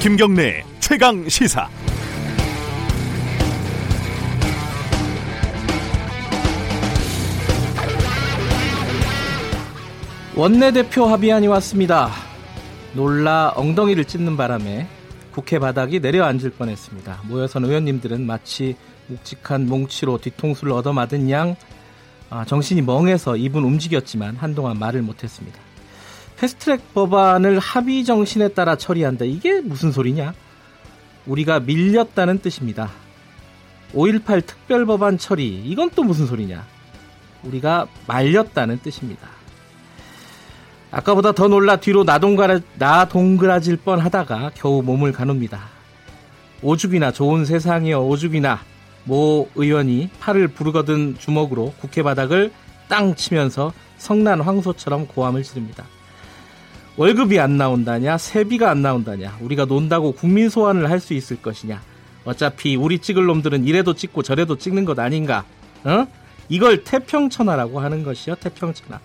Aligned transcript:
김경래 0.00 0.64
최강 0.78 1.28
시사. 1.28 1.68
원내대표 10.34 11.04
합의안이 11.04 11.48
왔습니다. 11.48 12.08
놀라 12.94 13.52
엉덩이를 13.54 14.06
찢는 14.06 14.38
바람에 14.38 14.88
국회 15.32 15.58
바닥이 15.58 16.00
내려앉을 16.00 16.52
뻔했습니다. 16.52 17.20
모여선 17.24 17.66
의원님들은 17.66 18.24
마치 18.24 18.76
묵직한 19.08 19.66
몽치로 19.66 20.16
뒤통수를 20.16 20.72
얻어맞은 20.72 21.28
양 21.28 21.56
아, 22.30 22.46
정신이 22.46 22.80
멍해서 22.80 23.36
입은 23.36 23.62
움직였지만 23.62 24.36
한동안 24.36 24.78
말을 24.78 25.02
못했습니다. 25.02 25.60
패스트트랙 26.40 26.94
법안을 26.94 27.58
합의 27.58 28.02
정신에 28.02 28.48
따라 28.48 28.74
처리한다. 28.74 29.26
이게 29.26 29.60
무슨 29.60 29.92
소리냐? 29.92 30.32
우리가 31.26 31.60
밀렸다는 31.60 32.38
뜻입니다. 32.38 32.90
5.18 33.92 34.46
특별법안 34.46 35.18
처리. 35.18 35.62
이건 35.66 35.90
또 35.90 36.02
무슨 36.02 36.26
소리냐? 36.26 36.64
우리가 37.42 37.88
말렸다는 38.06 38.80
뜻입니다. 38.80 39.28
아까보다 40.90 41.32
더 41.32 41.46
놀라 41.46 41.76
뒤로 41.76 42.04
나동그라, 42.04 42.60
나동그라질 42.78 43.76
뻔 43.76 44.00
하다가 44.00 44.52
겨우 44.54 44.82
몸을 44.82 45.12
가눕니다. 45.12 45.68
오죽이나 46.62 47.12
좋은 47.12 47.44
세상이여 47.44 48.00
오죽이나 48.00 48.60
모 49.04 49.46
의원이 49.56 50.08
팔을 50.20 50.48
부르거든 50.48 51.16
주먹으로 51.18 51.74
국회 51.80 52.02
바닥을 52.02 52.50
땅 52.88 53.14
치면서 53.14 53.74
성난 53.98 54.40
황소처럼 54.40 55.06
고함을 55.06 55.42
지릅니다. 55.42 55.84
월급이 56.96 57.38
안 57.40 57.56
나온다냐, 57.56 58.18
세비가 58.18 58.70
안 58.70 58.82
나온다냐, 58.82 59.38
우리가 59.40 59.64
논다고 59.64 60.12
국민 60.12 60.48
소환을 60.48 60.90
할 60.90 61.00
수 61.00 61.14
있을 61.14 61.40
것이냐. 61.40 61.80
어차피 62.24 62.76
우리 62.76 62.98
찍을 62.98 63.24
놈들은 63.24 63.64
이래도 63.64 63.94
찍고 63.94 64.22
저래도 64.22 64.58
찍는 64.58 64.84
것 64.84 64.98
아닌가. 64.98 65.44
어? 65.84 66.06
이걸 66.48 66.84
태평천하라고 66.84 67.80
하는 67.80 68.02
것이요, 68.02 68.34
태평천하. 68.34 69.00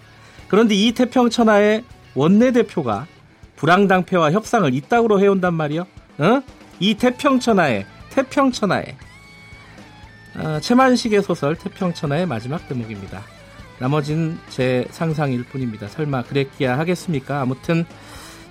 그런데 0.48 0.76
이 0.76 0.92
태평천하의 0.92 1.84
원내대표가 2.16 3.08
불황당패와 3.56 4.32
협상을 4.32 4.74
이따구로 4.74 5.22
해온단 5.22 5.54
말이요. 5.54 5.86
어? 6.18 6.42
이 6.80 6.96
태평천하에 6.96 7.86
태평천하에 8.10 8.98
어, 10.38 10.60
최만식의 10.60 11.24
소설 11.24 11.56
태평천하의 11.56 12.26
마지막 12.26 12.68
대목입니다. 12.68 13.24
나머진 13.80 14.38
제 14.50 14.86
상상일 14.92 15.44
뿐입니다. 15.46 15.88
설마 15.88 16.24
그랬기야 16.24 16.78
하겠습니까? 16.78 17.42
아무튼 17.42 17.86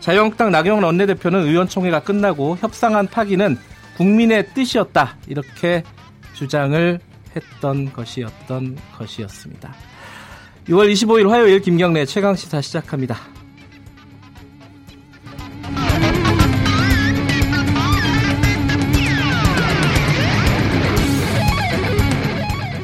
자유한국당 0.01 0.51
나경원 0.51 0.85
원내대표는 0.85 1.47
의원총회가 1.47 2.01
끝나고 2.01 2.59
협상안 2.61 3.07
파기는 3.07 3.57
국민의 3.97 4.53
뜻이었다 4.55 5.17
이렇게 5.27 5.83
주장을 6.35 7.01
했던 7.35 7.93
것이었던 7.93 8.77
것이었습니다. 8.99 9.75
6월 10.69 10.93
25일 10.93 11.29
화요일 11.29 11.61
김경래 11.61 12.05
최강시사 12.05 12.61
시작합니다. 12.61 13.17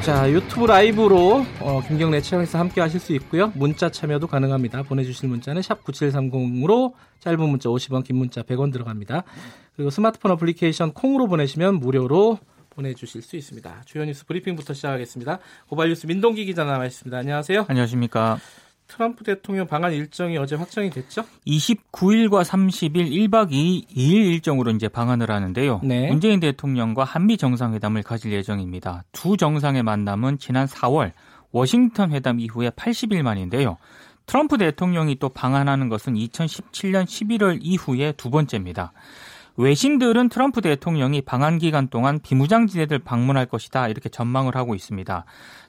자 0.05 0.31
유튜브 0.33 0.65
라이브로 0.65 1.45
어, 1.61 1.83
김경래 1.87 2.23
최강시사 2.23 2.59
함께 2.59 2.81
하실 2.81 2.99
수 3.01 3.13
있고요. 3.15 3.53
문자 3.55 3.91
참여도 3.91 4.29
가능합니다. 4.29 4.83
보내주실 4.83 5.29
문자는 5.29 5.61
샵 5.61 5.85
9730으로 5.85 6.95
짧은 7.21 7.39
문자 7.39 7.69
50원 7.69 8.03
긴 8.03 8.17
문자 8.17 8.43
100원 8.43 8.73
들어갑니다. 8.73 9.25
그리고 9.77 9.91
스마트폰 9.91 10.31
어플리케이션 10.33 10.93
콩으로 10.93 11.27
보내시면 11.27 11.81
무료로 11.81 12.39
보내주실 12.71 13.21
수 13.21 13.37
있습니다. 13.37 13.83
주요 13.85 14.05
뉴스 14.07 14.25
브리핑부터 14.25 14.73
시작하겠습니다. 14.73 15.39
고발 15.69 15.89
뉴스 15.91 16.07
민동기 16.07 16.47
기자 16.47 16.65
나와 16.65 16.87
있습니다. 16.87 17.19
안녕하세요. 17.19 17.67
안녕하십니까. 17.69 18.39
트럼프 18.91 19.23
대통령 19.25 19.67
방한 19.67 19.93
일정이 19.93 20.37
어제 20.37 20.57
확정이 20.57 20.91
됐죠? 20.91 21.25
29일과 21.47 22.43
30일 22.43 23.11
1박 23.11 23.51
2일, 23.51 23.87
2일 23.89 24.33
일정으로 24.33 24.73
이제 24.73 24.89
방한을 24.89 25.31
하는데요. 25.31 25.81
네. 25.85 26.09
문재인 26.09 26.41
대통령과 26.41 27.05
한미 27.05 27.37
정상회담을 27.37 28.03
가질 28.03 28.33
예정입니다. 28.33 29.05
두 29.13 29.37
정상의 29.37 29.85
만남은 29.85 30.39
지난 30.39 30.67
4월 30.67 31.13
워싱턴 31.53 32.13
회담 32.13 32.41
이후에 32.41 32.71
80일 32.71 33.23
만인데요. 33.23 33.77
트럼프 34.27 34.59
대통령이 34.59 35.17
또 35.19 35.29
방한하는 35.29 35.89
것은 35.89 36.15
2017년 36.15 37.05
11월 37.05 37.59
이후에 37.63 38.13
두 38.13 38.31
번째입니다. 38.31 38.93
외신들은 39.57 40.29
트럼프 40.31 40.61
대통령이 40.63 41.23
방한 41.23 41.59
기간 41.59 41.89
동안 41.89 42.19
비무장지대들 42.21 43.01
방문할 43.01 43.47
것이다 43.47 43.89
이렇게 43.89 44.09
전망을 44.09 44.57
하고 44.57 44.75
있습니다. 44.75 45.25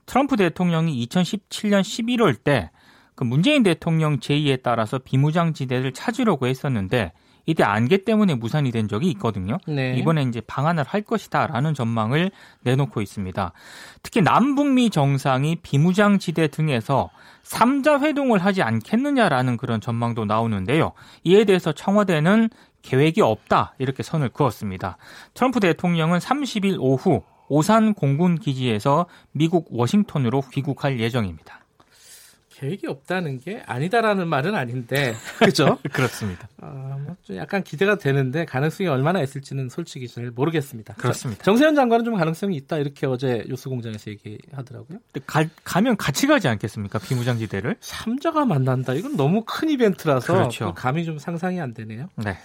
트럼프 0.05 0.37
대통령이 0.37 1.05
2017년 1.07 1.81
11월 1.81 2.35
때 2.43 2.71
그 3.15 3.23
문재인 3.23 3.63
대통령 3.63 4.19
제의에 4.19 4.57
따라서 4.57 4.97
비무장지대를 4.97 5.93
찾으려고 5.93 6.47
했었는데 6.47 7.11
이때 7.45 7.63
안개 7.63 8.03
때문에 8.03 8.35
무산이 8.35 8.71
된 8.71 8.87
적이 8.87 9.09
있거든요. 9.11 9.57
네. 9.67 9.95
이번에 9.97 10.23
이제 10.23 10.41
방한을 10.41 10.83
할 10.83 11.01
것이다라는 11.01 11.73
전망을 11.73 12.31
내놓고 12.61 13.01
있습니다. 13.01 13.51
특히 14.03 14.21
남북미 14.21 14.89
정상이 14.89 15.57
비무장 15.57 16.19
지대 16.19 16.47
등에서 16.47 17.09
3자 17.43 18.01
회동을 18.01 18.39
하지 18.39 18.61
않겠느냐라는 18.61 19.57
그런 19.57 19.81
전망도 19.81 20.25
나오는데요. 20.25 20.91
이에 21.23 21.43
대해서 21.45 21.71
청와대는 21.71 22.49
계획이 22.83 23.21
없다 23.21 23.73
이렇게 23.79 24.03
선을 24.03 24.29
그었습니다. 24.29 24.97
트럼프 25.33 25.59
대통령은 25.59 26.19
30일 26.19 26.77
오후 26.79 27.23
오산 27.47 27.93
공군 27.93 28.39
기지에서 28.39 29.07
미국 29.33 29.67
워싱턴으로 29.71 30.41
귀국할 30.53 30.99
예정입니다. 30.99 31.60
계획이 32.61 32.85
없다는 32.85 33.39
게 33.39 33.63
아니다라는 33.65 34.27
말은 34.27 34.53
아닌데 34.53 35.15
그죠? 35.39 35.79
그렇습니다. 35.91 36.47
어, 36.61 36.95
뭐좀 37.05 37.37
약간 37.37 37.63
기대가 37.63 37.97
되는데 37.97 38.45
가능성이 38.45 38.87
얼마나 38.87 39.21
있을지는 39.21 39.69
솔직히 39.69 40.07
잘 40.07 40.29
모르겠습니다. 40.29 40.93
그렇습니다. 40.93 41.43
정세현 41.43 41.73
장관은 41.73 42.05
좀 42.05 42.15
가능성이 42.15 42.55
있다 42.57 42.77
이렇게 42.77 43.07
어제 43.07 43.43
뉴스공장에서 43.47 44.11
얘기하더라고요. 44.11 44.99
가, 45.25 45.43
가면 45.63 45.97
같이 45.97 46.27
가지 46.27 46.47
않겠습니까? 46.47 46.99
비무장지대를? 46.99 47.77
삼자가 47.79 48.45
만난다. 48.45 48.93
이건 48.93 49.17
너무 49.17 49.43
큰 49.43 49.69
이벤트라서 49.71 50.31
그렇죠. 50.31 50.73
감이 50.75 51.03
좀 51.03 51.17
상상이 51.17 51.59
안 51.59 51.73
되네요. 51.73 52.09
네. 52.15 52.37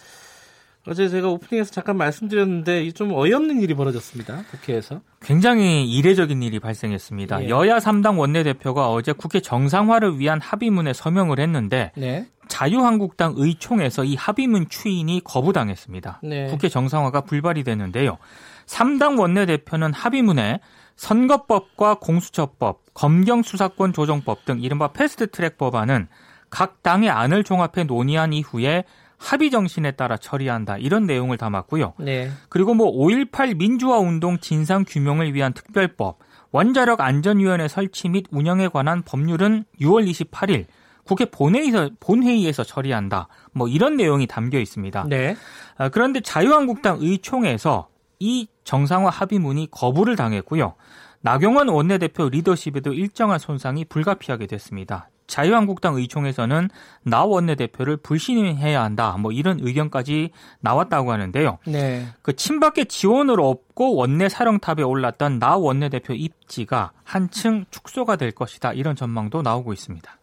어제 0.88 1.08
제가 1.08 1.28
오프닝에서 1.28 1.70
잠깐 1.70 1.96
말씀드렸는데 1.96 2.90
좀 2.92 3.12
어이없는 3.12 3.60
일이 3.60 3.74
벌어졌습니다. 3.74 4.42
국회에서. 4.50 5.00
굉장히 5.20 5.90
이례적인 5.90 6.42
일이 6.42 6.60
발생했습니다. 6.60 7.44
예. 7.44 7.48
여야 7.48 7.78
3당 7.78 8.18
원내대표가 8.18 8.90
어제 8.90 9.12
국회 9.12 9.40
정상화를 9.40 10.18
위한 10.18 10.40
합의문에 10.40 10.92
서명을 10.92 11.40
했는데 11.40 11.92
네. 11.96 12.26
자유한국당 12.48 13.34
의총에서 13.36 14.04
이 14.04 14.14
합의문 14.14 14.68
추인이 14.68 15.20
거부당했습니다. 15.24 16.20
네. 16.22 16.46
국회 16.46 16.68
정상화가 16.68 17.22
불발이 17.22 17.64
되는데요. 17.64 18.18
3당 18.66 19.18
원내대표는 19.18 19.92
합의문에 19.92 20.60
선거법과 20.96 21.96
공수처법, 21.96 22.94
검경수사권 22.94 23.92
조정법 23.92 24.44
등 24.44 24.60
이른바 24.60 24.88
패스트트랙 24.92 25.58
법안은 25.58 26.08
각 26.48 26.82
당의 26.82 27.10
안을 27.10 27.44
종합해 27.44 27.84
논의한 27.86 28.32
이후에 28.32 28.84
합의 29.18 29.50
정신에 29.50 29.92
따라 29.92 30.16
처리한다 30.16 30.78
이런 30.78 31.06
내용을 31.06 31.38
담았고요. 31.38 31.94
네. 31.98 32.30
그리고 32.48 32.74
뭐 32.74 32.92
5.18 32.92 33.56
민주화 33.56 33.98
운동 33.98 34.38
진상 34.38 34.84
규명을 34.86 35.34
위한 35.34 35.52
특별법, 35.52 36.18
원자력 36.50 37.00
안전위원회 37.00 37.68
설치 37.68 38.08
및 38.08 38.26
운영에 38.30 38.68
관한 38.68 39.02
법률은 39.02 39.64
6월 39.80 40.08
28일 40.08 40.66
국회 41.04 41.24
본회의에서, 41.24 41.90
본회의에서 42.00 42.64
처리한다. 42.64 43.28
뭐 43.52 43.68
이런 43.68 43.96
내용이 43.96 44.26
담겨 44.26 44.58
있습니다. 44.58 45.06
네. 45.08 45.36
아, 45.76 45.88
그런데 45.88 46.20
자유한국당 46.20 46.98
의총에서 47.00 47.88
이 48.18 48.48
정상화 48.64 49.10
합의문이 49.10 49.68
거부를 49.70 50.16
당했고요. 50.16 50.74
나경원 51.20 51.68
원내대표 51.68 52.28
리더십에도 52.28 52.92
일정한 52.92 53.38
손상이 53.38 53.84
불가피하게 53.84 54.46
됐습니다. 54.46 55.10
자유한국당 55.26 55.96
의총에서는 55.96 56.68
나 57.02 57.24
원내대표를 57.24 57.98
불신해야 57.98 58.82
한다. 58.82 59.16
뭐 59.18 59.32
이런 59.32 59.58
의견까지 59.60 60.30
나왔다고 60.60 61.12
하는데요. 61.12 61.58
네. 61.66 62.06
그 62.22 62.34
친박계 62.34 62.84
지원을 62.84 63.40
얻고 63.40 63.94
원내 63.94 64.28
사령탑에 64.28 64.82
올랐던 64.82 65.38
나 65.38 65.56
원내대표 65.56 66.14
입지가 66.14 66.92
한층 67.04 67.64
축소가 67.70 68.16
될 68.16 68.32
것이다. 68.32 68.72
이런 68.72 68.96
전망도 68.96 69.42
나오고 69.42 69.72
있습니다. 69.72 70.18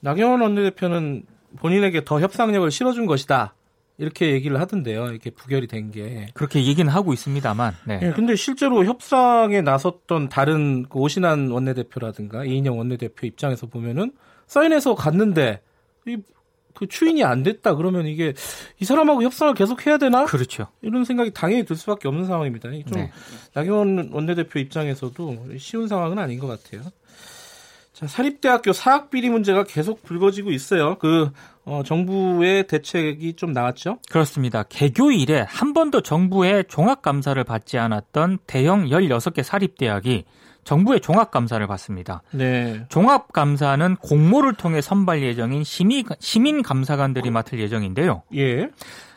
나경원 0.00 0.40
원내대표는 0.42 1.24
본인에게 1.56 2.04
더 2.04 2.20
협상력을 2.20 2.70
실어준 2.70 3.06
것이다. 3.06 3.54
이렇게 3.98 4.32
얘기를 4.32 4.60
하던데요. 4.60 5.06
이렇게 5.06 5.30
부결이 5.30 5.66
된 5.66 5.90
게. 5.90 6.28
그렇게 6.34 6.64
얘기는 6.64 6.90
하고 6.90 7.12
있습니다만. 7.12 7.74
네. 7.86 7.98
네 7.98 8.12
근데 8.12 8.36
실제로 8.36 8.84
협상에 8.84 9.62
나섰던 9.62 10.28
다른 10.28 10.86
그 10.88 10.98
오신환 10.98 11.50
원내대표라든가 11.50 12.44
이인영 12.44 12.78
원내대표 12.78 13.26
입장에서 13.26 13.66
보면은 13.66 14.12
사인해서 14.46 14.94
갔는데 14.94 15.60
이 16.06 16.16
그 16.76 16.86
추인이 16.86 17.24
안 17.24 17.42
됐다 17.42 17.74
그러면 17.74 18.06
이게 18.06 18.34
이 18.78 18.84
사람하고 18.84 19.22
협상을 19.22 19.54
계속 19.54 19.86
해야 19.86 19.96
되나? 19.96 20.26
그렇죠. 20.26 20.68
이런 20.82 21.04
생각이 21.04 21.32
당연히 21.32 21.64
들 21.64 21.74
수밖에 21.74 22.06
없는 22.06 22.26
상황입니다. 22.26 22.70
좀 22.70 22.82
네. 22.92 23.10
나경원 23.54 24.10
원내대표 24.12 24.58
입장에서도 24.58 25.46
쉬운 25.58 25.88
상황은 25.88 26.18
아닌 26.18 26.38
것 26.38 26.46
같아요. 26.46 26.82
자, 27.96 28.06
사립대학교 28.06 28.74
사학비리 28.74 29.30
문제가 29.30 29.64
계속 29.64 30.02
불거지고 30.02 30.50
있어요. 30.50 30.98
그 30.98 31.30
어, 31.64 31.82
정부의 31.82 32.66
대책이 32.66 33.36
좀 33.36 33.54
나왔죠? 33.54 34.00
그렇습니다. 34.10 34.64
개교 34.64 35.12
이래 35.12 35.46
한 35.48 35.72
번도 35.72 36.02
정부의 36.02 36.64
종합감사를 36.68 37.42
받지 37.44 37.78
않았던 37.78 38.40
대형 38.46 38.84
16개 38.88 39.42
사립대학이 39.42 40.26
정부의 40.64 41.00
종합감사를 41.00 41.66
받습니다. 41.66 42.22
네. 42.32 42.84
종합감사는 42.90 43.96
공모를 43.96 44.52
통해 44.52 44.82
선발 44.82 45.22
예정인 45.22 45.64
시민, 45.64 46.04
시민감사관들이 46.18 47.30
맡을 47.30 47.58
예정인데요. 47.60 48.24
예. 48.34 48.68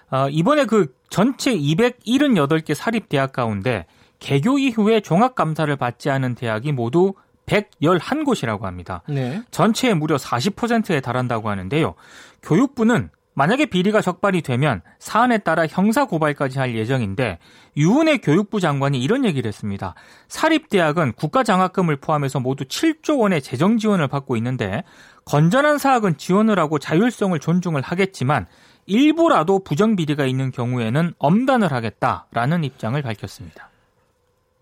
어, 0.09 0.29
이번에 0.29 0.63
그 0.63 0.95
전체 1.09 1.53
278개 1.53 2.73
사립대학 2.73 3.33
가운데 3.33 3.87
개교 4.19 4.57
이후에 4.57 5.01
종합감사를 5.01 5.75
받지 5.75 6.09
않은 6.09 6.35
대학이 6.35 6.71
모두 6.71 7.13
111곳이라고 7.49 8.61
합니다. 8.61 9.01
네. 9.07 9.41
전체의 9.51 9.95
무려 9.95 10.15
40%에 10.15 11.01
달한다고 11.01 11.49
하는데요. 11.49 11.95
교육부는 12.43 13.09
만약에 13.39 13.67
비리가 13.67 14.01
적발이 14.01 14.41
되면 14.41 14.81
사안에 14.99 15.37
따라 15.37 15.65
형사 15.65 16.03
고발까지 16.03 16.59
할 16.59 16.75
예정인데 16.75 17.39
유은혜 17.77 18.17
교육부 18.17 18.59
장관이 18.59 18.99
이런 19.01 19.23
얘기를 19.23 19.47
했습니다. 19.47 19.95
사립대학은 20.27 21.13
국가 21.13 21.43
장학금을 21.43 21.97
포함해서 21.97 22.41
모두 22.41 22.65
7조 22.65 23.19
원의 23.19 23.41
재정 23.41 23.77
지원을 23.77 24.09
받고 24.09 24.35
있는데 24.35 24.83
건전한 25.23 25.77
사학은 25.77 26.17
지원을 26.17 26.59
하고 26.59 26.79
자율성을 26.79 27.39
존중을 27.39 27.81
하겠지만 27.81 28.45
일부라도 28.87 29.63
부정 29.63 29.95
비리가 29.95 30.25
있는 30.25 30.51
경우에는 30.51 31.13
엄단을 31.17 31.71
하겠다라는 31.71 32.65
입장을 32.65 33.01
밝혔습니다. 33.01 33.69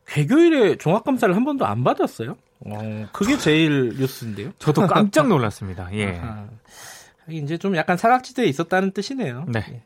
개교일에 0.06 0.75
종합 0.75 1.04
감사를 1.04 1.36
한 1.36 1.44
번도 1.44 1.66
안 1.66 1.84
받았어요? 1.84 2.38
어, 2.65 3.07
그게 3.12 3.38
제일 3.38 3.95
뉴스인데요. 3.98 4.51
저도 4.59 4.88
깜짝 4.88 5.27
놀랐습니다. 5.27 5.89
예. 5.94 6.21
이제 7.30 7.57
좀 7.57 7.75
약간 7.75 7.98
사각지대에 7.98 8.45
있었다는 8.45 8.92
뜻이네요. 8.92 9.45
네. 9.48 9.65
예. 9.69 9.83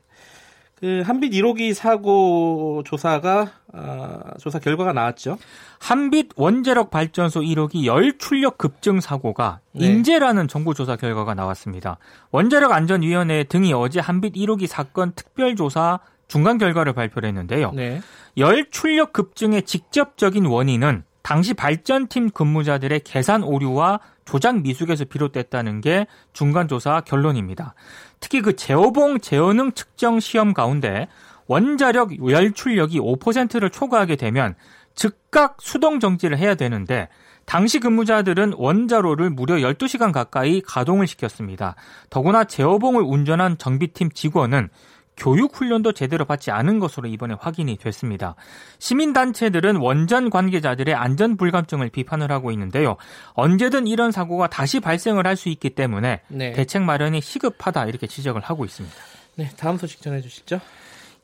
그 0.81 1.03
한빛 1.05 1.31
1호기 1.33 1.75
사고 1.75 2.81
조사가 2.83 3.51
어, 3.73 4.19
조사 4.39 4.57
결과가 4.57 4.93
나왔죠. 4.93 5.37
한빛 5.79 6.29
원자력 6.35 6.89
발전소 6.89 7.41
1호기 7.41 7.85
열 7.85 8.17
출력 8.17 8.57
급증 8.57 8.99
사고가 8.99 9.59
네. 9.73 9.85
인재라는 9.85 10.47
정부 10.47 10.73
조사 10.73 10.95
결과가 10.95 11.35
나왔습니다. 11.35 11.99
원자력 12.31 12.71
안전위원회 12.71 13.43
등이 13.43 13.73
어제 13.73 13.99
한빛 13.99 14.33
1호기 14.33 14.65
사건 14.65 15.13
특별 15.15 15.55
조사 15.55 15.99
중간 16.27 16.57
결과를 16.57 16.93
발표를 16.93 17.29
했는데요. 17.29 17.73
네. 17.73 18.01
열 18.37 18.67
출력 18.71 19.13
급증의 19.13 19.63
직접적인 19.63 20.47
원인은 20.47 21.03
당시 21.21 21.53
발전팀 21.53 22.31
근무자들의 22.31 23.01
계산 23.01 23.43
오류와 23.43 23.99
조작 24.25 24.61
미숙에서 24.61 25.05
비롯됐다는 25.05 25.81
게 25.81 26.07
중간 26.33 26.67
조사 26.67 27.01
결론입니다. 27.01 27.73
특히 28.19 28.41
그 28.41 28.55
제어봉 28.55 29.19
제어능 29.19 29.73
측정 29.73 30.19
시험 30.19 30.53
가운데 30.53 31.07
원자력 31.47 32.29
열출력이 32.29 32.99
5%를 32.99 33.69
초과하게 33.69 34.15
되면 34.15 34.55
즉각 34.95 35.57
수동 35.59 35.99
정지를 35.99 36.37
해야 36.37 36.55
되는데 36.55 37.09
당시 37.45 37.79
근무자들은 37.79 38.53
원자로를 38.55 39.29
무려 39.29 39.55
12시간 39.55 40.13
가까이 40.13 40.61
가동을 40.61 41.07
시켰습니다. 41.07 41.75
더구나 42.09 42.43
제어봉을 42.45 43.03
운전한 43.03 43.57
정비팀 43.57 44.11
직원은 44.11 44.69
교육 45.17 45.55
훈련도 45.55 45.91
제대로 45.93 46.25
받지 46.25 46.51
않은 46.51 46.79
것으로 46.79 47.07
이번에 47.07 47.35
확인이 47.39 47.77
됐습니다. 47.77 48.35
시민단체들은 48.79 49.75
원전 49.75 50.29
관계자들의 50.29 50.95
안전 50.95 51.37
불감증을 51.37 51.89
비판을 51.89 52.31
하고 52.31 52.51
있는데요. 52.51 52.97
언제든 53.33 53.87
이런 53.87 54.11
사고가 54.11 54.47
다시 54.47 54.79
발생을 54.79 55.27
할 55.27 55.35
수 55.35 55.49
있기 55.49 55.71
때문에 55.71 56.21
네. 56.27 56.51
대책 56.53 56.83
마련이 56.83 57.21
시급하다 57.21 57.85
이렇게 57.85 58.05
지적을 58.05 58.41
하고 58.41 58.63
있습니다. 58.65 58.95
네, 59.35 59.49
다음 59.57 59.77
소식 59.77 60.01
전해 60.01 60.21
주시죠. 60.21 60.59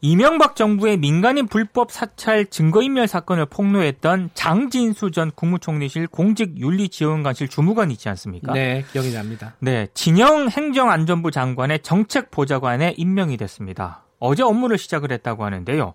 이명박 0.01 0.55
정부의 0.55 0.97
민간인 0.97 1.47
불법 1.47 1.91
사찰 1.91 2.45
증거인멸 2.45 3.07
사건을 3.07 3.47
폭로했던 3.47 4.29
장진수 4.35 5.09
전 5.09 5.31
국무총리실 5.31 6.07
공직윤리지원관실 6.07 7.47
주무관 7.47 7.89
있지 7.89 8.07
않습니까? 8.09 8.53
네, 8.53 8.85
기억이 8.91 9.11
납니다. 9.11 9.55
네, 9.59 9.87
진영 9.95 10.49
행정안전부 10.49 11.31
장관의 11.31 11.79
정책보좌관에 11.81 12.93
임명이 12.95 13.37
됐습니다. 13.37 14.03
어제 14.19 14.43
업무를 14.43 14.77
시작을 14.77 15.11
했다고 15.11 15.43
하는데요. 15.43 15.93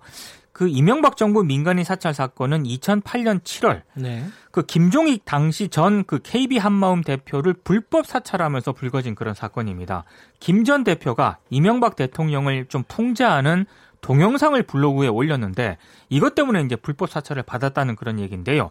그 0.53 0.69
이명박 0.69 1.17
정부 1.17 1.43
민간인 1.45 1.83
사찰 1.83 2.13
사건은 2.13 2.65
2008년 2.65 3.43
7월 3.43 3.83
네. 3.95 4.25
그 4.51 4.67
김종익 4.67 5.25
당시 5.25 5.69
전 5.69 6.05
그 6.07 6.19
KB 6.19 6.59
한마음 6.59 7.03
대표를 7.03 7.55
불법 7.55 8.07
사찰하면서 8.07 8.73
불거진 8.73 9.15
그런 9.15 9.33
사건입니다. 9.33 10.05
김 10.41 10.65
전 10.65 10.85
대표가 10.85 11.39
이명박 11.51 11.97
대통령을 11.97 12.67
좀 12.67 12.83
풍자하는 12.87 13.65
동영상을 14.03 14.61
블로그에 14.65 15.09
올렸는데 15.09 15.79
이것 16.11 16.35
때문에 16.35 16.61
이제 16.63 16.77
불법 16.77 17.11
사찰을 17.11 17.43
받았다는 17.45 17.97
그런 17.97 18.21
얘기인데요. 18.21 18.71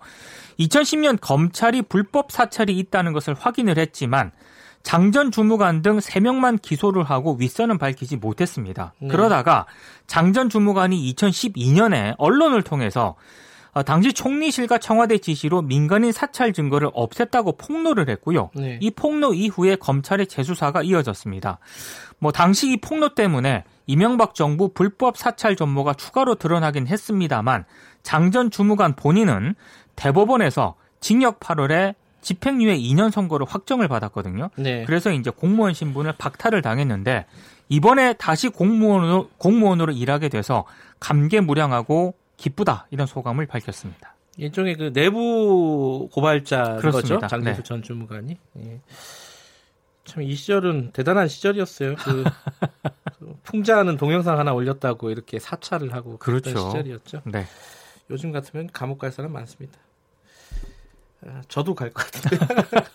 2010년 0.60 1.18
검찰이 1.20 1.82
불법 1.84 2.32
사찰이 2.32 2.78
있다는 2.78 3.14
것을 3.14 3.34
확인을 3.34 3.80
했지만 3.80 4.32
장전 4.84 5.32
주무관 5.32 5.82
등 5.82 5.98
3명만 5.98 6.62
기소를 6.62 7.04
하고 7.04 7.36
윗선은 7.36 7.78
밝히지 7.78 8.18
못했습니다. 8.18 8.94
네. 9.00 9.08
그러다가 9.08 9.66
장전 10.08 10.50
주무관이 10.50 11.14
2012년에 11.14 12.16
언론을 12.18 12.64
통해서 12.64 13.10
어, 13.10 13.16
당시 13.86 14.12
총리실과 14.12 14.80
청와대 14.80 15.18
지시로 15.18 15.62
민간인 15.62 16.12
사찰 16.12 16.52
증거를 16.52 16.90
없앴다고 16.92 17.58
폭로를 17.58 18.10
했고요. 18.10 18.50
네. 18.54 18.78
이 18.82 18.92
폭로 18.92 19.34
이후에 19.34 19.78
검찰의 19.78 20.28
재수사가 20.28 20.84
이어졌습니다. 20.84 21.60
뭐 22.20 22.32
당시 22.32 22.72
이 22.72 22.78
폭로 22.78 23.16
때문에 23.16 23.64
이명박 23.88 24.36
정부 24.36 24.74
불법 24.74 25.18
사찰 25.18 25.56
전모가 25.56 25.94
추가로 25.94 26.36
드러나긴 26.36 26.88
했습니다만 26.88 27.66
장 28.04 28.32
전 28.32 28.50
주무관 28.52 28.96
본인은 28.96 29.56
대법원에서 29.96 30.76
징역 31.00 31.40
8월에 31.40 31.96
집행유예 32.22 32.78
2년 32.78 33.12
선고를 33.12 33.46
확정을 33.50 33.88
받았거든요. 33.88 34.50
네. 34.56 34.86
그래서 34.86 35.12
이제 35.12 35.30
공무원 35.32 35.74
신분을 35.74 36.14
박탈을 36.18 36.62
당했는데 36.62 37.26
이번에 37.70 38.14
다시 38.14 38.50
공무원으로 38.50 39.30
공무원으로 39.38 39.92
일하게 39.94 40.30
돼서 40.30 40.66
감개무량하고 41.00 42.16
기쁘다 42.42 42.88
이런 42.90 43.06
소감을 43.06 43.46
밝혔습니다. 43.46 44.16
일종의 44.38 44.76
그 44.76 44.92
내부 44.94 46.10
고발자 46.12 46.78
거죠. 46.82 47.20
장대수 47.28 47.58
네. 47.58 47.64
전 47.64 47.84
주무관이. 47.84 48.38
예. 48.60 48.80
참이 50.06 50.34
시절은 50.34 50.92
대단한 50.94 51.28
시절이었어요. 51.28 51.96
그, 51.96 52.24
그 53.20 53.36
풍자하는 53.44 53.98
동영상 53.98 54.40
하나 54.40 54.54
올렸다고 54.54 55.12
이렇게 55.12 55.38
사찰을 55.38 55.94
하고 55.94 56.18
그렇죠. 56.18 56.58
시절이었죠. 56.58 57.22
네. 57.26 57.46
요즘 58.10 58.32
같으면 58.32 58.70
감옥 58.74 58.98
갈 59.00 59.12
사람 59.12 59.32
많습니다. 59.34 59.78
아, 61.28 61.42
저도 61.48 61.76
갈 61.76 61.92
것 61.94 62.10
같은데. 62.12 62.46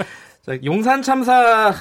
자, 0.42 0.58
용산 0.64 1.02
참사 1.02 1.74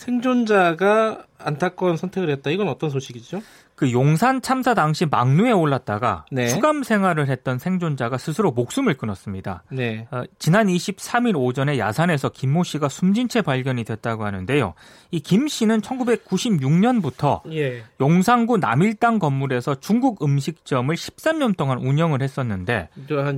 생존자가 0.00 1.24
안타까운 1.38 1.96
선택을 1.96 2.30
했다. 2.30 2.50
이건 2.50 2.68
어떤 2.68 2.90
소식이죠? 2.90 3.42
그 3.74 3.92
용산 3.92 4.42
참사 4.42 4.74
당시 4.74 5.06
막루에 5.06 5.52
올랐다가 5.52 6.26
네. 6.30 6.48
추감 6.48 6.82
생활을 6.82 7.28
했던 7.28 7.58
생존자가 7.58 8.18
스스로 8.18 8.50
목숨을 8.50 8.94
끊었습니다. 8.94 9.62
네. 9.70 10.06
어, 10.10 10.22
지난 10.38 10.66
23일 10.66 11.34
오전에 11.36 11.78
야산에서 11.78 12.28
김모 12.28 12.62
씨가 12.64 12.90
숨진 12.90 13.28
채 13.28 13.40
발견이 13.40 13.84
됐다고 13.84 14.24
하는데요. 14.26 14.74
이 15.12 15.20
김 15.20 15.48
씨는 15.48 15.80
1996년부터 15.80 17.40
예. 17.52 17.82
용산구 18.00 18.58
남일당 18.58 19.18
건물에서 19.18 19.76
중국 19.76 20.22
음식점을 20.22 20.94
13년 20.94 21.56
동안 21.56 21.78
운영을 21.78 22.20
했었는데 22.22 22.88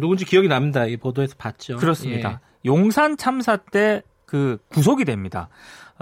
누군지 0.00 0.24
기억이 0.24 0.48
납니다. 0.48 0.86
이 0.86 0.96
보도에서 0.96 1.34
봤죠. 1.38 1.76
그렇습니다. 1.76 2.40
예. 2.64 2.68
용산 2.68 3.16
참사 3.16 3.56
때그 3.56 4.58
구속이 4.70 5.04
됩니다. 5.04 5.48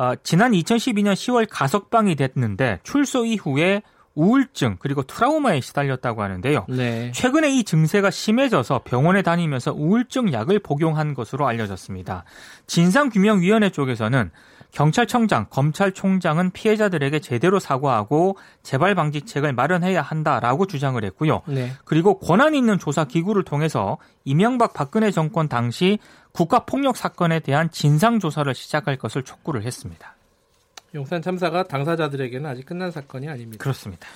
어, 0.01 0.15
지난 0.23 0.53
2012년 0.53 1.13
10월 1.13 1.47
가석방이 1.51 2.17
됐는데 2.17 2.81
출소 2.85 3.27
이후에 3.27 3.83
우울증 4.15 4.77
그리고 4.81 5.03
트라우마에 5.03 5.61
시달렸다고 5.61 6.23
하는데요. 6.23 6.65
네. 6.71 7.13
최근에 7.13 7.51
이 7.51 7.65
증세가 7.65 8.11
심해져서 8.11 8.81
병원에 8.85 9.21
다니면서 9.21 9.75
우울증 9.75 10.33
약을 10.33 10.61
복용한 10.61 11.13
것으로 11.13 11.47
알려졌습니다. 11.47 12.25
진상규명위원회 12.67 13.69
쪽에서는 13.69 14.31
경찰청장, 14.73 15.47
검찰총장은 15.51 16.53
피해자들에게 16.53 17.19
제대로 17.21 17.59
사과하고 17.59 18.37
재발 18.63 18.95
방지책을 18.95 19.53
마련해야 19.53 20.01
한다라고 20.01 20.67
주장을 20.67 21.03
했고요. 21.05 21.43
네. 21.47 21.73
그리고 21.85 22.19
권한 22.19 22.55
있는 22.55 22.79
조사 22.79 23.05
기구를 23.05 23.43
통해서 23.43 23.99
이명박 24.25 24.73
박근혜 24.73 25.11
정권 25.11 25.49
당시 25.49 25.99
국가 26.33 26.65
폭력 26.65 26.97
사건에 26.97 27.41
대한 27.41 27.71
진상 27.71 28.19
조사를 28.19 28.53
시작할 28.55 28.97
것을 28.97 29.23
촉구를 29.23 29.65
했습니다. 29.65 30.15
용산 30.95 31.23
참사가 31.23 31.65
당사자들에게는 31.65 32.49
아직 32.49 32.67
끝난 32.67 32.91
사건이 32.91 33.29
아닙니다. 33.29 33.63
그렇습니다. 33.63 34.09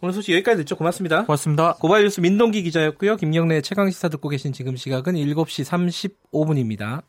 오늘 0.00 0.12
소식 0.12 0.32
여기까지 0.32 0.58
듣죠. 0.58 0.76
고맙습니다. 0.76 1.24
고맙습니다. 1.24 1.74
고발 1.74 2.02
뉴스 2.02 2.20
민동기 2.20 2.62
기자였고요. 2.62 3.16
김경래 3.16 3.60
최강 3.60 3.88
시사 3.90 4.08
듣고 4.08 4.28
계신 4.28 4.52
지금 4.52 4.76
시각은 4.76 5.14
7시 5.14 6.16
35분입니다. 6.32 7.02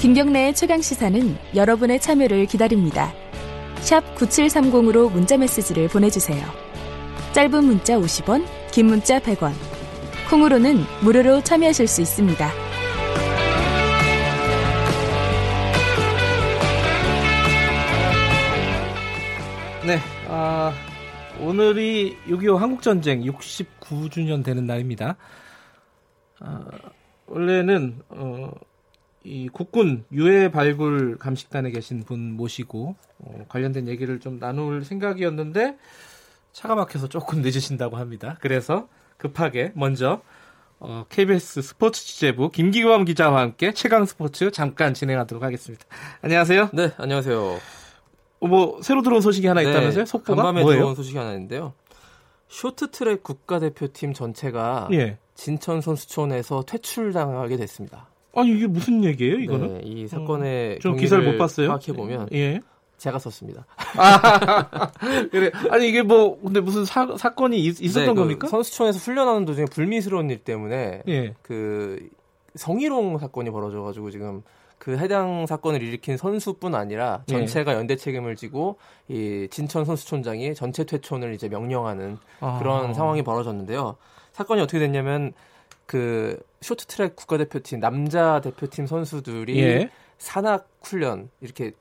김경래의 0.00 0.54
최강 0.54 0.82
시사는 0.82 1.36
여러분의 1.54 2.00
참여를 2.00 2.46
기다립니다. 2.46 3.12
샵 3.76 4.02
9730으로 4.16 5.10
문자 5.10 5.36
메시지를 5.36 5.88
보내 5.88 6.10
주세요. 6.10 6.44
짧은 7.32 7.64
문자 7.64 7.96
50원, 7.96 8.44
긴 8.70 8.86
문자 8.86 9.18
100원. 9.18 9.73
콩으로는 10.30 10.84
무료로 11.02 11.42
참여하실 11.42 11.86
수 11.86 12.00
있습니다. 12.00 12.50
네, 19.86 19.98
아, 20.28 20.72
오늘이 21.40 22.16
6.25 22.26 22.56
한국전쟁 22.56 23.20
69주년 23.22 24.42
되는 24.42 24.66
날입니다. 24.66 25.16
아, 26.40 26.64
원래는, 27.26 28.00
어, 28.08 28.50
이 29.24 29.48
국군 29.50 30.04
유해 30.10 30.50
발굴 30.50 31.18
감식단에 31.18 31.70
계신 31.70 32.02
분 32.02 32.32
모시고, 32.32 32.96
어, 33.18 33.44
관련된 33.48 33.86
얘기를 33.88 34.20
좀 34.20 34.38
나눌 34.38 34.84
생각이었는데, 34.84 35.76
차가 36.52 36.74
막혀서 36.74 37.08
조금 37.08 37.42
늦으신다고 37.42 37.98
합니다. 37.98 38.38
그래서 38.40 38.88
급하게 39.24 39.72
먼저, 39.74 40.20
어, 40.78 41.06
KBS 41.08 41.62
스포츠 41.62 42.04
취재부 42.04 42.50
김기범 42.50 43.06
기자와 43.06 43.40
함께 43.40 43.72
최강 43.72 44.04
스포츠 44.04 44.50
잠깐 44.50 44.92
진행하도록 44.92 45.42
하겠습니다. 45.42 45.82
안녕하세요. 46.20 46.68
네, 46.74 46.90
안녕하세요. 46.98 47.58
어, 48.40 48.46
뭐 48.46 48.78
새로 48.82 49.00
들어온 49.00 49.22
소식이 49.22 49.46
하나 49.46 49.62
네, 49.62 49.70
있다면서요? 49.70 50.04
속보가 50.04 50.42
간밤에 50.42 50.60
뭐예요? 50.62 50.80
들어온 50.80 50.94
소식이 50.94 51.16
하나 51.16 51.32
있는데요. 51.32 51.72
쇼트트랙 52.48 53.22
국가대표팀 53.22 54.12
전체가 54.12 54.88
예. 54.92 55.16
진천 55.34 55.80
선수촌에서 55.80 56.64
퇴출당하게 56.66 57.56
됐습니다. 57.56 58.10
아니 58.36 58.50
이게 58.50 58.66
무슨 58.66 59.04
얘기예요, 59.04 59.36
이거는? 59.38 59.74
네, 59.74 59.80
이 59.84 60.06
사건의 60.06 60.76
어, 60.76 60.78
좀 60.80 60.96
기사를 60.96 61.24
못 61.24 61.38
봤어요. 61.38 61.68
파악해 61.68 61.94
보면 61.94 62.28
예. 62.32 62.60
제가 62.98 63.18
썼습니다. 63.18 63.66
아, 63.96 64.90
그래. 65.30 65.50
아니 65.70 65.88
이게 65.88 66.02
뭐 66.02 66.40
근데 66.40 66.60
무슨 66.60 66.84
사, 66.84 67.16
사건이 67.16 67.58
있, 67.58 67.80
었던 67.80 68.06
네, 68.06 68.06
그 68.06 68.14
겁니까? 68.14 68.48
선수촌에서 68.48 68.98
훈련하는 68.98 69.44
도중에 69.44 69.66
불미스러운 69.66 70.30
일 70.30 70.38
때문에 70.38 71.02
예. 71.08 71.34
그 71.42 72.08
성희롱 72.54 73.18
사건이 73.18 73.50
벌어져가지고 73.50 74.10
지금 74.10 74.42
그 74.78 74.98
해당 74.98 75.46
사건을 75.46 75.82
일으킨 75.82 76.16
선수뿐 76.16 76.74
아니라 76.74 77.24
예. 77.28 77.32
전체가 77.32 77.72
네. 77.72 77.78
연대 77.78 77.96
책임을 77.96 78.36
지고 78.36 78.76
이 79.08 79.48
진천 79.50 79.84
선수촌장이 79.84 80.54
전체 80.54 80.84
퇴촌을 80.84 81.34
이제 81.34 81.48
명령하는 81.48 82.18
아. 82.40 82.58
그런 82.58 82.94
상황이 82.94 83.22
벌어졌는데요. 83.22 83.96
사건이 84.32 84.60
어떻게 84.60 84.78
됐냐면 84.78 85.32
그 85.86 86.40
쇼트트랙 86.60 87.16
국가대표팀 87.16 87.80
남자 87.80 88.40
대표팀 88.40 88.86
선수들이 88.86 89.58
예. 89.58 89.90
산악 90.18 90.68
훈련 90.82 91.30
이렇게 91.40 91.72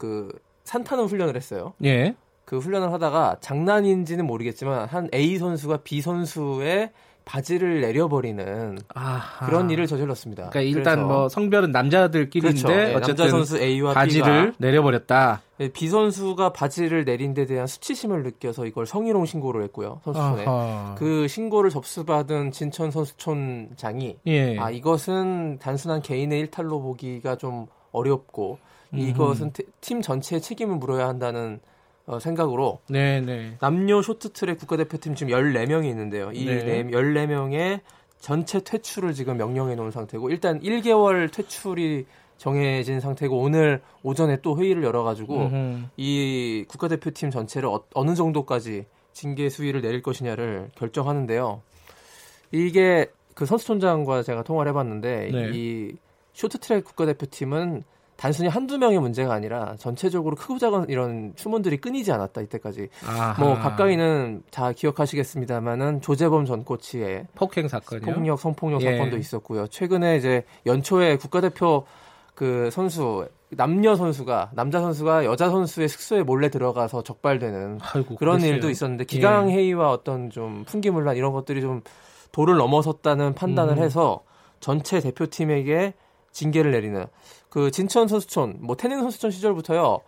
그 0.00 0.32
산타는 0.64 1.04
훈련을 1.04 1.36
했어요. 1.36 1.74
예. 1.84 2.14
그 2.46 2.58
훈련을 2.58 2.90
하다가 2.90 3.36
장난인지는 3.40 4.26
모르겠지만 4.26 4.88
한 4.88 5.08
A 5.12 5.36
선수가 5.36 5.80
B 5.84 6.00
선수의 6.00 6.90
바지를 7.26 7.82
내려버리는 7.82 8.78
아하. 8.94 9.46
그런 9.46 9.68
일을 9.70 9.86
저질렀습니다. 9.86 10.48
그러니까 10.48 10.78
일단 10.78 11.06
뭐 11.06 11.28
성별은 11.28 11.70
남자들끼리인데 11.70 12.62
그렇죠. 12.62 12.74
네, 12.74 12.94
어쨌든 12.94 13.24
남자 13.24 13.28
선수 13.28 13.58
A와 13.58 13.92
바지를 13.92 14.46
B가 14.46 14.56
내려버렸다. 14.58 15.42
네, 15.58 15.68
B 15.68 15.88
선수가 15.88 16.54
바지를 16.54 17.04
내린 17.04 17.34
데 17.34 17.44
대한 17.44 17.66
수치심을 17.66 18.22
느껴서 18.22 18.64
이걸 18.64 18.86
성희롱 18.86 19.26
신고를 19.26 19.62
했고요. 19.64 20.00
선수촌에 20.02 20.46
아하. 20.46 20.94
그 20.98 21.28
신고를 21.28 21.70
접수받은 21.70 22.52
진천 22.52 22.90
선수촌장이 22.90 24.16
예. 24.26 24.58
아 24.58 24.70
이것은 24.70 25.58
단순한 25.58 26.00
개인의 26.00 26.40
일탈로 26.40 26.80
보기가 26.80 27.36
좀 27.36 27.66
어렵고 27.92 28.58
음. 28.60 28.69
이것은 28.92 29.52
팀 29.80 30.02
전체의 30.02 30.40
책임을 30.40 30.76
물어야 30.76 31.08
한다는 31.08 31.60
어, 32.06 32.18
생각으로 32.18 32.80
네네. 32.88 33.20
네. 33.20 33.56
남녀 33.60 34.02
쇼트트랙 34.02 34.58
국가대표팀 34.58 35.14
지금 35.14 35.32
14명이 35.32 35.88
있는데요. 35.90 36.32
이 36.32 36.44
네. 36.44 36.84
14명의 36.84 37.80
전체 38.18 38.60
퇴출을 38.60 39.14
지금 39.14 39.36
명령해 39.36 39.76
놓은 39.76 39.90
상태고 39.90 40.30
일단 40.30 40.60
1개월 40.60 41.32
퇴출이 41.32 42.06
정해진 42.36 43.00
상태고 43.00 43.38
오늘 43.38 43.82
오전에 44.02 44.40
또 44.40 44.58
회의를 44.58 44.82
열어가지고 44.82 45.36
음흠. 45.36 45.84
이 45.96 46.64
국가대표팀 46.68 47.30
전체를 47.30 47.68
어, 47.68 48.04
느 48.04 48.14
정도까지 48.14 48.86
징계 49.12 49.48
수위를 49.48 49.82
내릴 49.82 50.02
것이냐를 50.02 50.70
결정하는데요. 50.74 51.62
이게 52.52 53.10
그 53.34 53.46
선수촌장과 53.46 54.22
제가 54.22 54.42
통화를 54.42 54.70
해봤는데 54.70 55.30
네. 55.32 55.50
이 55.54 55.92
쇼트트랙 56.32 56.84
국가대표팀은 56.84 57.84
단순히 58.20 58.50
한두 58.50 58.76
명의 58.76 58.98
문제가 58.98 59.32
아니라 59.32 59.76
전체적으로 59.78 60.36
크고 60.36 60.58
작은 60.58 60.90
이런 60.90 61.32
추문들이 61.36 61.78
끊이지 61.78 62.12
않았다 62.12 62.42
이때까지. 62.42 62.88
아하. 63.06 63.42
뭐 63.42 63.54
가까이는 63.54 64.42
다 64.50 64.72
기억하시겠습니다만은 64.72 66.02
조재범 66.02 66.44
전 66.44 66.62
코치의 66.62 67.28
폭행 67.34 67.66
사건이요. 67.66 68.04
폭력 68.04 68.38
성폭력 68.38 68.82
예. 68.82 68.92
사건도 68.92 69.16
있었고요. 69.16 69.68
최근에 69.68 70.18
이제 70.18 70.44
연초에 70.66 71.16
국가대표 71.16 71.86
그 72.34 72.68
선수 72.70 73.26
남녀 73.48 73.96
선수가 73.96 74.50
남자 74.52 74.80
선수가 74.80 75.24
여자 75.24 75.48
선수의 75.48 75.88
숙소에 75.88 76.22
몰래 76.22 76.50
들어가서 76.50 77.02
적발되는 77.02 77.78
아이고, 77.80 78.16
그런 78.16 78.36
그랬어요. 78.36 78.54
일도 78.54 78.68
있었는데 78.68 79.04
기강 79.04 79.50
예. 79.50 79.54
회의와 79.54 79.90
어떤 79.92 80.28
좀 80.28 80.64
풍기문란 80.66 81.16
이런 81.16 81.32
것들이 81.32 81.62
좀 81.62 81.80
도를 82.32 82.58
넘어섰다는 82.58 83.32
판단을 83.32 83.78
음. 83.78 83.82
해서 83.82 84.20
전체 84.60 85.00
대표팀에게 85.00 85.94
징계를 86.32 86.72
내리는 86.72 87.06
그 87.48 87.70
진천 87.70 88.08
선수촌, 88.08 88.58
뭐 88.60 88.76
태릉 88.76 89.00
선수촌 89.00 89.30
시절부터요. 89.30 90.00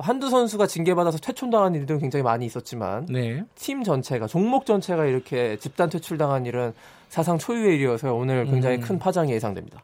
한두 0.00 0.30
선수가 0.30 0.66
징계받아서 0.66 1.18
퇴촌당한 1.18 1.74
일들은 1.74 2.00
굉장히 2.00 2.22
많이 2.22 2.46
있었지만 2.46 3.06
네. 3.06 3.42
팀 3.56 3.82
전체가 3.82 4.26
종목 4.26 4.64
전체가 4.64 5.06
이렇게 5.06 5.56
집단 5.56 5.90
퇴출당한 5.90 6.46
일은 6.46 6.72
사상 7.08 7.38
초유의 7.38 7.76
일이어서 7.76 8.14
오늘 8.14 8.44
굉장히 8.46 8.76
음. 8.76 8.80
큰 8.80 8.98
파장이 8.98 9.32
예상됩니다. 9.32 9.82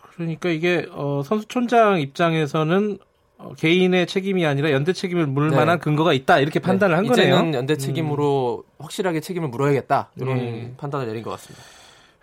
그러니까 0.00 0.48
이게 0.48 0.86
어, 0.92 1.22
선수촌장 1.24 2.00
입장에서는 2.00 2.98
어, 3.38 3.52
개인의 3.56 4.06
책임이 4.06 4.46
아니라 4.46 4.70
연대 4.70 4.92
책임을 4.92 5.26
물 5.26 5.50
네. 5.50 5.56
만한 5.56 5.80
근거가 5.80 6.12
있다 6.12 6.38
이렇게 6.38 6.60
네. 6.60 6.66
판단을 6.66 6.96
한 6.96 7.04
이제는 7.04 7.16
거네요. 7.16 7.34
이제는 7.34 7.54
연대 7.54 7.76
책임으로 7.76 8.64
음. 8.64 8.70
확실하게 8.78 9.20
책임을 9.20 9.48
물어야겠다 9.48 10.10
이런 10.16 10.36
네. 10.36 10.74
판단을 10.76 11.06
내린 11.08 11.22
것 11.22 11.30
같습니다. 11.30 11.64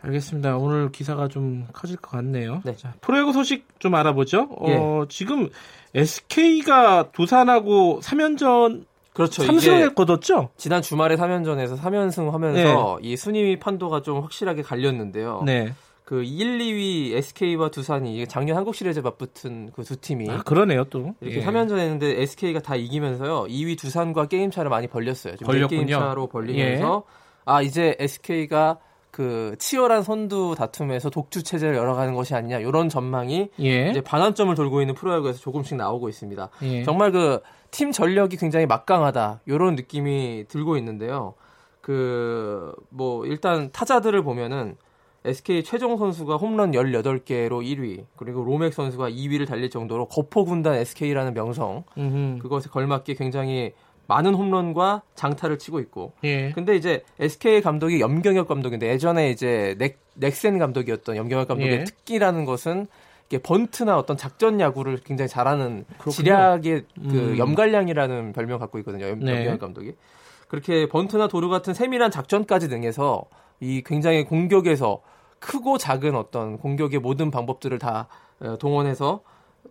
알겠습니다. 0.01 0.57
오늘 0.57 0.91
기사가 0.91 1.27
좀 1.27 1.67
커질 1.73 1.97
것 1.97 2.11
같네요. 2.11 2.61
네. 2.63 2.75
자, 2.75 2.93
프로야구 3.01 3.33
소식 3.33 3.65
좀 3.79 3.95
알아보죠. 3.95 4.47
어, 4.57 5.01
예. 5.03 5.07
지금 5.09 5.49
SK가 5.93 7.11
두산하고 7.11 7.99
3연전 8.01 8.85
그렇죠. 9.13 9.43
3승을 9.43 9.95
거뒀죠? 9.95 10.49
지난 10.55 10.81
주말에 10.81 11.15
3연전에서 11.17 11.77
3연승 11.77 12.31
하면서 12.31 12.99
네. 13.01 13.07
이 13.09 13.17
순위 13.17 13.59
판도가 13.59 14.01
좀 14.01 14.21
확실하게 14.21 14.61
갈렸는데요. 14.61 15.43
네. 15.45 15.73
그 16.05 16.23
1, 16.23 16.57
2위 16.57 17.13
SK와 17.17 17.69
두산이 17.69 18.25
작년 18.27 18.57
한국 18.57 18.73
시리즈 18.73 18.99
맞붙은 18.99 19.71
그 19.75 19.83
두 19.83 19.95
팀이 19.95 20.27
아, 20.29 20.41
그러네요 20.41 20.85
또 20.85 21.13
이렇게 21.21 21.41
예. 21.41 21.45
3연전 21.45 21.77
했는데 21.77 22.21
SK가 22.23 22.61
다 22.61 22.75
이기면서요 22.75 23.43
2위 23.43 23.77
두산과 23.77 24.25
게임 24.27 24.49
차를 24.49 24.69
많이 24.71 24.87
벌렸어요. 24.87 25.35
지금 25.35 25.45
벌렸군요. 25.47 25.85
게임 25.85 25.99
차로 25.99 26.27
벌리면서 26.27 27.03
예. 27.05 27.13
아 27.45 27.61
이제 27.61 27.95
SK가 27.99 28.77
그 29.19 29.55
치열한 29.59 30.03
선두 30.03 30.55
다툼에서 30.57 31.09
독주 31.09 31.43
체제를 31.43 31.75
열어가는 31.75 32.13
것이 32.13 32.33
아니냐 32.35 32.59
이런 32.59 32.87
전망이 32.87 33.49
예. 33.59 33.89
이제 33.89 33.99
반환점을 33.99 34.55
돌고 34.55 34.79
있는 34.79 34.95
프로야구에서 34.95 35.39
조금씩 35.39 35.75
나오고 35.75 36.07
있습니다. 36.07 36.49
예. 36.63 36.83
정말 36.83 37.11
그 37.11 37.41
팀 37.71 37.91
전력이 37.91 38.37
굉장히 38.37 38.65
막강하다 38.65 39.41
이런 39.45 39.75
느낌이 39.75 40.45
들고 40.47 40.77
있는데요. 40.77 41.33
그 41.81 42.73
뭐 42.89 43.25
일단 43.25 43.71
타자들을 43.71 44.21
보면은 44.23 44.75
SK 45.25 45.63
최종 45.63 45.97
선수가 45.97 46.37
홈런 46.37 46.71
18개로 46.71 47.61
1위, 47.61 48.05
그리고 48.15 48.43
로맥 48.43 48.73
선수가 48.73 49.09
2위를 49.09 49.47
달릴 49.47 49.69
정도로 49.69 50.07
거포 50.07 50.45
군단 50.45 50.75
SK라는 50.75 51.33
명성, 51.33 51.83
음흠. 51.97 52.39
그것에 52.41 52.69
걸맞게 52.69 53.15
굉장히 53.15 53.73
많은 54.09 54.33
홈런과 54.33 55.03
장타를 55.13 55.59
치고 55.59 55.79
있고. 55.81 56.13
예. 56.23 56.51
근데 56.51 56.75
이제 56.75 57.03
SK 57.19 57.61
감독이 57.61 58.01
염경엽 58.01 58.47
감독인데 58.47 58.89
예전에 58.89 59.29
이제 59.29 59.75
넥, 59.77 59.99
넥센 60.15 60.57
감독이었던 60.57 61.15
염경엽 61.15 61.47
감독의 61.47 61.71
예. 61.71 61.83
특기라는 61.83 62.43
것은 62.43 62.87
이게 63.27 63.37
번트나 63.37 63.99
어떤 63.99 64.17
작전 64.17 64.59
야구를 64.59 64.97
굉장히 65.05 65.29
잘하는 65.29 65.85
그렇군요. 65.99 66.11
지략의 66.11 66.85
그 66.95 67.01
음. 67.01 67.37
염갈량이라는 67.37 68.33
별명 68.33 68.57
갖고 68.57 68.79
있거든요. 68.79 69.07
염, 69.07 69.19
네. 69.19 69.37
염경엽 69.37 69.59
감독이. 69.59 69.93
그렇게 70.47 70.89
번트나 70.89 71.27
도루 71.27 71.47
같은 71.47 71.75
세밀한 71.75 72.09
작전까지 72.09 72.67
능해서 72.67 73.25
이 73.59 73.83
굉장히 73.85 74.25
공격에서 74.25 75.03
크고 75.37 75.77
작은 75.77 76.15
어떤 76.15 76.57
공격의 76.57 76.99
모든 76.99 77.29
방법들을 77.29 77.77
다 77.77 78.07
어, 78.39 78.57
동원해서 78.57 79.21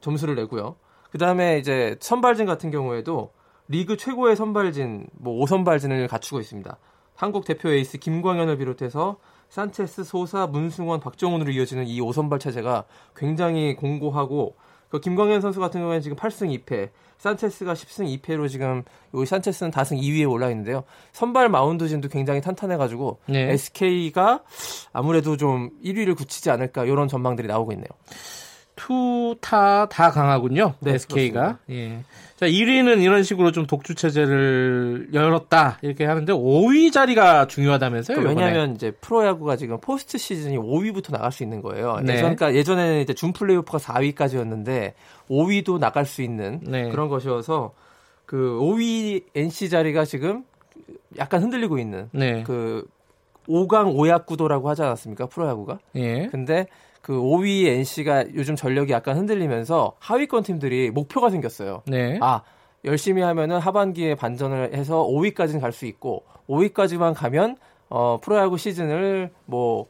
점수를 0.01 0.37
내고요. 0.37 0.77
그 1.11 1.19
다음에 1.19 1.59
이제 1.59 1.97
선발진 1.99 2.47
같은 2.47 2.71
경우에도 2.71 3.33
리그 3.69 3.97
최고의 3.97 4.37
선발진, 4.37 5.09
뭐 5.13 5.45
5선발진을 5.45 6.09
갖추고 6.09 6.41
있습니다. 6.41 6.77
한국 7.15 7.45
대표 7.45 7.69
에이스 7.69 7.99
김광현을 7.99 8.59
비롯해서 8.59 9.19
산체스, 9.49 10.05
소사, 10.05 10.47
문승원, 10.47 11.01
박정훈으로 11.01 11.51
이어지는 11.51 11.87
이 11.87 12.01
5선발 12.01 12.41
체제가 12.41 12.85
굉장히 13.17 13.75
공고하고 13.77 14.57
그 14.89 15.01
김광현 15.01 15.41
선수 15.41 15.61
같은 15.61 15.81
경우에는 15.81 16.01
지금 16.01 16.17
8승 16.17 16.65
2패, 16.65 16.91
산체스가 17.19 17.75
10승 17.75 18.21
2패로 18.21 18.49
지금 18.49 18.85
요 19.15 19.25
산체스는 19.25 19.71
다승 19.71 19.97
2위에 19.99 20.31
올라 20.31 20.49
있는데요. 20.51 20.85
선발 21.13 21.49
마운드진도 21.49 22.09
굉장히 22.09 22.41
탄탄해가지고 22.41 23.19
네. 23.27 23.53
SK가 23.53 24.45
아무래도 24.93 25.37
좀 25.37 25.71
1위를 25.85 26.17
굳히지 26.17 26.51
않을까 26.51 26.85
이런 26.85 27.09
전망들이 27.09 27.49
나오고 27.49 27.73
있네요. 27.73 27.89
투타 28.79 29.89
다 29.89 30.11
강하군요. 30.11 30.75
네, 30.81 30.95
SK가. 30.95 31.59
예. 31.71 32.05
자, 32.37 32.47
1위는 32.47 33.03
이런 33.03 33.25
식으로 33.25 33.51
좀 33.51 33.67
독주 33.67 33.97
체제를 33.97 35.09
열었다. 35.13 35.79
이렇게 35.83 36.05
하는데 36.05 36.33
5위 36.33 36.93
자리가 36.93 37.49
중요하다면서요? 37.49 38.17
그러니까 38.17 38.41
왜냐하면 38.41 38.77
이제 38.77 38.93
프로야구가 38.93 39.57
지금 39.57 39.79
포스트 39.81 40.19
시즌이 40.19 40.57
5위부터 40.57 41.11
나갈 41.11 41.33
수 41.33 41.43
있는 41.43 41.61
거예요. 41.61 41.97
네. 42.05 42.15
예전, 42.15 42.37
그러니까 42.37 42.55
예전에는 42.55 43.01
이제 43.01 43.13
준 43.13 43.33
플레이오프가 43.33 43.79
4위까지였는데 43.79 44.93
5위도 45.29 45.81
나갈 45.81 46.05
수 46.07 46.23
있는 46.23 46.61
네. 46.63 46.89
그런 46.91 47.09
것이어서 47.09 47.73
그 48.25 48.37
5위 48.61 49.25
NC 49.35 49.69
자리가 49.71 50.05
지금 50.05 50.45
약간 51.19 51.43
흔들리고 51.43 51.79
있는 51.79 52.09
네. 52.13 52.45
그 52.45 52.87
5강 53.49 53.97
5약 53.97 54.27
구도라고 54.27 54.69
하지 54.69 54.83
않았습니까? 54.83 55.27
프로야구가. 55.27 55.81
예. 55.97 56.29
근데 56.31 56.69
그 57.03 57.13
5위 57.15 57.67
NC가 57.67 58.35
요즘 58.35 58.57
전력이 58.57 58.93
약간 58.93 59.17
흔들리면서 59.17 59.95
하위권 59.99 60.43
팀들이 60.43 60.91
목표가 60.91 61.31
생겼어요. 61.31 61.83
네. 61.87 62.19
아, 62.21 62.43
열심히 62.85 63.23
하면은 63.23 63.59
하반기에 63.59 64.15
반전을 64.15 64.75
해서 64.75 65.05
5위까지는 65.07 65.61
갈 65.61 65.73
수 65.73 65.87
있고 65.87 66.25
5위까지만 66.49 67.15
가면 67.15 67.57
어 67.89 68.19
프로야구 68.23 68.57
시즌을 68.59 69.31
뭐 69.47 69.87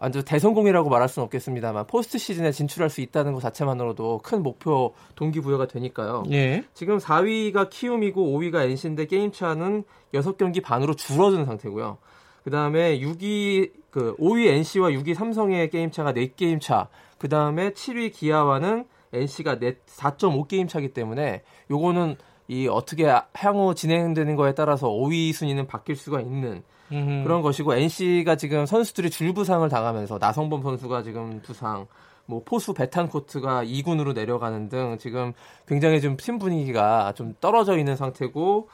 아주 0.00 0.24
대성공이라고 0.24 0.88
말할 0.90 1.08
수는 1.08 1.24
없겠습니다만 1.24 1.86
포스트 1.88 2.18
시즌에 2.18 2.52
진출할 2.52 2.88
수 2.88 3.00
있다는 3.00 3.32
것 3.32 3.40
자체만으로도 3.40 4.20
큰 4.22 4.44
목표 4.44 4.94
동기부여가 5.16 5.66
되니까요. 5.66 6.22
예. 6.30 6.62
지금 6.72 6.98
4위가 6.98 7.68
키움이고 7.68 8.38
5위가 8.38 8.62
NC인데 8.62 9.06
게임 9.06 9.32
차는 9.32 9.82
6경기 10.14 10.62
반으로 10.62 10.94
줄어든 10.94 11.44
상태고요. 11.46 11.98
그 12.44 12.50
다음에 12.50 13.00
6위 13.00 13.72
그 13.90 14.16
5위 14.16 14.46
NC와 14.48 14.90
6위 14.90 15.14
삼성의 15.14 15.70
게임 15.70 15.90
차가 15.90 16.12
4게임 16.12 16.60
차. 16.60 16.88
그다음에 17.18 17.70
7위 17.70 18.12
기아와는 18.12 18.84
NC가 19.12 19.56
4.5게임 19.56 20.68
차기 20.68 20.88
때문에 20.92 21.42
요거는 21.70 22.16
이 22.48 22.68
어떻게 22.68 23.12
향후 23.34 23.74
진행되는 23.74 24.36
거에 24.36 24.54
따라서 24.54 24.88
5위 24.88 25.32
순위는 25.32 25.66
바뀔 25.66 25.96
수가 25.96 26.20
있는 26.20 26.62
음흠. 26.92 27.22
그런 27.24 27.42
것이고 27.42 27.74
NC가 27.74 28.36
지금 28.36 28.64
선수들이 28.64 29.10
줄부상을 29.10 29.68
당하면서 29.68 30.18
나성범 30.18 30.62
선수가 30.62 31.02
지금 31.02 31.40
부상, 31.42 31.86
뭐 32.24 32.42
포수 32.44 32.72
베탄코트가 32.74 33.64
2군으로 33.64 34.14
내려가는 34.14 34.68
등 34.68 34.96
지금 34.98 35.32
굉장히 35.66 36.00
좀 36.00 36.16
팀 36.16 36.38
분위기가 36.38 37.12
좀 37.14 37.34
떨어져 37.40 37.76
있는 37.76 37.96
상태고 37.96 38.68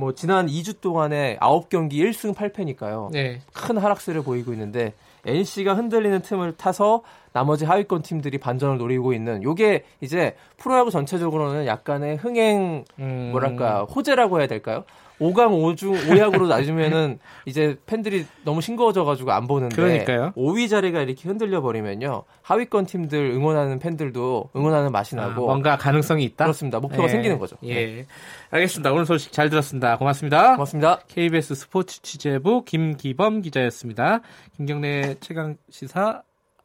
뭐 0.00 0.14
지난 0.14 0.46
2주 0.46 0.80
동안에 0.80 1.36
9경기 1.42 1.92
1승 1.92 2.34
8패니까요. 2.34 3.10
네. 3.12 3.42
큰 3.52 3.76
하락세를 3.76 4.22
보이고 4.22 4.50
있는데 4.54 4.94
NC가 5.26 5.74
흔들리는 5.74 6.22
틈을 6.22 6.56
타서 6.56 7.02
나머지 7.34 7.66
하위권 7.66 8.00
팀들이 8.00 8.38
반전을 8.38 8.78
노리고 8.78 9.12
있는 9.12 9.42
요게 9.42 9.84
이제 10.00 10.34
프로야구 10.56 10.90
전체적으로는 10.90 11.66
약간의 11.66 12.16
흥행 12.16 12.84
음... 12.98 13.28
뭐랄까 13.30 13.84
호재라고 13.84 14.40
해야 14.40 14.48
될까요? 14.48 14.84
5강 15.20 15.76
5중 15.76 16.06
5약으로 16.06 16.48
낮으면은 16.48 17.18
이제 17.46 17.76
팬들이 17.86 18.26
너무 18.44 18.60
싱거워져 18.60 19.04
가지고 19.04 19.32
안 19.32 19.46
보는데 19.46 19.76
그러니까요. 19.76 20.32
5위 20.36 20.68
자리가 20.68 21.02
이렇게 21.02 21.28
흔들려 21.28 21.60
버리면요. 21.60 22.24
하위권 22.42 22.86
팀들 22.86 23.30
응원하는 23.30 23.78
팬들도 23.78 24.50
응원하는 24.56 24.90
맛이 24.90 25.16
아, 25.16 25.26
나고 25.26 25.44
아, 25.44 25.46
뭔가 25.46 25.76
가능성이 25.76 26.24
있다. 26.24 26.44
그렇습니다. 26.44 26.80
목표가 26.80 27.04
예. 27.04 27.08
생기는 27.08 27.38
거죠. 27.38 27.56
예. 27.62 27.74
네. 27.74 28.06
알겠습니다. 28.50 28.92
오늘 28.92 29.06
소식 29.06 29.32
잘 29.32 29.50
들었습니다. 29.50 29.96
고맙습니다. 29.98 30.52
고맙습니다. 30.52 31.00
KBS 31.08 31.54
스포츠 31.54 32.02
취재부 32.02 32.64
김기범 32.64 33.42
기자였습니다. 33.42 34.20
김경래 34.56 35.16
최강 35.20 35.56
시사 35.68 36.22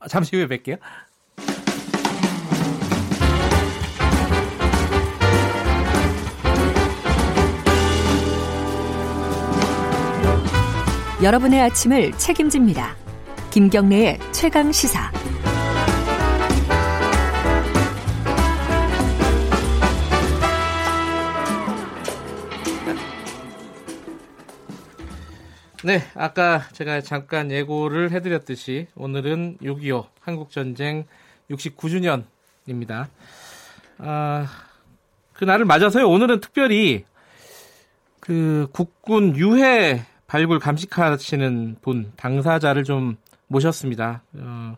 잠시 0.08 0.36
후에 0.36 0.48
뵐게요. 0.48 0.78
여러분의 11.24 11.62
아침을 11.62 12.12
책임집니다. 12.18 12.94
김경래의 13.50 14.20
최강 14.34 14.70
시사. 14.74 15.14
네, 25.86 26.02
아까 26.16 26.64
제가 26.74 27.00
잠깐 27.00 27.50
예고를 27.50 28.12
해드렸듯이 28.12 28.88
오늘은 28.96 29.60
6.25 29.62 30.08
한국전쟁 30.20 31.06
69주년입니다. 31.50 33.08
아, 34.00 34.48
그 35.32 35.46
날을 35.46 35.64
맞아서요. 35.64 36.10
오늘은 36.10 36.42
특별히 36.42 37.06
그 38.20 38.68
국군 38.74 39.38
유해 39.38 40.04
발굴 40.36 40.60
감식하시는 40.60 41.78
분 41.82 42.12
당사자를 42.18 42.84
좀 42.84 43.16
모셨습니다. 43.48 44.22
어, 44.34 44.76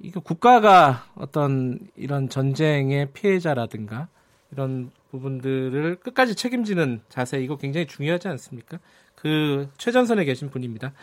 이거 0.00 0.20
국가가 0.20 1.04
어떤 1.16 1.78
이런 1.96 2.30
전쟁의 2.30 3.08
피해자라든가 3.12 4.08
이런 4.50 4.90
부분들을 5.10 5.96
끝까지 5.96 6.34
책임지는 6.34 7.02
자세 7.10 7.42
이거 7.42 7.58
굉장히 7.58 7.86
중요하지 7.86 8.28
않습니까? 8.28 8.78
그 9.16 9.68
최전선에 9.76 10.24
계신 10.24 10.48
분입니다. 10.48 10.94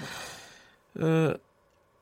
어, 1.00 1.34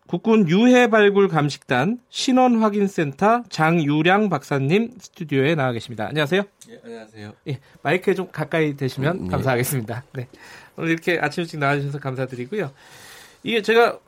국군 0.08 0.48
유해 0.48 0.90
발굴 0.90 1.28
감식단 1.28 2.00
신원 2.08 2.62
확인 2.62 2.88
센터 2.88 3.44
장유량 3.50 4.30
박사님 4.30 4.94
스튜디오에 4.98 5.56
나와 5.56 5.74
계십니다. 5.74 6.08
안녕하세요. 6.08 6.44
예, 6.70 6.82
안녕하세요. 6.86 7.34
예, 7.50 7.60
마이크에 7.82 8.14
좀 8.14 8.30
가까이 8.32 8.78
대시면 8.78 9.26
음, 9.26 9.28
감사하겠습니다. 9.28 10.06
네. 10.14 10.30
오늘 10.78 10.92
이렇게 10.92 11.20
아침 11.20 11.42
일찍 11.42 11.60
나와주셔서 11.60 12.00
감사드리고요. 12.00 12.72
이게 13.44 13.62
제가 13.62 14.00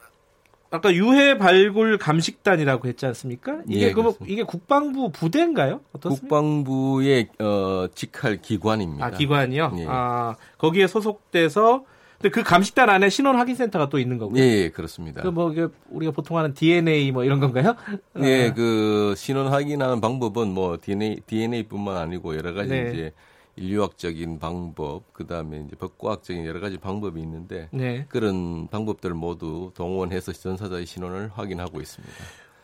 아까 0.72 0.94
유해 0.94 1.38
발굴 1.38 1.98
감식단이라고 1.98 2.88
했지 2.88 3.06
않습니까? 3.08 3.62
이게 3.68 3.88
예, 3.88 3.92
그 3.92 4.14
이게 4.28 4.44
국방부 4.44 5.12
부대인가요? 5.12 5.82
어떻습니까? 5.94 6.22
국방부의 6.22 7.30
어, 7.40 7.88
직할 7.96 8.42
기관입니다. 8.42 9.06
아 9.06 9.10
기관이요? 9.10 9.74
예. 9.78 9.86
아 9.88 10.36
거기에 10.60 10.86
소속돼서 10.86 11.86
근데 12.22 12.30
그 12.30 12.44
감식단 12.44 12.90
안에 12.90 13.10
신원 13.10 13.38
확인 13.38 13.56
센터가 13.56 13.90
또 13.90 13.98
있는 13.98 14.20
거고요. 14.20 14.40
예, 14.40 14.46
예 14.46 14.70
그렇습니다. 14.70 15.24
그뭐 15.24 15.56
우리가 15.90 16.12
보통 16.12 16.38
하는 16.38 16.54
DNA 16.54 17.12
뭐 17.12 17.24
이런 17.24 17.40
건가요? 17.40 17.76
예, 18.22 18.50
아. 18.50 18.54
그 18.54 19.16
신원 19.18 19.48
확인하는 19.48 20.02
방법은 20.02 20.50
뭐 20.50 20.78
DNA 20.80 21.22
DNA뿐만 21.26 21.98
아니고 21.98 22.36
여러 22.36 22.54
가지 22.54 22.70
네. 22.70 22.92
이제 22.94 23.14
인류학적인 23.60 24.40
방법, 24.40 25.12
그 25.14 25.28
다음에 25.28 25.64
이제 25.66 25.76
법과학적인 25.76 26.46
여러 26.46 26.60
가지 26.60 26.78
방법이 26.78 27.20
있는데 27.22 27.68
네. 27.72 28.06
그런 28.08 28.68
방법들 28.68 29.14
모두 29.14 29.72
동원해서 29.76 30.32
전사자의 30.32 30.86
신원을 30.86 31.32
확인하고 31.34 31.82
있습니다. 31.82 32.14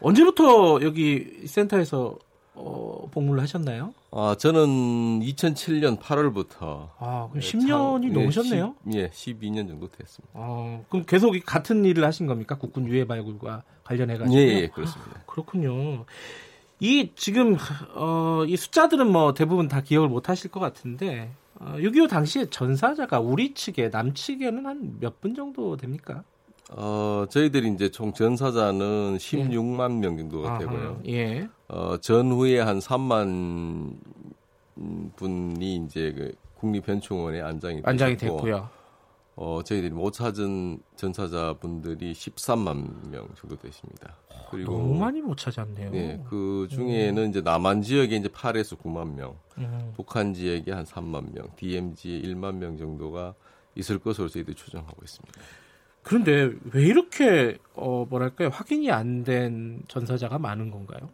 언제부터 0.01 0.79
여기 0.81 1.43
센터에서 1.45 2.17
어, 2.57 3.09
복무를 3.11 3.41
하셨나요? 3.43 3.93
아, 4.11 4.35
저는 4.39 5.19
2007년 5.19 5.99
8월부터. 5.99 6.89
아, 6.99 7.27
그럼 7.29 7.41
10년이 7.41 8.05
예, 8.05 8.13
넘으셨네요? 8.13 8.75
예, 8.93 9.09
12년 9.09 9.67
정도 9.67 9.89
됐습니다. 9.89 10.31
아, 10.33 10.79
그럼 10.89 11.05
계속 11.05 11.35
같은 11.45 11.83
일을 11.83 12.05
하신 12.05 12.25
겁니까? 12.27 12.57
국군 12.57 12.87
유해 12.87 13.05
발굴과 13.05 13.63
관련해가지고? 13.83 14.39
예, 14.39 14.61
예, 14.61 14.67
그렇습니다. 14.67 15.19
아, 15.19 15.23
그렇군요. 15.25 16.05
이 16.85 17.09
지금 17.15 17.57
어, 17.95 18.43
이 18.47 18.55
숫자들은 18.55 19.11
뭐 19.11 19.33
대부분 19.33 19.67
다 19.67 19.81
기억을 19.81 20.07
못 20.07 20.29
하실 20.29 20.51
것 20.51 20.59
같은데 20.59 21.31
어, 21.59 21.75
6.25 21.79 22.07
당시에 22.09 22.45
전사자가 22.49 23.19
우리 23.19 23.55
측에 23.55 23.89
남측에는 23.89 24.65
한 24.65 24.97
몇 25.01 25.19
분 25.19 25.33
정도 25.33 25.77
됩니까? 25.77 26.23
어, 26.71 27.25
저희들이 27.29 27.69
이제 27.73 27.89
총 27.89 28.13
전사자는 28.13 29.17
16만 29.17 29.95
예. 29.95 29.99
명 29.99 30.17
정도가 30.17 30.49
아하, 30.49 30.59
되고요. 30.59 31.01
예. 31.07 31.47
어, 31.69 31.97
전후에 31.97 32.59
한 32.59 32.77
3만 32.79 33.95
분이 35.15 35.75
이제 35.85 36.13
그 36.15 36.33
국립변충원에 36.59 37.41
안장이, 37.41 37.81
안장이 37.83 38.17
됐고요. 38.17 38.69
어, 39.37 39.61
저희들이 39.63 39.93
못 39.93 40.11
찾은 40.11 40.79
전사자분들이 40.95 42.13
13만 42.13 43.09
명 43.09 43.27
정도 43.35 43.57
되십니다. 43.57 44.15
그리고 44.49 44.71
너무 44.73 44.95
많이 44.99 45.21
못 45.21 45.37
찾았네요. 45.37 45.91
네, 45.91 46.23
그 46.29 46.67
중에는 46.71 47.23
음. 47.23 47.29
이제 47.29 47.41
남한 47.41 47.81
지역에 47.81 48.15
이제 48.15 48.29
8에서 48.29 48.77
9만 48.79 49.13
명, 49.15 49.35
음. 49.57 49.91
북한 49.95 50.33
지역에 50.33 50.71
한 50.71 50.85
3만 50.85 51.33
명, 51.33 51.47
DMZ에 51.57 52.21
1만 52.21 52.55
명 52.55 52.77
정도가 52.77 53.33
있을 53.75 53.99
것으로 53.99 54.29
저희들이 54.29 54.55
추정하고 54.55 54.95
있습니다. 55.03 55.41
그런데 56.03 56.51
왜 56.71 56.83
이렇게 56.83 57.57
어 57.73 58.05
뭐랄까요 58.07 58.49
확인이 58.49 58.91
안 58.91 59.23
된 59.23 59.81
전사자가 59.87 60.37
많은 60.37 60.69
건가요? 60.69 61.09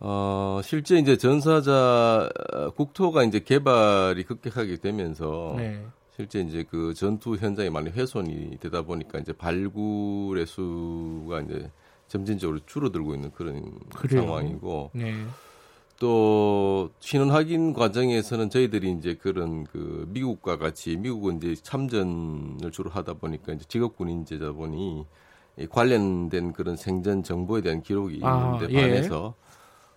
어 0.00 0.60
실제 0.64 0.96
이제 0.98 1.16
전사자 1.18 2.28
국토가 2.74 3.22
이제 3.22 3.38
개발이 3.40 4.24
급격하게 4.24 4.78
되면서 4.78 5.54
네. 5.58 5.86
실제 6.14 6.40
이제 6.40 6.64
그 6.68 6.92
전투 6.94 7.36
현장이 7.36 7.70
많이 7.70 7.90
훼손이 7.90 8.58
되다 8.60 8.82
보니까 8.82 9.18
이제 9.18 9.32
발굴의 9.32 10.46
수가 10.46 11.40
이제 11.40 11.70
점진적으로 12.08 12.60
줄어들고 12.66 13.14
있는 13.14 13.30
그런 13.32 13.78
그래요? 13.94 14.22
상황이고 14.22 14.90
네. 14.92 15.14
또 15.98 16.90
신원 17.00 17.30
확인 17.30 17.72
과정에서는 17.72 18.50
저희들이 18.50 18.92
이제 18.92 19.14
그런 19.14 19.64
그 19.64 20.06
미국과 20.10 20.58
같이 20.58 20.96
미국은 20.96 21.38
이제 21.38 21.54
참전을 21.54 22.70
주로 22.72 22.90
하다 22.90 23.14
보니까 23.14 23.54
이제 23.54 23.64
직업 23.66 23.96
군인제다 23.96 24.52
보니 24.52 25.06
관련된 25.70 26.52
그런 26.52 26.76
생전 26.76 27.22
정보에 27.22 27.62
대한 27.62 27.82
기록이 27.82 28.20
아, 28.22 28.56
있는데 28.58 28.78
아, 28.78 28.82
반해서 28.82 29.34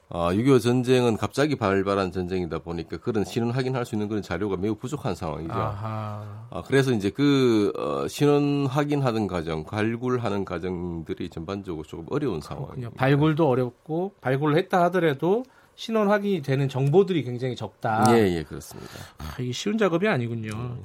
아, 0.09 0.31
6.25 0.31 0.61
전쟁은 0.61 1.17
갑자기 1.17 1.55
발발한 1.55 2.11
전쟁이다 2.11 2.59
보니까 2.59 2.97
그런 2.97 3.25
신원 3.25 3.51
확인할 3.51 3.85
수 3.85 3.95
있는 3.95 4.07
그런 4.07 4.21
자료가 4.21 4.55
매우 4.57 4.75
부족한 4.75 5.15
상황이죠. 5.15 5.53
아, 5.55 6.63
그래서 6.67 6.91
이제 6.91 7.09
그 7.09 7.73
어, 7.77 8.07
신원 8.07 8.67
확인하는 8.67 9.27
과정, 9.27 9.65
발굴하는 9.65 10.45
과정들이 10.45 11.29
전반적으로 11.29 11.83
조금 11.83 12.05
어려운 12.09 12.39
상황이에요. 12.39 12.91
발굴도 12.91 13.47
어렵고 13.47 14.13
발굴을 14.21 14.57
했다 14.57 14.83
하더라도 14.85 15.43
신원 15.75 16.09
확인이 16.09 16.41
되는 16.41 16.69
정보들이 16.69 17.23
굉장히 17.23 17.55
적다. 17.55 18.05
예, 18.15 18.37
예, 18.37 18.43
그렇습니다. 18.43 18.93
아, 19.17 19.35
이게 19.39 19.51
쉬운 19.51 19.77
작업이 19.77 20.07
아니군요. 20.07 20.51
음. 20.53 20.83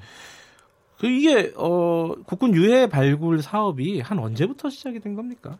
그 0.99 1.07
이게 1.07 1.53
어 1.57 2.15
국군 2.27 2.55
유해 2.55 2.87
발굴 2.87 3.41
사업이 3.41 4.01
한 4.01 4.19
언제부터 4.19 4.69
시작이 4.69 5.01
된 5.01 5.15
겁니까? 5.15 5.59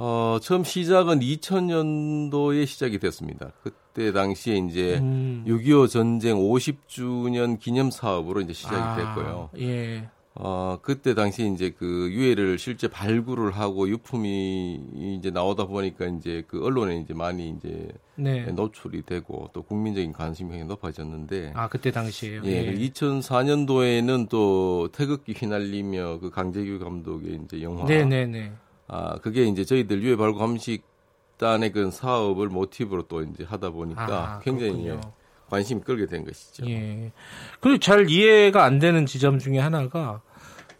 어, 0.00 0.38
처음 0.40 0.62
시작은 0.62 1.18
2000년도에 1.18 2.66
시작이 2.66 3.00
됐습니다. 3.00 3.50
그때 3.64 4.12
당시에 4.12 4.56
이제 4.58 4.98
음. 4.98 5.44
6.25 5.44 5.90
전쟁 5.90 6.36
50주년 6.36 7.58
기념 7.58 7.90
사업으로 7.90 8.40
이제 8.42 8.52
시작이 8.52 8.76
아, 8.76 8.94
됐고요. 8.94 9.50
예. 9.58 10.08
어, 10.36 10.78
그때 10.82 11.14
당시 11.14 11.50
이제 11.52 11.74
그 11.76 12.08
유해를 12.12 12.60
실제 12.60 12.86
발굴을 12.86 13.50
하고 13.50 13.88
유품이 13.88 15.16
이제 15.18 15.32
나오다 15.32 15.66
보니까 15.66 16.06
이제 16.06 16.44
그 16.46 16.64
언론에 16.64 16.98
이제 16.98 17.12
많이 17.12 17.48
이제 17.48 17.88
네. 18.14 18.42
노출이 18.52 19.02
되고 19.02 19.50
또 19.52 19.62
국민적인 19.62 20.12
관심이 20.12 20.50
굉장히 20.50 20.68
높아졌는데 20.68 21.54
아, 21.56 21.68
그때 21.68 21.90
당시에요. 21.90 22.42
예. 22.44 22.68
예. 22.68 22.72
2004년도에는 22.72 24.28
또 24.28 24.90
태극기 24.92 25.32
휘날리며 25.32 26.20
그 26.20 26.30
강재규 26.30 26.78
감독의 26.78 27.40
이제 27.44 27.62
영화 27.62 27.84
네, 27.84 28.04
네, 28.04 28.24
네. 28.24 28.52
아, 28.88 29.18
그게 29.20 29.44
이제 29.44 29.64
저희들 29.64 30.02
유해 30.02 30.16
발굴 30.16 30.38
감식단의 30.40 31.72
그 31.72 31.90
사업을 31.90 32.48
모티브로 32.48 33.02
또 33.02 33.22
이제 33.22 33.44
하다 33.44 33.70
보니까 33.70 34.06
아, 34.06 34.40
굉장히. 34.40 34.90
관심이 35.48 35.80
끌게 35.80 36.04
된 36.06 36.24
것이죠. 36.26 36.68
예. 36.68 37.10
그리고 37.60 37.78
잘 37.78 38.10
이해가 38.10 38.64
안 38.64 38.78
되는 38.78 39.06
지점 39.06 39.38
중에 39.38 39.58
하나가 39.58 40.20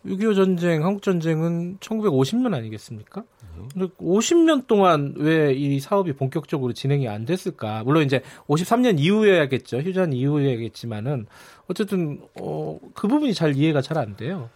6.25 0.05 0.35
전쟁, 0.37 0.85
한국 0.85 1.03
전쟁은 1.03 1.79
1950년 1.79 2.55
아니겠습니까? 2.55 3.25
근데 3.73 3.89
50년 3.99 4.67
동안 4.67 5.15
왜 5.17 5.53
이 5.55 5.81
사업이 5.81 6.13
본격적으로 6.13 6.73
진행이 6.75 7.09
안 7.09 7.25
됐을까? 7.25 7.83
물론 7.85 8.05
이제 8.05 8.23
53년 8.47 9.01
이후에야겠죠. 9.01 9.79
휴전 9.79 10.13
이후에야겠지만은 10.13 11.27
어쨌든 11.67 12.21
어, 12.39 12.79
그 12.95 13.09
부분이 13.09 13.33
잘 13.35 13.57
이해가 13.57 13.81
잘 13.81 13.97
안 13.99 14.17
돼요. 14.17 14.51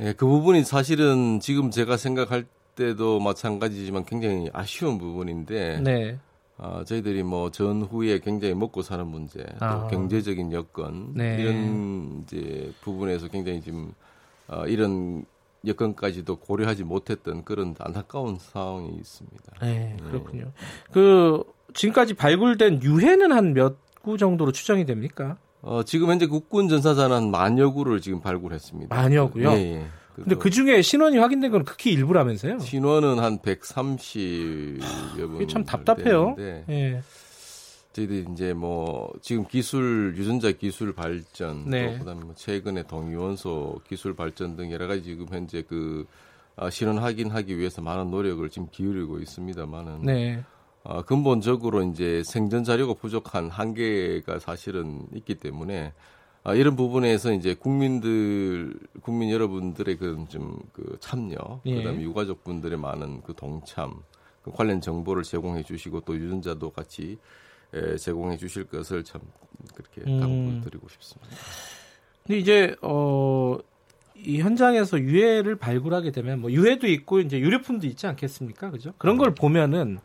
예, 0.00 0.12
그 0.14 0.26
부분이 0.26 0.64
사실은 0.64 1.38
지금 1.40 1.70
제가 1.70 1.96
생각할 1.96 2.44
때도 2.74 3.20
마찬가지지만 3.20 4.04
굉장히 4.04 4.48
아쉬운 4.52 4.98
부분인데 4.98 5.80
네. 5.80 6.18
어, 6.56 6.82
저희들이 6.86 7.22
뭐 7.22 7.50
전후에 7.50 8.20
굉장히 8.20 8.54
먹고 8.54 8.82
사는 8.82 9.06
문제, 9.06 9.44
또 9.58 9.64
아. 9.64 9.86
경제적인 9.88 10.52
여건 10.52 11.12
네. 11.14 11.36
이런 11.40 12.22
이제 12.22 12.72
부분에서 12.82 13.28
굉장히 13.28 13.60
지금 13.60 13.92
어, 14.48 14.64
이런 14.66 15.24
여건까지도 15.66 16.36
고려하지 16.36 16.84
못했던 16.84 17.44
그런 17.44 17.74
안타까운 17.78 18.36
상황이 18.38 18.94
있습니다. 18.96 19.52
네, 19.62 19.96
그렇군요. 20.08 20.44
네. 20.44 20.50
그 20.92 21.42
지금까지 21.72 22.14
발굴된 22.14 22.82
유해는 22.82 23.32
한 23.32 23.52
몇 23.54 23.78
구 24.04 24.18
정도로 24.18 24.52
추정이 24.52 24.84
됩니까? 24.84 25.38
어, 25.62 25.82
지금 25.82 26.10
현재 26.10 26.26
국군 26.26 26.68
전사자는 26.68 27.30
만여 27.30 27.70
구를 27.70 28.02
지금 28.02 28.20
발굴했습니다. 28.20 28.94
만여 28.94 29.30
구요? 29.30 29.50
네. 29.54 29.76
예. 29.76 29.86
근데 30.22 30.36
그 30.36 30.50
중에 30.50 30.80
신원이 30.82 31.18
확인된 31.18 31.50
건 31.50 31.64
극히 31.64 31.92
일부라면서요? 31.92 32.60
신원은 32.60 33.18
한 33.18 33.38
130여 33.38 35.28
분. 35.28 35.48
참 35.48 35.64
답답해요. 35.64 36.36
예. 36.38 37.02
저희들이 37.92 38.26
이제 38.32 38.52
뭐 38.54 39.12
지금 39.22 39.46
기술 39.46 40.14
유전자 40.16 40.50
기술 40.50 40.92
발전 40.92 41.70
네. 41.70 41.92
또 41.92 41.98
그다음에 42.00 42.24
뭐 42.24 42.34
최근에 42.34 42.82
동위원소 42.84 43.80
기술 43.88 44.14
발전 44.16 44.56
등 44.56 44.72
여러 44.72 44.88
가지 44.88 45.04
지금 45.04 45.26
현재 45.30 45.62
그 45.62 46.04
아, 46.56 46.70
신원 46.70 46.98
확인하기 46.98 47.56
위해서 47.56 47.82
많은 47.82 48.10
노력을 48.10 48.48
지금 48.50 48.68
기울이고 48.70 49.20
있습니다만은 49.20 50.02
네. 50.02 50.42
아, 50.82 51.02
근본적으로 51.02 51.82
이제 51.82 52.22
생전 52.24 52.64
자료가 52.64 52.94
부족한 52.94 53.48
한계가 53.48 54.38
사실은 54.40 55.06
있기 55.14 55.36
때문에 55.36 55.92
아, 56.46 56.54
이런 56.54 56.76
부분에서 56.76 57.32
이제 57.32 57.54
국민들, 57.54 58.74
국민 59.00 59.30
여러분들의 59.30 59.96
그좀그 59.96 60.98
참여, 61.00 61.62
예. 61.64 61.76
그다음에 61.76 62.02
유가족분들의 62.02 62.78
많은 62.78 63.22
그 63.22 63.32
동참, 63.34 64.02
그 64.42 64.52
관련 64.52 64.82
정보를 64.82 65.22
제공해 65.22 65.62
주시고 65.62 66.02
또 66.02 66.14
유전자도 66.14 66.70
같이 66.70 67.18
에, 67.72 67.96
제공해 67.96 68.36
주실 68.36 68.64
것을 68.64 69.04
참 69.04 69.22
그렇게 69.74 70.02
음. 70.02 70.20
당부드리고 70.20 70.86
싶습니다. 70.90 71.34
근데 72.26 72.38
이제 72.38 72.76
어. 72.82 73.58
이 74.16 74.40
현장에서 74.40 75.00
유해를 75.00 75.56
발굴하게 75.56 76.12
되면 76.12 76.40
뭐 76.40 76.50
유해도 76.50 76.86
있고 76.86 77.18
이제 77.20 77.38
유류품도 77.40 77.86
있지 77.88 78.06
않겠습니까? 78.06 78.70
그죠? 78.70 78.94
그런 78.96 79.18
걸 79.18 79.30
음. 79.30 79.34
보면은 79.34 79.98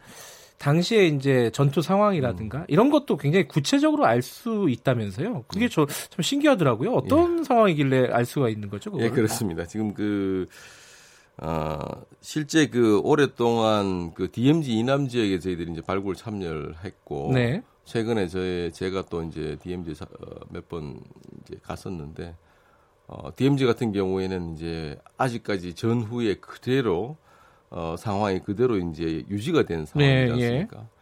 당시에 0.60 1.08
이제 1.08 1.50
전투 1.52 1.82
상황이라든가 1.82 2.60
음. 2.60 2.66
이런 2.68 2.90
것도 2.92 3.18
굉장히 3.18 3.48
구체적으로 3.48 4.06
알 4.06 4.22
수 4.22 4.68
있다면서요. 4.70 5.46
그게 5.48 5.66
음. 5.66 5.70
저참 5.70 6.22
신기하더라고요. 6.22 6.94
어떤 6.94 7.40
예. 7.40 7.44
상황이길래 7.44 8.10
알 8.12 8.26
수가 8.26 8.50
있는 8.50 8.70
거죠? 8.70 8.92
그걸? 8.92 9.06
예, 9.06 9.10
그렇습니다. 9.10 9.66
지금 9.66 9.94
그 9.94 10.46
어, 11.38 11.80
실제 12.20 12.68
그 12.68 13.00
오랫동안 13.00 14.14
그 14.14 14.30
DMZ 14.30 14.74
이남 14.74 15.08
지역에 15.08 15.40
저희들이 15.40 15.72
이제 15.72 15.82
발굴 15.82 16.16
참여를 16.16 16.76
했고 16.84 17.32
네. 17.34 17.64
최근에 17.86 18.28
저희 18.28 18.72
제가 18.74 19.06
또 19.10 19.24
이제 19.24 19.58
DMZ 19.64 19.94
어, 20.04 20.06
몇번 20.50 21.00
이제 21.42 21.58
갔었는데 21.64 22.36
어, 23.08 23.30
DMZ 23.36 23.66
같은 23.66 23.94
경우에는 23.94 24.54
이제 24.54 25.00
아직까지 25.18 25.74
전후에 25.74 26.36
그대로 26.36 27.18
어, 27.72 27.96
상황이 27.98 28.40
그대로 28.40 28.78
이제 28.78 29.24
유지가 29.30 29.64
된 29.64 29.86
상황이지 29.86 30.34
네, 30.34 30.40
예. 30.40 30.46
않습니까? 30.48 30.80
예. 30.80 31.00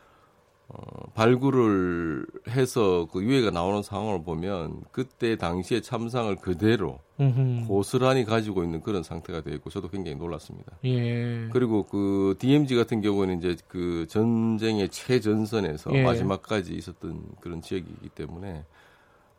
어, 0.69 1.09
발굴을 1.13 2.27
해서 2.49 3.07
그 3.11 3.23
유해가 3.23 3.51
나오는 3.51 3.81
상황을 3.81 4.23
보면 4.23 4.83
그때 4.91 5.37
당시의 5.37 5.81
참상을 5.81 6.35
그대로 6.37 6.99
음흠. 7.21 7.67
고스란히 7.67 8.25
가지고 8.25 8.63
있는 8.63 8.81
그런 8.81 9.01
상태가 9.01 9.41
되어 9.41 9.53
있고 9.55 9.69
저도 9.69 9.87
굉장히 9.87 10.17
놀랐습니다. 10.17 10.73
예. 10.83 11.47
그리고 11.53 11.83
그 11.83 12.35
DMZ 12.39 12.75
같은 12.75 12.99
경우는 12.99 13.37
이제 13.39 13.55
그 13.69 14.07
전쟁의 14.09 14.89
최전선에서 14.89 15.91
예. 15.93 16.03
마지막까지 16.03 16.73
있었던 16.73 17.23
그런 17.39 17.61
지역이기 17.61 18.09
때문에 18.09 18.65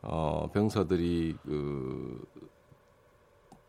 어, 0.01 0.49
병사들이 0.51 1.35
그 1.43 2.25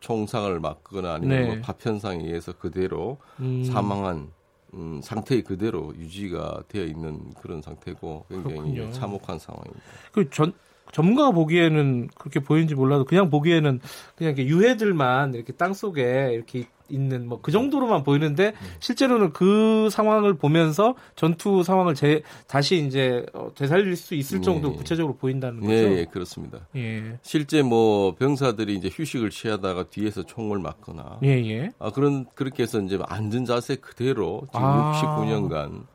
총상을 0.00 0.58
맞거나 0.60 1.14
아니면 1.14 1.38
네. 1.40 1.46
뭐 1.46 1.56
파편상에 1.62 2.24
의해서 2.24 2.52
그대로 2.52 3.18
음. 3.38 3.64
사망한 3.64 4.28
음, 4.74 5.00
상태 5.02 5.40
그대로 5.42 5.92
유지가 5.96 6.62
되어 6.68 6.84
있는 6.84 7.34
그런 7.40 7.60
상태고 7.60 8.26
굉장히 8.28 8.54
그렇군요. 8.54 8.90
참혹한 8.92 9.38
상황입니다. 9.38 9.80
그 10.12 10.28
전 10.30 10.52
전문가가 10.92 11.30
보기에는 11.30 12.08
그렇게 12.18 12.40
보이는지 12.40 12.74
몰라도 12.74 13.04
그냥 13.04 13.30
보기에는 13.30 13.80
그냥 14.16 14.34
이렇게 14.36 14.46
유해들만 14.46 15.34
이렇게 15.34 15.52
땅 15.52 15.72
속에 15.72 16.32
이렇게 16.32 16.66
있는 16.90 17.28
뭐 17.28 17.40
그 17.42 17.52
정도로만 17.52 18.04
보이는데 18.04 18.52
실제로는 18.80 19.32
그 19.32 19.88
상황을 19.90 20.34
보면서 20.34 20.94
전투 21.16 21.62
상황을 21.62 21.94
재, 21.94 22.22
다시 22.46 22.84
이제 22.86 23.26
어, 23.32 23.50
되살릴 23.54 23.96
수 23.96 24.14
있을 24.14 24.42
정도 24.42 24.72
예. 24.72 24.76
구체적으로 24.76 25.16
보인다는 25.16 25.60
거죠. 25.60 25.72
예, 25.72 25.98
예, 25.98 26.04
그렇습니다. 26.04 26.60
예. 26.76 27.18
실제 27.22 27.62
뭐 27.62 28.14
병사들이 28.14 28.74
이제 28.74 28.88
휴식을 28.92 29.30
취하다가 29.30 29.84
뒤에서 29.84 30.22
총을 30.24 30.58
맞거나 30.58 31.18
예, 31.24 31.28
예. 31.28 31.70
아 31.78 31.90
그런 31.90 32.26
그렇게 32.34 32.62
해서 32.62 32.80
이제 32.80 32.98
앉은 33.02 33.44
자세 33.46 33.76
그대로 33.76 34.42
지금 34.52 34.60
아. 34.64 34.92
69년간 34.94 35.86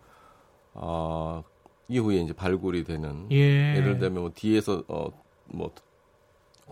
아 0.74 1.44
이후에 1.88 2.18
이제 2.18 2.34
발굴이 2.34 2.84
되는 2.84 3.28
예. 3.32 3.80
를 3.80 4.00
들면 4.00 4.20
뭐 4.22 4.32
뒤에서 4.34 4.84
어뭐 4.88 5.72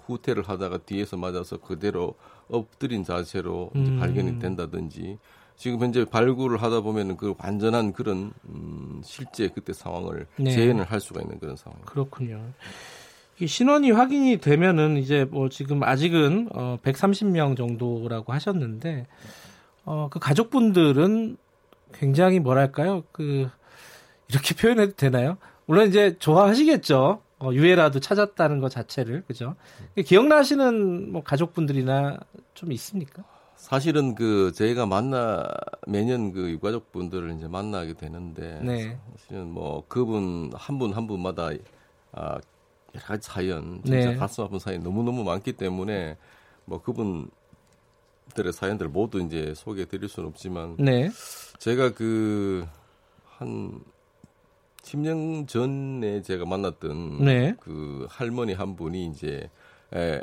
후퇴를 0.06 0.44
하다가 0.44 0.80
뒤에서 0.80 1.18
맞아서 1.18 1.58
그대로 1.58 2.16
엎드린 2.54 3.04
자세로 3.04 3.72
음. 3.76 4.00
발견이 4.00 4.40
된다든지 4.40 5.18
지금 5.56 5.80
현재 5.80 6.06
발굴을 6.06 6.62
하다 6.62 6.82
보면은 6.82 7.18
그 7.18 7.36
완전한 7.38 7.94
그런 7.94 8.34
음, 8.50 9.02
실제 9.04 9.50
그때 9.50 9.74
상황을 9.74 10.28
네. 10.38 10.52
재현을 10.52 10.84
할 10.86 11.00
수가 11.00 11.22
있는 11.22 11.40
그런 11.40 11.56
상황. 11.56 11.80
그렇군요. 11.82 12.42
이 13.40 13.48
신원이 13.48 13.92
확인이 13.92 14.38
되면은 14.38 14.98
이제 14.98 15.26
뭐 15.26 15.50
지금 15.50 15.84
아직은 15.84 16.50
어 16.54 16.78
130명 16.84 17.58
정도라고 17.58 18.32
하셨는데 18.32 19.08
어그 19.86 20.20
가족분들은 20.20 21.38
굉장히 21.94 22.40
뭐랄까요? 22.40 23.04
그 23.12 23.50
이렇게 24.30 24.56
표현해도 24.56 24.94
되나요? 24.96 25.38
물론 25.66 25.88
이제 25.88 26.18
좋아하시겠죠. 26.20 27.22
어, 27.44 27.54
유해라도 27.54 28.00
찾았다는 28.00 28.60
것 28.60 28.70
자체를 28.70 29.24
그죠? 29.28 29.56
기억나시는 30.04 31.12
뭐 31.12 31.24
가족분들이나 31.24 32.18
좀 32.54 32.72
있습니까? 32.72 33.24
사실은 33.56 34.16
그 34.16 34.52
저희가 34.54 34.86
만나 34.86 35.48
매년 35.88 36.34
그 36.34 36.50
유가족분들을 36.52 37.36
이제 37.38 37.48
만나게 37.48 37.94
되는데 37.94 38.60
네. 38.62 38.98
사실은 39.16 39.50
뭐 39.50 39.84
그분 39.88 40.52
한 40.54 40.80
분한 40.80 40.98
한 40.98 41.08
분마다 41.08 41.52
아 42.12 42.40
여러 42.96 43.06
가지 43.06 43.28
사연 43.28 43.82
진짜 43.84 44.12
네. 44.12 44.16
가슴 44.16 44.44
아픈 44.44 44.60
사연 44.60 44.84
너무 44.84 45.04
너무 45.04 45.24
많기 45.24 45.54
때문에 45.54 46.18
뭐 46.66 46.82
그분들의 46.82 47.32
사연들 48.54 48.88
모두 48.90 49.22
이제 49.22 49.54
소개해 49.56 49.86
드릴 49.86 50.10
수는 50.10 50.30
없지만 50.30 50.76
네. 50.78 51.10
제가 51.60 51.94
그 51.94 52.66
한 53.44 53.82
10년 54.84 55.48
전에 55.48 56.22
제가 56.22 56.46
만났던 56.46 57.24
네. 57.24 57.56
그 57.60 58.06
할머니 58.10 58.54
한 58.54 58.76
분이 58.76 59.08
이제 59.08 59.50
에, 59.94 60.22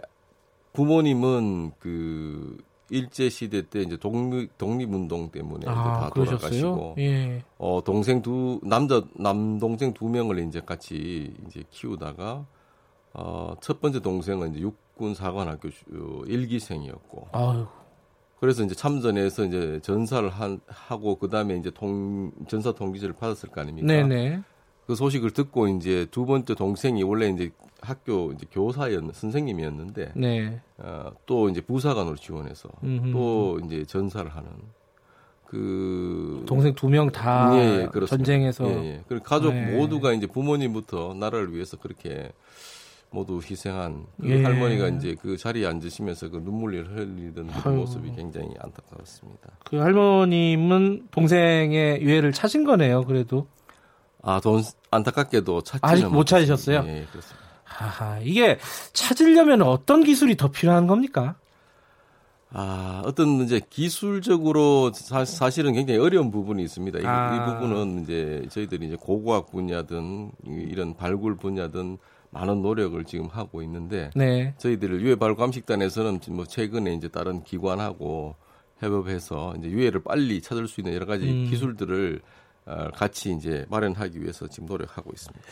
부모님은 0.73 1.73
그 1.79 2.59
일제 2.91 3.29
시대 3.29 3.63
때 3.63 3.81
이제 3.81 3.97
독립 3.97 4.57
독립운동 4.59 5.31
때문에 5.31 5.67
아, 5.69 5.73
이제 5.73 5.83
다 5.83 6.11
돌아가시고 6.15 6.97
예. 6.99 7.43
어 7.59 7.81
동생 7.85 8.21
두 8.21 8.61
남자 8.63 9.03
남동생 9.15 9.95
두 9.95 10.09
명을 10.09 10.41
이제 10.41 10.61
같이 10.61 11.35
이제 11.47 11.63
키우다가 11.71 12.45
어첫 13.13 13.81
번째 13.81 14.01
동생은 14.01 14.51
이제 14.51 14.61
육군 14.61 15.15
사관학교 15.15 15.69
일기생이었고 16.27 17.29
아유. 17.33 17.67
그래서 18.41 18.65
이제 18.65 18.75
참전해서 18.75 19.45
이제 19.45 19.81
전사를 19.83 20.29
한, 20.31 20.61
하고 20.67 21.17
그다음에 21.17 21.57
이제 21.57 21.71
통 21.71 22.33
전사 22.49 22.73
통지서를 22.73 23.15
받았을 23.15 23.51
거 23.51 23.61
아닙니까? 23.61 23.87
네네. 23.87 24.41
그 24.87 24.95
소식을 24.95 25.33
듣고 25.33 25.69
이제 25.69 26.07
두 26.11 26.25
번째 26.25 26.55
동생이 26.55 27.03
원래 27.03 27.29
이제 27.29 27.53
학교 27.83 28.33
이제 28.33 28.47
교사였 28.51 29.05
선생님이었는데 29.15 30.13
네. 30.17 30.61
어, 30.79 31.13
또 31.27 31.51
이제 31.51 31.61
부사관으로 31.61 32.17
지원해서 32.17 32.71
음흠. 32.83 33.13
또 33.13 33.61
이제 33.65 33.85
전사를 33.85 34.29
하는 34.31 34.51
그 35.47 36.45
동생 36.47 36.75
두 36.75 36.89
명다 36.89 37.57
예, 37.57 37.89
예, 37.95 38.07
전쟁에서 38.07 38.69
예, 38.71 38.85
예. 38.85 39.05
그리고 39.07 39.23
가족 39.25 39.53
네. 39.53 39.77
모두가 39.77 40.13
이제 40.13 40.27
부모님부터 40.27 41.15
나라를 41.15 41.53
위해서 41.53 41.77
그렇게 41.77 42.33
모두 43.11 43.41
희생한 43.43 44.07
그 44.21 44.31
예. 44.31 44.43
할머니가 44.43 44.89
이제 44.89 45.17
그 45.21 45.37
자리에 45.37 45.67
앉으시면서 45.67 46.29
그 46.31 46.37
눈물을 46.39 46.97
흘리던 46.97 47.49
그 47.49 47.69
모습이 47.69 48.13
굉장히 48.13 48.49
안타까웠습니다. 48.59 49.49
그 49.65 49.77
할머님은 49.77 51.09
동생의 51.11 52.03
유해를 52.03 52.33
찾은 52.33 52.65
거네요. 52.65 53.05
그래도 53.05 53.49
아, 54.23 54.41
돈 54.41 54.63
안타깝게도 54.91 55.63
찾지 55.63 55.81
아직 55.83 56.07
못 56.09 56.25
찾으셨어요? 56.25 56.85
예, 56.87 57.07
그렇습니다. 57.11 57.51
하하, 57.65 58.19
이게 58.21 58.59
찾으려면 58.93 59.63
어떤 59.63 60.05
기술이 60.05 60.37
더 60.37 60.49
필요한 60.49 60.87
겁니까? 60.87 61.37
아, 62.53 63.03
어떤 63.05 63.41
이제 63.43 63.61
기술적으로 63.71 64.93
사, 64.93 65.51
실은 65.51 65.73
굉장히 65.73 66.01
어려운 66.01 66.31
부분이 66.31 66.63
있습니다. 66.65 66.99
이, 66.99 67.03
아. 67.07 67.35
이, 67.35 67.53
부분은 67.53 68.03
이제 68.03 68.47
저희들이 68.51 68.89
이제 68.89 68.97
고고학 68.97 69.51
분야든 69.51 70.33
이런 70.45 70.97
발굴 70.97 71.37
분야든 71.37 71.99
많은 72.31 72.63
노력을 72.63 73.03
지금 73.05 73.27
하고 73.27 73.63
있는데 73.63 74.11
네. 74.15 74.55
저희들 74.59 75.01
유해 75.01 75.17
발굴 75.17 75.37
감식단에서는 75.37 76.21
뭐 76.31 76.45
최근에 76.47 76.95
이제 76.95 77.09
다른 77.09 77.43
기관하고 77.43 78.37
협업해서 78.79 79.55
이제 79.59 79.69
유해를 79.69 80.03
빨리 80.03 80.41
찾을 80.41 80.69
수 80.69 80.81
있는 80.81 80.95
여러 80.95 81.07
가지 81.07 81.29
음. 81.29 81.47
기술들을 81.51 82.21
어, 82.67 82.89
같이 82.95 83.33
이제 83.33 83.67
마련하기 83.69 84.23
위해서 84.23 84.47
지금 84.47 84.67
노력하고 84.67 85.11
있습니다. 85.13 85.45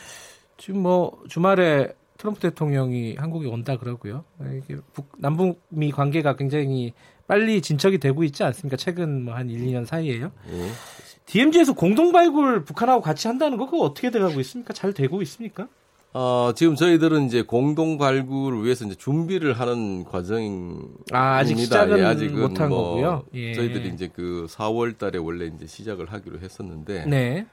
지금 0.57 0.81
뭐 0.81 1.21
주말에 1.27 1.93
트럼프 2.17 2.39
대통령이 2.41 3.15
한국에 3.15 3.47
온다 3.47 3.77
그러고요. 3.77 4.25
이게 4.57 4.77
북, 4.93 5.09
남북미 5.17 5.91
관계가 5.91 6.35
굉장히 6.35 6.93
빨리 7.27 7.61
진척이 7.61 7.97
되고 7.99 8.23
있지 8.23 8.43
않습니까? 8.43 8.75
최근 8.75 9.23
뭐 9.23 9.35
한 9.35 9.49
1, 9.49 9.59
2년 9.67 9.85
사이에요. 9.85 10.31
네. 10.49 10.69
DMZ에서 11.27 11.73
공동 11.73 12.11
발굴 12.11 12.65
북한하고 12.65 13.01
같이 13.01 13.27
한다는 13.27 13.57
거 13.57 13.65
그거 13.65 13.83
어떻게 13.83 14.09
돼가고 14.09 14.39
있습니까? 14.41 14.73
잘 14.73 14.93
되고 14.93 15.21
있습니까? 15.21 15.67
어, 16.11 16.51
지금 16.55 16.75
저희들은 16.75 17.25
이제 17.25 17.43
공동 17.43 17.97
발굴을 17.97 18.63
위해서 18.63 18.85
이제 18.85 18.95
준비를 18.95 19.53
하는 19.53 20.03
과정입니다. 20.05 21.17
아, 21.17 21.37
아직 21.37 21.57
시작은 21.57 21.99
예, 21.99 22.03
아직은 22.03 22.39
못한 22.39 22.69
뭐 22.69 22.83
거고요. 22.83 23.25
예. 23.35 23.53
저희들이 23.53 23.89
이제 23.89 24.09
그 24.11 24.47
4월 24.49 24.97
달에 24.97 25.19
원래 25.19 25.45
이제 25.45 25.67
시작을 25.67 26.11
하기로 26.11 26.39
했었는데 26.39 27.05
네. 27.05 27.45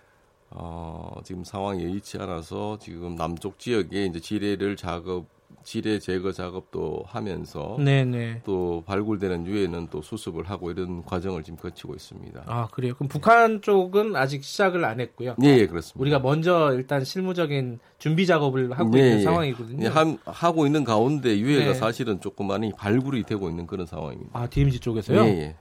어, 0.50 1.20
지금 1.24 1.44
상황이 1.44 1.84
여의치 1.84 2.16
않아서 2.18 2.78
지금 2.80 3.14
남쪽 3.14 3.58
지역에 3.58 4.06
이제 4.06 4.20
지뢰를 4.20 4.76
작업 4.76 5.26
지뢰 5.66 5.98
제거 5.98 6.30
작업도 6.30 7.02
하면서 7.06 7.76
네네. 7.78 8.42
또 8.44 8.84
발굴되는 8.86 9.46
유해는 9.46 9.88
또 9.90 10.00
수습을 10.00 10.48
하고 10.48 10.70
이런 10.70 11.04
과정을 11.04 11.42
지금 11.42 11.58
거치고 11.58 11.94
있습니다. 11.94 12.44
아 12.46 12.68
그래요? 12.68 12.94
그럼 12.94 13.08
북한 13.08 13.60
쪽은 13.60 14.14
아직 14.14 14.44
시작을 14.44 14.84
안 14.84 15.00
했고요. 15.00 15.34
네, 15.38 15.58
예, 15.58 15.66
그렇습니다. 15.66 16.00
우리가 16.00 16.18
먼저 16.20 16.72
일단 16.72 17.04
실무적인 17.04 17.80
준비 17.98 18.26
작업을 18.26 18.70
하고 18.78 18.90
네, 18.90 18.98
있는 19.00 19.18
예. 19.18 19.22
상황이거든요. 19.22 19.84
예, 19.84 19.88
하, 19.88 20.16
하고 20.24 20.66
있는 20.66 20.84
가운데 20.84 21.36
유해가 21.36 21.72
네. 21.72 21.74
사실은 21.74 22.20
조금 22.20 22.46
많이 22.46 22.72
발굴이 22.72 23.24
되고 23.24 23.48
있는 23.48 23.66
그런 23.66 23.86
상황입니다. 23.86 24.38
아 24.38 24.46
DMZ 24.46 24.78
쪽에서요? 24.78 25.24
네, 25.24 25.30
예. 25.40 25.56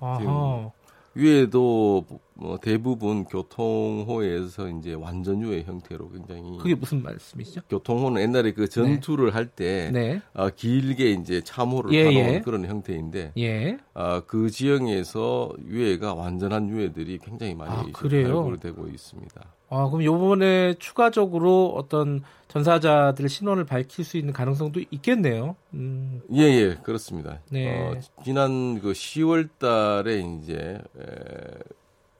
위에도 1.15 2.05
뭐 2.33 2.57
대부분 2.57 3.23
교통호에서 3.23 4.69
이제 4.69 4.93
완전 4.93 5.41
유해 5.41 5.63
형태로 5.63 6.11
굉장히 6.11 6.57
그게 6.57 6.75
무슨 6.75 7.01
말씀이시죠? 7.01 7.61
교통호는 7.69 8.21
옛날에 8.21 8.51
그 8.51 8.67
전투를 8.67 9.27
네. 9.27 9.31
할때 9.31 9.91
네. 9.93 10.21
어, 10.33 10.49
길게 10.49 11.11
이제 11.11 11.41
참호를 11.41 11.93
예, 11.93 12.03
타놓은 12.03 12.33
예. 12.33 12.41
그런 12.41 12.65
형태인데 12.65 13.31
예. 13.37 13.77
어, 13.93 14.21
그 14.27 14.49
지형에서 14.49 15.53
유해가 15.65 16.13
완전한 16.13 16.69
유해들이 16.69 17.19
굉장히 17.19 17.55
많이 17.55 17.71
아, 17.71 17.85
발굴되고 17.93 18.87
있습니다. 18.89 19.41
아, 19.75 19.89
그럼 19.89 20.05
요번에 20.05 20.75
추가적으로 20.75 21.73
어떤 21.75 22.23
전사자들의 22.47 23.27
신원을 23.27 23.65
밝힐 23.65 24.05
수 24.05 24.15
있는 24.15 24.31
가능성도 24.31 24.79
있겠네요. 24.89 25.57
음. 25.73 26.21
예, 26.33 26.43
예, 26.43 26.75
그렇습니다. 26.75 27.41
네. 27.51 27.91
어, 27.91 27.99
지난 28.23 28.79
그 28.79 28.93
10월 28.93 29.49
달에 29.59 30.21
이제 30.21 30.79
에, 30.97 31.59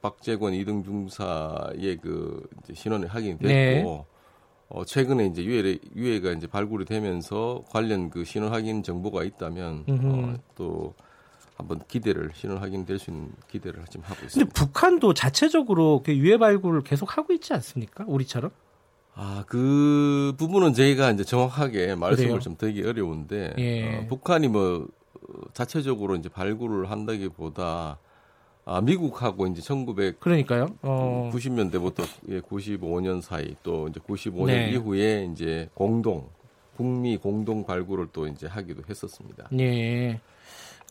박재권 0.01 0.53
이등 0.53 0.83
중사의 0.83 1.97
그 2.01 2.45
이제 2.63 2.73
신원이 2.73 3.05
확인이 3.05 3.37
됐고 3.37 3.47
네. 3.47 4.05
어, 4.67 4.83
최근에 4.83 5.27
이제 5.27 5.43
유해 5.45 5.79
유해가 5.95 6.31
이제 6.31 6.47
발굴이 6.47 6.83
되면서 6.83 7.63
관련 7.69 8.09
그 8.09 8.25
신원 8.25 8.51
확인 8.51 8.83
정보가 8.83 9.23
있다면 9.23 9.85
어, 9.87 10.33
또 10.55 10.93
한번 11.55 11.81
기대를 11.87 12.31
신원 12.33 12.57
확인될 12.59 12.99
수 12.99 13.11
있는 13.11 13.31
기대를 13.49 13.83
지금 13.89 14.03
하고 14.05 14.25
있습니다. 14.25 14.33
근데 14.33 14.53
북한도 14.53 15.13
자체적으로 15.13 16.01
그 16.03 16.15
유해 16.15 16.37
발굴을 16.37 16.83
계속 16.83 17.17
하고 17.17 17.33
있지 17.33 17.53
않습니까? 17.53 18.03
우리처럼? 18.07 18.51
아, 19.13 19.45
그 19.47 20.33
부분은 20.37 20.73
저희가 20.73 21.11
이제 21.11 21.23
정확하게 21.23 21.95
말씀을 21.95 22.27
그래요? 22.27 22.39
좀 22.39 22.57
드리기 22.57 22.83
어려운데 22.83 23.53
예. 23.57 23.97
어, 23.99 24.07
북한이 24.07 24.49
뭐 24.49 24.87
자체적으로 25.53 26.15
이제 26.15 26.27
발굴을 26.27 26.91
한다기보다 26.91 27.97
아, 28.65 28.81
미국하고 28.81 29.47
이제 29.47 29.61
1900 29.61 30.19
그러니까요. 30.19 30.67
어. 30.81 31.31
90년대부터 31.33 32.05
예, 32.29 32.41
95년 32.41 33.21
사이 33.21 33.55
또 33.63 33.87
이제 33.87 33.99
95년 34.01 34.47
네. 34.47 34.71
이후에 34.71 35.29
이제 35.31 35.69
공동 35.73 36.27
북미 36.75 37.15
공동 37.15 37.65
발굴을 37.65 38.07
또 38.11 38.27
이제 38.27 38.47
하기도 38.47 38.81
했었습니다. 38.89 39.47
예. 39.59 40.19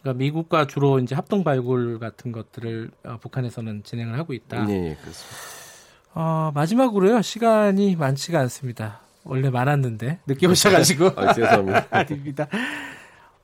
그러니까 0.05 0.19
미국과 0.19 0.67
주로 0.67 0.99
이제 0.99 1.15
합동 1.15 1.43
발굴 1.43 1.99
같은 1.99 2.31
것들을 2.31 2.91
어, 3.05 3.17
북한에서는 3.23 3.85
진행을 3.85 4.19
하고 4.19 4.35
있다. 4.35 4.69
예, 4.69 4.91
예 4.91 4.97
그렇습니다. 5.01 5.39
어, 6.13 6.53
마지막으로요. 6.55 7.23
시간이 7.23 7.97
많지가 7.97 8.39
않습니다. 8.41 9.01
원래 9.25 9.49
많았는데 9.49 10.21
늦게 10.27 10.47
오셔가지고. 10.47 11.13
아, 11.17 11.33
죄송합니다. 11.33 11.87
아닙니다. 11.91 12.47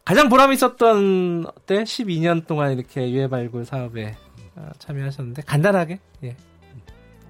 가장 0.04 0.28
보람 0.28 0.52
있었던 0.52 1.46
때 1.64 1.82
12년 1.82 2.46
동안 2.46 2.72
이렇게 2.72 3.10
유해 3.10 3.26
발굴 3.26 3.64
사업에 3.64 4.16
어, 4.54 4.68
참여하셨는데 4.78 5.42
간단하게 5.42 5.98
예. 6.24 6.36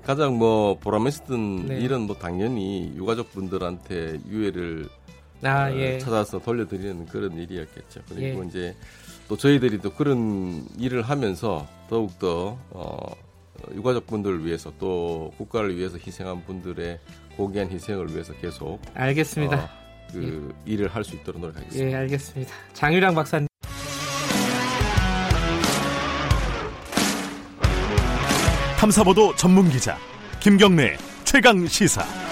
가장 0.05 0.39
뭐 0.39 0.77
보람 0.79 1.07
있었던 1.07 1.67
네. 1.67 1.79
일은 1.79 2.03
뭐 2.03 2.17
당연히 2.17 2.93
유가족 2.97 3.31
분들한테 3.31 4.19
유해를 4.29 4.89
아, 5.45 5.69
어, 5.69 5.75
예. 5.77 5.99
찾아서 5.99 6.41
돌려드리는 6.41 7.07
그런 7.07 7.39
일이었겠죠. 7.39 8.01
그리고 8.09 8.43
예. 8.43 8.49
이제 8.49 8.77
또 9.31 9.37
저희들이 9.37 9.79
또 9.79 9.93
그런 9.93 10.65
일을 10.77 11.03
하면서 11.03 11.65
더욱더 11.89 12.59
어, 12.71 13.15
유가족 13.73 14.09
분들을 14.09 14.45
위해서 14.45 14.73
또 14.81 15.33
국가를 15.39 15.77
위해서 15.77 15.99
희생한 16.05 16.45
분들의 16.47 16.99
고귀한 17.37 17.71
희생을 17.71 18.11
위해서 18.13 18.33
계속 18.41 18.81
알겠습니다. 18.93 19.57
어, 19.57 19.69
그 20.13 20.53
예. 20.67 20.73
일을 20.73 20.89
할 20.89 21.05
수 21.05 21.15
있도록 21.15 21.41
노력하겠습니다. 21.41 21.91
예, 21.91 21.95
알겠습니다. 21.95 22.53
장유랑 22.73 23.15
박사님. 23.15 23.47
탐사보도 28.79 29.37
전문 29.37 29.69
기자 29.69 29.97
김경래 30.41 30.97
최강 31.25 31.67
시사. 31.69 32.30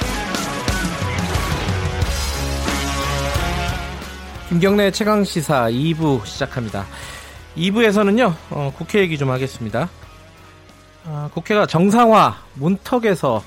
김경래 4.48 4.90
최강 4.90 5.24
시사 5.24 5.68
2부 5.70 6.24
시작합니다. 6.24 6.84
2부에서는요 7.56 8.34
어, 8.50 8.72
국회 8.76 9.00
얘기 9.00 9.18
좀 9.18 9.30
하겠습니다. 9.30 9.88
어, 11.04 11.30
국회가 11.32 11.66
정상화 11.66 12.36
문턱에서 12.54 13.42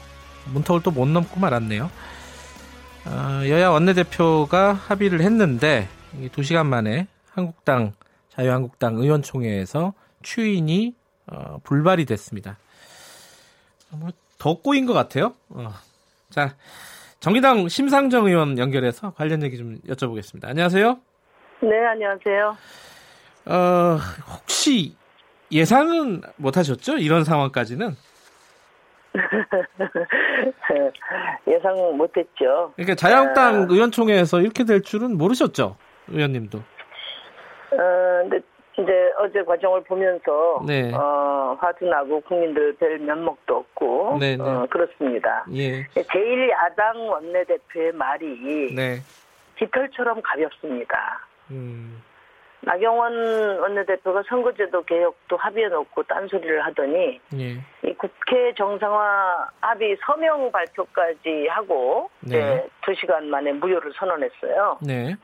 문턱을 0.54 0.82
또 0.84 0.92
못 0.92 1.08
넘고 1.08 1.40
말았네요. 1.40 1.90
어, 3.06 3.42
여야 3.48 3.70
원내대표가 3.70 4.74
합의를 4.74 5.22
했는데 5.22 5.88
2시간 6.36 6.66
만에 6.68 7.08
한국당 7.32 7.94
자유한국당 8.30 8.98
의원총회에서 8.98 9.94
추인이 10.22 10.94
어, 11.28 11.58
불발이 11.64 12.06
됐습니다. 12.06 12.58
뭐 13.90 14.10
더 14.38 14.56
꼬인 14.56 14.88
것 14.88 14.94
같아요. 14.94 15.36
어. 15.50 15.72
자, 16.32 16.56
정의당 17.22 17.70
심상정 17.70 18.26
의원 18.26 18.58
연결해서 18.58 19.14
관련 19.14 19.44
얘기 19.44 19.56
좀 19.56 19.78
여쭤보겠습니다. 19.88 20.48
안녕하세요. 20.48 21.00
네, 21.62 21.86
안녕하세요. 21.86 22.58
어, 23.46 23.98
혹시 24.34 24.96
예상은 25.52 26.22
못 26.38 26.58
하셨죠? 26.58 26.98
이런 26.98 27.24
상황까지는? 27.24 27.96
예상 31.48 31.76
못했죠. 31.96 32.74
그러니까 32.76 32.96
자유한국당 32.96 33.54
아... 33.54 33.68
의원총회에서 33.70 34.42
이렇게 34.42 34.64
될 34.64 34.82
줄은 34.82 35.16
모르셨죠, 35.16 35.78
의원님도. 36.08 36.58
어, 36.58 38.24
근데 38.24 38.40
이제 38.80 39.12
어제 39.20 39.44
과정을 39.44 39.84
보면서 39.84 40.62
네. 40.66 40.94
어, 40.94 41.58
화도 41.60 41.86
나고 41.86 42.22
국민들 42.22 42.74
별 42.74 43.00
면목도 43.00 43.56
없고 43.56 44.18
네, 44.20 44.38
네. 44.38 44.44
어, 44.44 44.66
그렇습니다. 44.70 45.46
예. 45.54 45.86
제일 46.12 46.50
야당 46.50 47.10
원내대표의 47.10 47.92
말이 47.94 48.74
네. 48.74 49.00
깃털처럼 49.58 50.22
가볍습니다. 50.24 51.28
음. 51.52 52.02
나경원 52.64 53.60
원내대표가 53.60 54.22
선거제도 54.28 54.84
개혁도 54.84 55.36
합의해 55.36 55.68
놓고 55.70 56.04
딴소리를 56.04 56.64
하더니 56.64 57.20
예. 57.34 57.54
이 57.84 57.94
국회 57.98 58.54
정상화 58.56 59.50
합의 59.62 59.98
서명 60.06 60.52
발표까지 60.52 61.48
하고 61.50 62.10
네. 62.22 62.68
두 62.86 62.94
시간 62.96 63.30
만에 63.30 63.52
무효를 63.54 63.92
선언했어요. 63.96 64.78
네. 64.82 65.16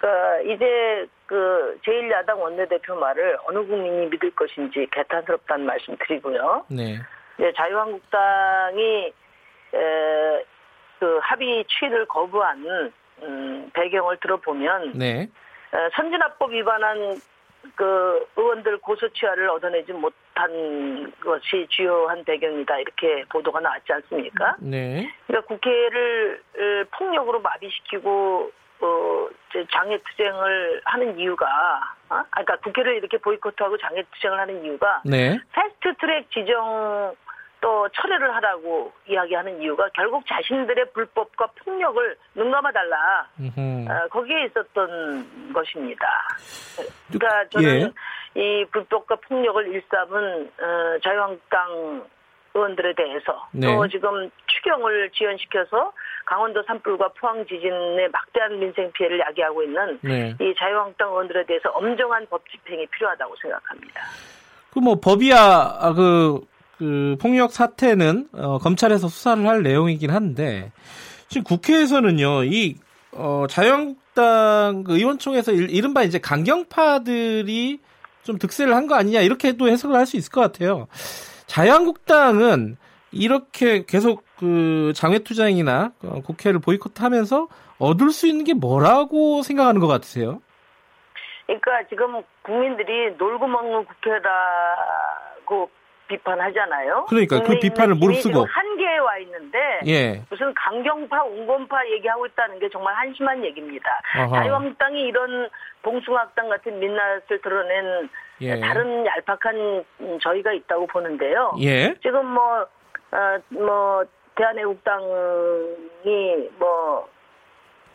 그러니까 0.00 0.40
이제 0.40 1.06
그 1.26 1.78
제1야당 1.84 2.40
원내대표 2.40 2.96
말을 2.96 3.38
어느 3.46 3.58
국민이 3.66 4.06
믿을 4.06 4.30
것인지 4.34 4.86
개탄스럽다는 4.90 5.66
말씀 5.66 5.96
드리고요. 5.98 6.64
네. 6.68 6.98
이제 7.38 7.52
자유한국당이 7.54 9.12
에, 9.74 10.44
그 10.98 11.18
합의 11.22 11.64
취를 11.66 12.06
거부한 12.06 12.92
음, 13.22 13.70
배경을 13.74 14.16
들어보면 14.20 14.92
네. 14.98 15.20
에, 15.20 15.90
선진화법 15.94 16.50
위반한 16.52 17.20
그 17.76 18.26
의원들 18.36 18.78
고소치하를 18.78 19.50
얻어내지 19.50 19.92
못한 19.92 21.12
것이 21.22 21.66
주요한 21.68 22.24
배경이다 22.24 22.78
이렇게 22.78 23.22
보도가 23.28 23.60
나왔지 23.60 23.92
않습니까? 23.92 24.56
네. 24.60 25.12
그러니까 25.26 25.46
국회를 25.46 26.42
폭력으로 26.90 27.40
마비시키고 27.40 28.50
어, 28.80 29.28
장애 29.72 29.98
투쟁을 29.98 30.80
하는 30.84 31.18
이유가, 31.18 31.46
어? 32.08 32.22
그러니까 32.30 32.56
국회를 32.56 32.96
이렇게 32.96 33.18
보이콧하고 33.18 33.76
장애 33.78 34.02
투쟁을 34.12 34.38
하는 34.38 34.64
이유가, 34.64 35.02
네. 35.04 35.38
패스트 35.52 35.94
트랙 36.00 36.30
지정 36.30 37.14
또 37.60 37.88
철회를 37.90 38.34
하라고 38.36 38.92
이야기하는 39.06 39.60
이유가 39.60 39.88
결국 39.92 40.24
자신들의 40.26 40.92
불법과 40.92 41.48
폭력을 41.62 42.16
눈감아 42.34 42.72
달라. 42.72 43.28
어, 43.88 44.08
거기에 44.08 44.46
있었던 44.46 45.52
것입니다. 45.52 46.06
그러니까 47.08 47.48
저는 47.50 47.92
예. 48.36 48.40
이 48.40 48.64
불법과 48.66 49.16
폭력을 49.16 49.68
일삼은 49.68 50.50
어, 50.58 50.98
자유한국당 51.02 52.06
의원들에 52.54 52.94
대해서 52.96 53.48
네. 53.52 53.66
또 53.66 53.86
지금 53.88 54.30
추경을 54.46 55.10
지연시켜서 55.10 55.92
강원도 56.26 56.62
산불과 56.66 57.10
포항 57.18 57.44
지진의 57.46 58.08
막대한 58.10 58.58
민생 58.58 58.90
피해를 58.92 59.20
야기하고 59.20 59.62
있는 59.62 59.98
네. 60.02 60.34
이 60.40 60.54
자유한국당 60.58 61.08
의원들에 61.10 61.46
대해서 61.46 61.68
엄정한 61.70 62.26
법 62.28 62.42
집행이 62.50 62.86
필요하다고 62.88 63.34
생각합니다. 63.42 64.02
그 64.72 64.80
뭐 64.80 65.00
법이야 65.00 65.92
그, 65.96 66.40
그 66.78 67.16
폭력 67.20 67.52
사태는 67.52 68.28
어, 68.34 68.58
검찰에서 68.58 69.08
수사를 69.08 69.44
할 69.46 69.62
내용이긴 69.62 70.10
한데 70.10 70.70
지금 71.28 71.44
국회에서는요 71.44 72.44
이 72.44 72.76
어, 73.12 73.46
자유한국당 73.48 74.84
그 74.84 74.96
의원총회에서 74.96 75.52
이른바 75.52 76.02
이제 76.02 76.18
강경파들이 76.20 77.80
좀 78.22 78.38
득세를 78.38 78.74
한 78.74 78.86
거 78.86 78.94
아니냐 78.94 79.20
이렇게도 79.20 79.68
해석을 79.68 79.96
할 79.96 80.06
수 80.06 80.16
있을 80.16 80.30
것 80.30 80.40
같아요. 80.40 80.86
자유한국당은 81.50 82.76
이렇게 83.10 83.84
계속 83.84 84.22
그 84.38 84.92
장외투쟁이나 84.94 85.90
어, 86.04 86.20
국회를 86.22 86.60
보이콧하면서 86.60 87.48
얻을 87.80 88.10
수 88.10 88.28
있는 88.28 88.44
게 88.44 88.54
뭐라고 88.54 89.42
생각하는 89.42 89.80
것 89.80 89.88
같으세요? 89.88 90.40
그러니까 91.46 91.88
지금 91.88 92.22
국민들이 92.42 93.16
놀고 93.18 93.48
먹는 93.48 93.84
국회라고 93.84 95.70
비판하잖아요. 96.06 97.06
그러니까 97.08 97.42
그 97.42 97.58
비판을 97.58 97.96
무릅쓰고 97.96 98.44
한계에 98.44 98.98
와 98.98 99.18
있는데 99.18 99.58
예. 99.86 100.22
무슨 100.30 100.54
강경파, 100.54 101.24
온건파 101.24 101.88
얘기하고 101.88 102.26
있다는 102.26 102.60
게 102.60 102.68
정말 102.70 102.94
한심한 102.94 103.44
얘기입니다. 103.44 103.90
아하. 104.14 104.42
자유한국당이 104.42 105.02
이런 105.02 105.48
봉숭아학당 105.82 106.48
같은 106.48 106.78
민낯을 106.78 107.40
드러낸 107.42 108.08
예. 108.40 108.58
다른 108.60 109.04
얄팍한 109.06 109.84
저희가 110.22 110.52
있다고 110.52 110.86
보는데요. 110.86 111.52
예. 111.60 111.94
지금 112.02 112.26
뭐, 112.26 112.62
어, 113.12 113.38
뭐, 113.48 114.04
대한애국당이 114.34 115.08
뭐, 116.58 117.08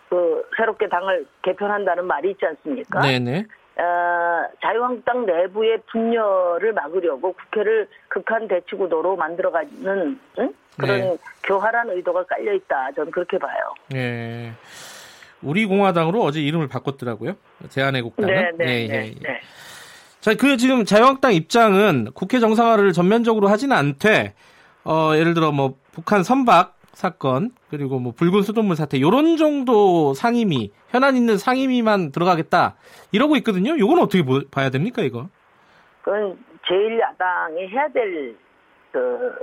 그, 0.10 0.48
새롭게 0.56 0.88
당을 0.88 1.26
개편한다는 1.42 2.06
말이 2.06 2.32
있지 2.32 2.46
않습니까? 2.46 3.02
네네. 3.02 3.46
어, 3.78 4.48
자유한국당 4.62 5.26
내부의 5.26 5.82
분열을 5.92 6.72
막으려고 6.74 7.34
국회를 7.34 7.90
극한 8.08 8.48
대치 8.48 8.76
구도로 8.76 9.18
만들어가는 9.18 10.20
응? 10.40 10.54
그런 10.80 11.00
네. 11.00 11.18
교활한 11.44 11.90
의도가 11.90 12.24
깔려 12.24 12.54
있다. 12.54 12.92
저는 12.94 13.12
그렇게 13.12 13.38
봐요. 13.38 13.74
네. 13.90 14.54
우리 15.42 15.66
공화당으로 15.66 16.22
어제 16.22 16.40
이름을 16.40 16.70
바꿨더라고요. 16.70 17.36
대한애국당은. 17.74 18.34
네, 18.34 18.52
네, 18.58 18.66
네, 18.66 18.88
네. 18.88 19.16
네. 19.22 19.42
자, 20.26 20.34
그 20.34 20.58
지금 20.58 20.86
자유한국당 20.86 21.36
입장은 21.36 22.08
국회 22.16 22.40
정상화를 22.40 22.94
전면적으로 22.94 23.48
하지는 23.48 23.78
않되 23.78 24.34
어, 24.84 25.12
예를 25.16 25.36
들어 25.36 25.52
뭐 25.52 25.76
북한 25.92 26.24
선박 26.24 26.80
사건 26.94 27.52
그리고 27.70 28.00
뭐 28.00 28.12
붉은 28.12 28.42
수돗물 28.42 28.76
사태 28.76 29.00
요런 29.00 29.38
정도 29.38 30.16
상임위 30.16 30.72
현안 30.90 31.16
있는 31.16 31.38
상임위만 31.38 32.12
들어가겠다 32.12 32.76
이러고 33.12 33.36
있거든요. 33.36 33.78
요건 33.78 34.00
어떻게 34.00 34.24
보, 34.24 34.42
봐야 34.50 34.72
됩니까 34.72 35.04
이거? 35.04 35.30
그건 36.02 36.40
제일 36.68 37.00
야당이 37.00 37.68
해야 37.68 37.88
될 37.90 38.36
그 38.96 39.36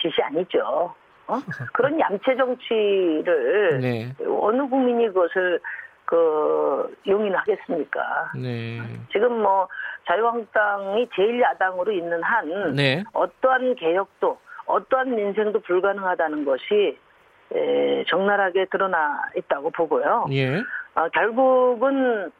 짓이 0.00 0.12
아니죠. 0.20 0.92
어? 1.28 1.38
그런 1.72 1.98
양체 2.00 2.36
정치를 2.36 3.78
네. 3.80 4.12
어느 4.28 4.68
국민이 4.68 5.06
그것을 5.06 5.60
그 6.04 6.96
용인하겠습니까? 7.06 8.32
네. 8.36 8.80
지금 9.12 9.42
뭐 9.42 9.68
자유한국당이 10.06 11.08
제1야당으로 11.08 11.92
있는 11.92 12.22
한 12.22 12.74
네. 12.74 13.02
어떠한 13.12 13.76
개혁도 13.76 14.38
어떠한 14.66 15.14
민생도 15.14 15.60
불가능하다는 15.60 16.44
것이 16.44 16.98
에, 17.54 18.04
적나라하게 18.08 18.66
드러나 18.66 19.22
있다고 19.36 19.70
보고요. 19.70 20.26
예. 20.32 20.56
어, 20.94 21.08
결국은 21.12 22.30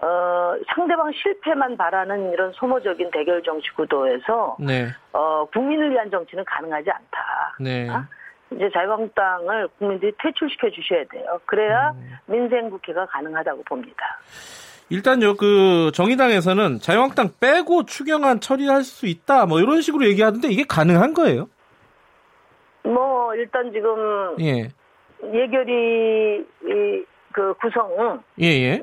어, 0.00 0.54
상대방 0.74 1.10
실패만 1.12 1.76
바라는 1.76 2.32
이런 2.32 2.52
소모적인 2.52 3.10
대결 3.10 3.42
정치 3.42 3.68
구도에서 3.72 4.56
네. 4.60 4.88
어, 5.12 5.44
국민을 5.52 5.90
위한 5.90 6.10
정치는 6.10 6.44
가능하지 6.44 6.90
않다. 6.90 7.56
네. 7.60 7.88
어? 7.88 8.04
이제 8.52 8.70
자유한국당을 8.72 9.68
국민들이 9.78 10.12
퇴출시켜 10.22 10.70
주셔야 10.70 11.04
돼요. 11.10 11.38
그래야 11.46 11.90
음. 11.90 12.10
민생 12.26 12.70
국회가 12.70 13.06
가능하다고 13.06 13.62
봅니다. 13.64 14.20
일단요, 14.90 15.34
그 15.36 15.90
정의당에서는 15.92 16.78
자유한국당 16.78 17.28
빼고 17.40 17.84
추경안 17.84 18.40
처리할 18.40 18.84
수 18.84 19.06
있다, 19.06 19.44
뭐 19.44 19.60
이런 19.60 19.82
식으로 19.82 20.06
얘기하는데 20.06 20.48
이게 20.48 20.64
가능한 20.66 21.12
거예요? 21.12 21.48
뭐 22.84 23.34
일단 23.34 23.70
지금 23.70 24.36
예. 24.40 24.68
예결이 25.22 26.46
그 27.32 27.54
구성이 27.60 28.18
예예. 28.40 28.80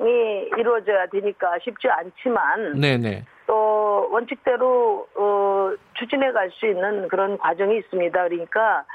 이루어져야 0.58 1.08
되니까 1.08 1.58
쉽지 1.64 1.88
않지만 1.90 2.80
네네. 2.80 3.26
또 3.48 4.08
원칙대로 4.12 5.08
어, 5.18 5.72
추진해 5.96 6.32
갈 6.32 6.52
수 6.52 6.68
있는 6.68 7.08
그런 7.08 7.38
과정이 7.40 7.78
있습니다. 7.80 8.28
그러니까 8.28 8.86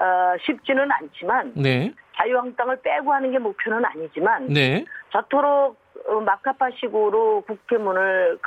어, 0.00 0.34
쉽지는 0.40 0.90
않지만 0.90 1.52
네. 1.54 1.92
자유한국당을 2.16 2.80
빼고 2.82 3.12
하는 3.12 3.30
게 3.30 3.38
목표는 3.38 3.84
아니지만 3.84 4.48
네. 4.48 4.84
저토록 5.12 5.76
어, 6.08 6.20
막가파식으로 6.20 7.42
국회문을 7.42 8.38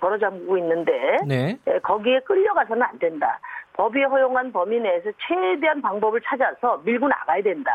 걸어 0.00 0.18
잠그고 0.18 0.58
있는데 0.58 0.92
네. 1.26 1.58
예, 1.68 1.78
거기에 1.80 2.20
끌려가서는 2.20 2.82
안 2.82 2.98
된다. 2.98 3.38
법이 3.74 4.02
허용한 4.02 4.52
범위 4.52 4.78
내에서 4.80 5.10
최대한 5.26 5.80
방법을 5.80 6.20
찾아서 6.28 6.80
밀고 6.84 7.08
나가야 7.08 7.42
된다. 7.42 7.70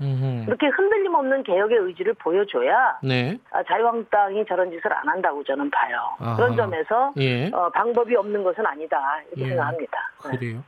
음흠. 0.00 0.46
그렇게 0.46 0.66
흔들림 0.68 1.14
없는 1.14 1.42
개혁의 1.42 1.78
의지를 1.78 2.14
보여줘야 2.14 2.98
네. 3.02 3.38
아, 3.50 3.62
자유한국당이 3.64 4.44
저런 4.48 4.70
짓을 4.70 4.92
안 4.92 5.08
한다고 5.08 5.44
저는 5.44 5.70
봐요. 5.70 5.98
아하. 6.18 6.36
그런 6.36 6.56
점에서 6.56 7.12
예. 7.18 7.48
어, 7.52 7.68
방법이 7.70 8.16
없는 8.16 8.42
것은 8.42 8.64
아니다 8.66 8.98
이렇게 9.28 9.44
예. 9.44 9.48
생각합니다. 9.50 9.98
네. 10.30 10.38
그래요. 10.38 10.62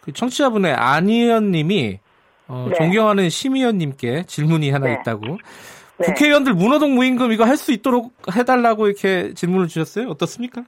그 0.00 0.12
청취자분의 0.12 0.74
안 0.74 1.08
의원님이 1.08 1.98
어, 2.48 2.66
네. 2.68 2.74
존경하는 2.76 3.28
심 3.28 3.56
의원님께 3.56 4.24
질문이 4.24 4.70
하나 4.70 4.86
네. 4.86 4.98
있다고. 5.00 5.26
네. 5.98 6.06
국회의원들 6.06 6.54
문호동 6.54 6.94
무임금 6.94 7.30
이거 7.32 7.44
할 7.44 7.56
수 7.56 7.72
있도록 7.72 8.12
해달라고 8.34 8.86
이렇게 8.86 9.34
질문을 9.34 9.68
주셨어요. 9.68 10.08
어떻습니까? 10.08 10.62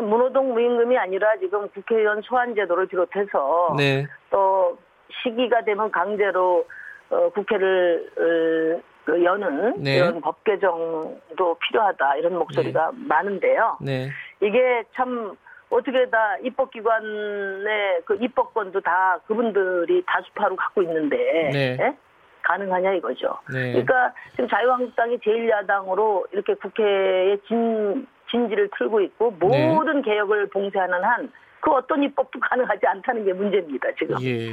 문호동 0.00 0.54
무임금이 0.54 0.96
아니라 0.96 1.36
지금 1.38 1.68
국회의원 1.70 2.22
소환 2.22 2.54
제도를 2.54 2.86
비롯해서 2.86 3.74
네. 3.76 4.06
또 4.30 4.78
시기가 5.22 5.64
되면 5.64 5.90
강제로 5.90 6.66
어, 7.10 7.28
국회를 7.30 8.10
어, 8.16 8.92
그 9.04 9.22
여는 9.22 9.82
네. 9.82 9.96
이런 9.96 10.20
법 10.20 10.42
개정도 10.44 11.56
필요하다 11.58 12.16
이런 12.16 12.38
목소리가 12.38 12.90
네. 12.92 12.98
많은데요. 13.08 13.78
네. 13.80 14.08
이게 14.40 14.84
참 14.94 15.36
어떻게 15.70 16.08
다 16.10 16.36
입법기관의 16.42 18.02
그 18.04 18.16
입법권도 18.20 18.80
다 18.82 19.18
그분들이 19.26 20.02
다수파로 20.06 20.54
갖고 20.56 20.82
있는데 20.82 21.16
네. 21.52 21.76
예? 21.80 21.96
가능하냐 22.42 22.92
이거죠. 22.94 23.38
네. 23.52 23.72
그러니까 23.72 24.12
지금 24.32 24.48
자유한국당이 24.48 25.18
제1야당으로 25.18 26.26
이렇게 26.32 26.54
국회에 26.54 27.38
진 27.48 28.06
진지를 28.32 28.70
틀고 28.76 29.00
있고 29.02 29.36
네. 29.38 29.72
모든 29.72 30.02
네. 30.02 30.10
개혁을 30.10 30.48
봉쇄하는 30.48 31.04
한 31.04 31.30
그 31.62 31.70
어떤 31.70 32.02
입법도 32.02 32.38
가능하지 32.50 32.80
않다는 32.86 33.24
게 33.24 33.32
문제입니다 33.32 33.88
지금. 33.98 34.16
예. 34.22 34.50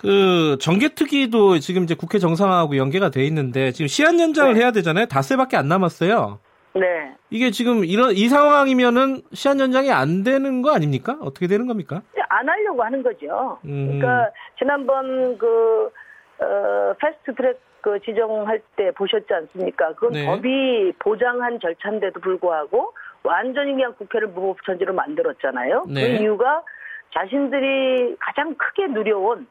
그 0.00 0.56
정개특위도 0.60 1.58
지금 1.58 1.82
이제 1.84 1.94
국회 1.94 2.18
정상화하고 2.18 2.76
연계가 2.76 3.10
돼 3.10 3.24
있는데 3.24 3.72
지금 3.72 3.88
시한 3.88 4.20
연장을 4.20 4.54
네. 4.54 4.60
해야 4.60 4.70
되잖아요. 4.70 5.06
닷새밖에 5.06 5.56
안 5.56 5.68
남았어요. 5.68 6.38
네. 6.74 7.14
이게 7.30 7.50
지금 7.50 7.84
이런 7.84 8.12
이 8.12 8.28
상황이면은 8.28 9.22
시한 9.32 9.60
연장이 9.60 9.90
안 9.90 10.22
되는 10.22 10.62
거 10.62 10.74
아닙니까? 10.74 11.16
어떻게 11.20 11.46
되는 11.46 11.66
겁니까? 11.66 12.02
안 12.28 12.48
하려고 12.48 12.82
하는 12.82 13.02
거죠. 13.02 13.58
음. 13.64 13.98
그러니까 13.98 14.30
지난번 14.58 15.38
그 15.38 15.90
어, 16.40 16.94
패스트트랙 17.00 17.60
그 17.84 18.00
지정할 18.00 18.62
때 18.76 18.90
보셨지 18.92 19.26
않습니까? 19.30 19.92
그건 19.92 20.12
네. 20.12 20.24
법이 20.24 20.94
보장한 21.00 21.60
절차인데도 21.60 22.18
불구하고 22.18 22.94
완전히 23.22 23.72
그냥 23.72 23.94
국회를 23.98 24.28
무법천지로 24.28 24.94
만들었잖아요. 24.94 25.82
그 25.82 25.90
네. 25.90 26.00
그 26.16 26.22
이유가 26.22 26.62
자신들이 27.12 28.16
가장 28.18 28.54
크게 28.54 28.86
누려온 28.86 29.46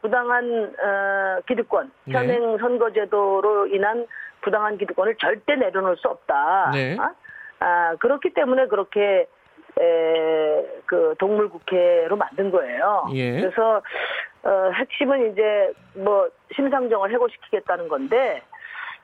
부당한 0.00 0.72
어, 0.80 1.40
기득권, 1.48 1.90
네. 2.04 2.14
현행 2.14 2.56
선거제도로 2.58 3.66
인한 3.66 4.06
부당한 4.42 4.78
기득권을 4.78 5.16
절대 5.16 5.56
내려놓을 5.56 5.96
수 5.96 6.06
없다. 6.06 6.70
네. 6.72 6.96
어? 6.96 7.10
아, 7.58 7.96
그렇기 7.96 8.30
때문에 8.32 8.68
그렇게 8.68 9.26
에, 9.80 10.66
그 10.86 11.16
동물 11.18 11.48
국회로 11.48 12.14
만든 12.14 12.52
거예요. 12.52 13.06
예. 13.14 13.40
그래서 13.40 13.82
어, 14.44 14.70
핵심은 14.74 15.32
이제 15.32 15.72
뭐 15.94 16.28
심상정을 16.54 17.12
해고시키겠다는 17.12 17.88
건데 17.88 18.42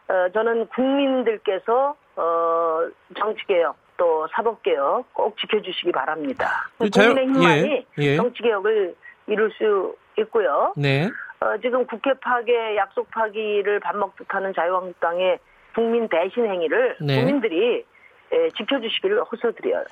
어, 0.09 0.29
저는 0.33 0.67
국민들께서 0.69 1.95
어, 2.17 2.89
정치개혁 3.17 3.77
또 3.97 4.27
사법개혁 4.33 5.13
꼭 5.13 5.37
지켜주시기 5.39 5.93
바랍니다. 5.93 6.71
그 6.79 6.89
국민의 6.89 7.27
힘만이 7.27 7.87
예, 7.99 8.03
예. 8.03 8.17
정치개혁을 8.17 8.95
이룰 9.27 9.51
수 9.53 9.95
있고요. 10.19 10.73
네. 10.77 11.09
어, 11.41 11.57
지금 11.63 11.87
국회 11.87 12.13
파괴, 12.15 12.77
약속 12.77 13.11
파기를 13.11 13.81
밥 13.81 13.97
먹듯 13.97 14.27
하는 14.29 14.53
자유한국당의 14.55 15.39
국민 15.75 16.09
대신 16.09 16.47
행위를 16.47 16.97
네. 17.01 17.17
국민들이 17.17 17.85
예, 18.33 18.51
지켜주시기를 18.57 19.23
호소드려요. 19.25 19.85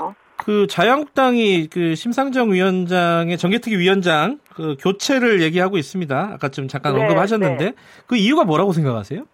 어? 0.00 0.14
그 0.44 0.66
자유한국당이 0.66 1.68
그 1.68 1.94
심상정 1.94 2.52
위원장의 2.52 3.36
정개특위 3.36 3.78
위원장 3.78 4.38
그 4.54 4.76
교체를 4.80 5.40
얘기하고 5.42 5.76
있습니다. 5.78 6.30
아까 6.34 6.48
좀 6.48 6.68
잠깐 6.68 6.94
네, 6.94 7.02
언급하셨는데 7.02 7.64
네. 7.64 7.72
그 8.06 8.16
이유가 8.16 8.44
뭐라고 8.44 8.72
생각하세요? 8.72 9.24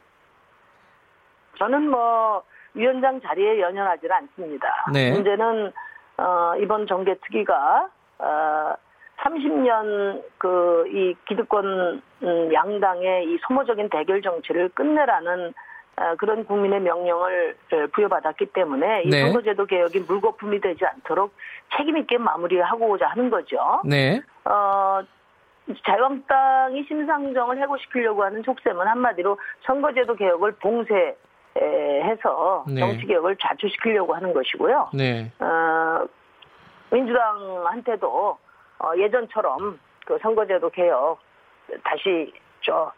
저는 1.59 1.91
뭐 1.91 2.43
위원장 2.75 3.21
자리에 3.21 3.61
연연하지는 3.61 4.15
않습니다. 4.15 4.69
네. 4.93 5.13
문제는 5.13 5.73
어, 6.19 6.53
이번 6.61 6.87
정개특위가 6.87 7.89
어, 8.19 8.75
30년 9.21 10.23
그 10.39 10.69
이 10.91 11.15
기득권 11.27 12.03
음, 12.23 12.53
양당의 12.53 13.25
이 13.27 13.39
소모적인 13.47 13.91
대결 13.91 14.23
정치를 14.23 14.71
끝내라는 14.71 15.49
어, 15.49 15.53
그런 16.19 16.45
국민의 16.45 16.81
명령을 16.81 17.57
어, 17.73 17.87
부여받았기 17.93 18.47
때문에 18.47 19.03
이 19.05 19.09
네. 19.11 19.21
선거제도 19.23 19.67
개혁이 19.67 20.01
물거품이 20.01 20.61
되지 20.61 20.85
않도록 20.85 21.35
책임있게 21.77 22.19
마무리하고자 22.19 23.09
하는 23.09 23.31
거죠. 23.31 23.81
네. 23.85 24.21
어, 24.45 25.01
자유한국당이 25.85 26.85
심상정을 26.85 27.61
해고시키려고 27.61 28.25
하는 28.25 28.43
속셈은 28.43 28.87
한마디로 28.87 29.39
선거제도 29.67 30.15
개혁을 30.15 30.53
봉쇄 30.53 31.17
해서 31.61 32.65
네. 32.69 32.81
정치 32.81 33.07
개혁을 33.07 33.37
좌초시키려고 33.37 34.15
하는 34.15 34.33
것이고요. 34.33 34.91
네. 34.95 35.33
어, 35.41 36.07
민주당한테도 36.91 38.39
어, 38.79 38.93
예전처럼 38.97 39.79
그 40.07 40.19
선거제도 40.23 40.71
개혁 40.71 41.19
다시 41.83 42.33
저 42.61 42.93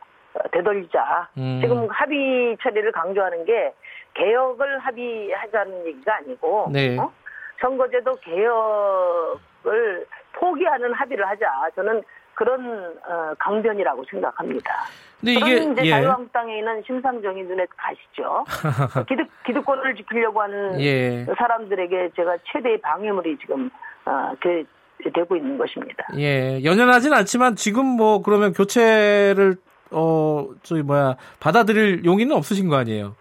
되돌리자. 0.52 1.28
음. 1.38 1.60
지금 1.62 1.88
합의 1.90 2.56
처리를 2.62 2.92
강조하는 2.92 3.44
게 3.44 3.72
개혁을 4.14 4.78
합의하자는 4.78 5.86
얘기가 5.86 6.16
아니고 6.16 6.68
네. 6.72 6.98
어? 6.98 7.12
선거제도 7.60 8.16
개혁을 8.16 10.06
포기하는 10.32 10.92
합의를 10.92 11.26
하자. 11.26 11.70
저는 11.76 12.02
그런 12.34 12.96
어, 13.06 13.34
강변이라고 13.38 14.04
생각합니다. 14.10 14.86
근데 15.20 15.32
이게 15.34 15.56
이제 15.56 15.82
예. 15.84 15.90
자유한국당에 15.90 16.58
있는 16.58 16.82
심상정이 16.86 17.42
눈에 17.42 17.66
가시죠. 17.76 18.46
기득 19.06 19.28
기득권을 19.44 19.94
지키려고 19.96 20.40
하는 20.40 20.80
예. 20.80 21.26
사람들에게 21.36 22.12
제가 22.16 22.38
최대의 22.50 22.80
방해물이 22.80 23.36
지금 23.38 23.70
어, 24.06 24.32
되, 24.42 24.64
되고 25.12 25.36
있는 25.36 25.58
것입니다. 25.58 26.06
예, 26.16 26.64
연연하진 26.64 27.12
않지만 27.12 27.56
지금 27.56 27.84
뭐 27.84 28.22
그러면 28.22 28.54
교체를 28.54 29.56
어, 29.90 30.48
저기 30.62 30.82
뭐야, 30.82 31.16
받아들일 31.40 32.04
용의는 32.04 32.36
없으신 32.36 32.68
거 32.68 32.76
아니에요? 32.76 33.14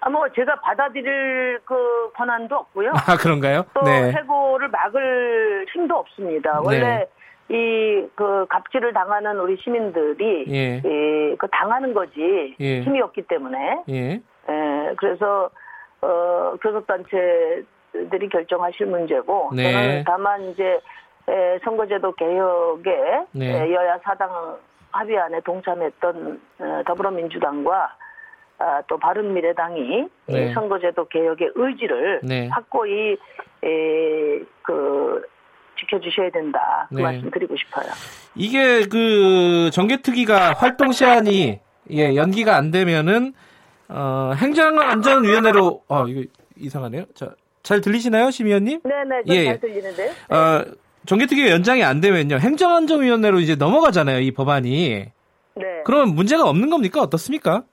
아, 0.00 0.10
뭐, 0.10 0.28
제가 0.34 0.60
받아들일 0.60 1.60
그 1.64 2.10
권한도 2.14 2.54
없고요. 2.56 2.92
아, 3.08 3.16
그런가요? 3.16 3.64
또 3.74 3.82
네. 3.82 4.12
해고를 4.12 4.68
막을 4.68 5.66
힘도 5.72 5.96
없습니다. 5.96 6.60
원래 6.60 6.80
네. 6.80 7.08
이 7.48 7.84
그 8.14 8.46
갑질을 8.48 8.92
당하는 8.92 9.38
우리 9.40 9.56
시민들이 9.56 10.44
예. 10.48 10.76
이, 10.76 11.36
그 11.36 11.46
당하는 11.50 11.92
거지 11.92 12.54
예. 12.60 12.80
힘이 12.80 13.00
없기 13.00 13.22
때문에 13.22 13.82
예. 13.88 13.94
예 14.48 14.94
그래서 14.96 15.50
어 16.00 16.54
교섭단체들이 16.62 18.28
결정하실 18.30 18.86
문제고 18.86 19.50
네. 19.54 19.72
저는 19.72 20.04
다만 20.06 20.42
이제 20.50 20.80
에, 21.26 21.58
선거제도 21.64 22.12
개혁에 22.12 23.26
네. 23.32 23.72
여야 23.72 23.98
사당 24.04 24.58
합의안에 24.94 25.40
동참했던 25.40 26.40
어, 26.60 26.82
더불어민주당과 26.86 27.96
아, 28.58 28.82
또 28.86 28.96
바른미래당이 28.98 30.08
네. 30.28 30.54
선거제도 30.54 31.06
개혁의 31.08 31.50
의지를 31.56 32.20
네. 32.22 32.48
확고히 32.48 33.16
에, 33.64 34.38
그 34.62 35.26
지켜주셔야 35.80 36.30
된다. 36.30 36.86
그 36.88 36.94
네. 36.94 37.02
말씀 37.02 37.30
드리고 37.30 37.56
싶어요. 37.56 37.86
이게 38.36 38.86
그 38.86 39.70
정개특위가 39.72 40.52
활동 40.54 40.92
시한이 40.92 41.60
예, 41.90 42.14
연기가 42.14 42.56
안 42.56 42.70
되면은 42.70 43.34
어, 43.88 44.32
행정안전위원회로 44.36 45.82
어 45.88 46.06
이거 46.06 46.22
이상하네요. 46.56 47.04
자, 47.14 47.34
잘 47.64 47.80
들리시나요, 47.80 48.30
심의원님? 48.30 48.80
네네, 48.84 49.22
예, 49.26 49.44
잘 49.46 49.60
들리는데. 49.60 50.10
어, 50.30 50.64
정개특위 51.06 51.50
연장이 51.50 51.84
안 51.84 52.00
되면요, 52.00 52.36
행정안전위원회로 52.36 53.40
이제 53.40 53.56
넘어가잖아요, 53.56 54.20
이 54.20 54.32
법안이. 54.32 55.06
네. 55.56 55.82
그럼 55.84 56.14
문제가 56.14 56.48
없는 56.48 56.70
겁니까? 56.70 57.00
어떻습니까? 57.00 57.64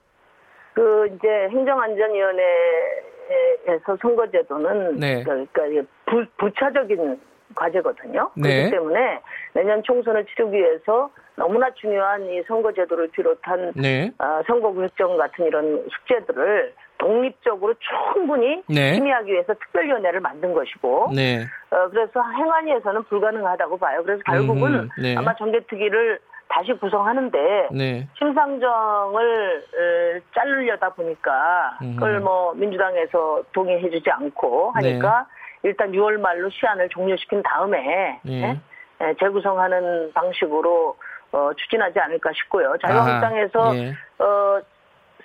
그 0.74 1.08
이제 1.16 1.28
행정안전위원회에서 1.52 3.98
선거제도는 4.02 5.00
네. 5.00 5.24
그러니까 5.24 5.62
부, 6.06 6.26
부차적인 6.38 7.20
과제거든요. 7.56 8.32
네. 8.36 8.70
그렇기 8.70 8.72
때문에 8.72 9.20
내년 9.54 9.82
총선을 9.84 10.26
치르기 10.26 10.58
위해서 10.58 11.10
너무나 11.36 11.70
중요한 11.74 12.26
이 12.30 12.42
선거제도를 12.44 13.10
비롯한 13.12 13.74
네. 13.76 14.12
어, 14.20 14.42
선거 14.48 14.72
구획정 14.72 15.18
같은 15.18 15.46
이런 15.46 15.84
숙제들을 15.90 16.74
독립적으로 16.98 17.74
충분히 18.14 18.62
네. 18.68 18.94
심의하기 18.94 19.32
위해서 19.32 19.54
특별위원회를 19.54 20.20
만든 20.20 20.54
것이고, 20.54 21.12
네. 21.16 21.48
어, 21.72 21.90
그래서 21.90 22.22
행안위에서는 22.22 23.04
불가능하다고 23.06 23.78
봐요. 23.78 24.04
그래서 24.04 24.22
결국은 24.24 24.74
음, 24.76 24.90
네. 25.02 25.16
아마 25.18 25.34
정개특위를 25.36 26.20
다시 26.48 26.74
구성하는데 26.74 27.70
네. 27.72 28.08
심상정을 28.18 29.58
어, 29.58 30.20
자르려다 30.36 30.90
보니까 30.90 31.78
그걸 31.80 32.20
뭐 32.20 32.54
민주당에서 32.54 33.42
동의해주지 33.54 34.12
않고 34.12 34.72
하니까 34.72 35.28
네. 35.64 35.70
일단 35.70 35.92
6월 35.94 36.20
말로 36.20 36.50
시한을 36.50 36.90
종료시킨 36.90 37.42
다음에 37.44 38.20
네. 38.24 38.42
네? 38.42 39.16
재구성하는 39.20 40.12
방식으로 40.14 40.98
어, 41.32 41.52
추진하지 41.56 42.00
않을까 42.00 42.32
싶고요. 42.34 42.76
자유한국당에서 42.86 43.76
예. 43.76 43.94
어, 44.20 44.62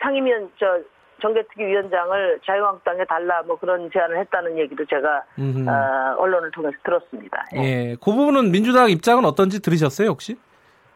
상임위원 0.01 0.51
저 0.59 0.81
정개특위 1.21 1.65
위원장을 1.67 2.41
자유한국당에 2.45 3.05
달라 3.07 3.43
뭐 3.43 3.59
그런 3.59 3.91
제안을 3.91 4.21
했다는 4.21 4.59
얘기도 4.59 4.85
제가 4.85 5.25
어, 5.39 6.15
언론을 6.19 6.51
통해서 6.51 6.77
들었습니다. 6.85 7.45
예. 7.57 7.61
예. 7.61 7.97
그 7.97 8.13
부분은 8.13 8.51
민주당 8.51 8.91
입장은 8.91 9.25
어떤지 9.25 9.61
들으셨어요 9.61 10.09
혹시? 10.09 10.37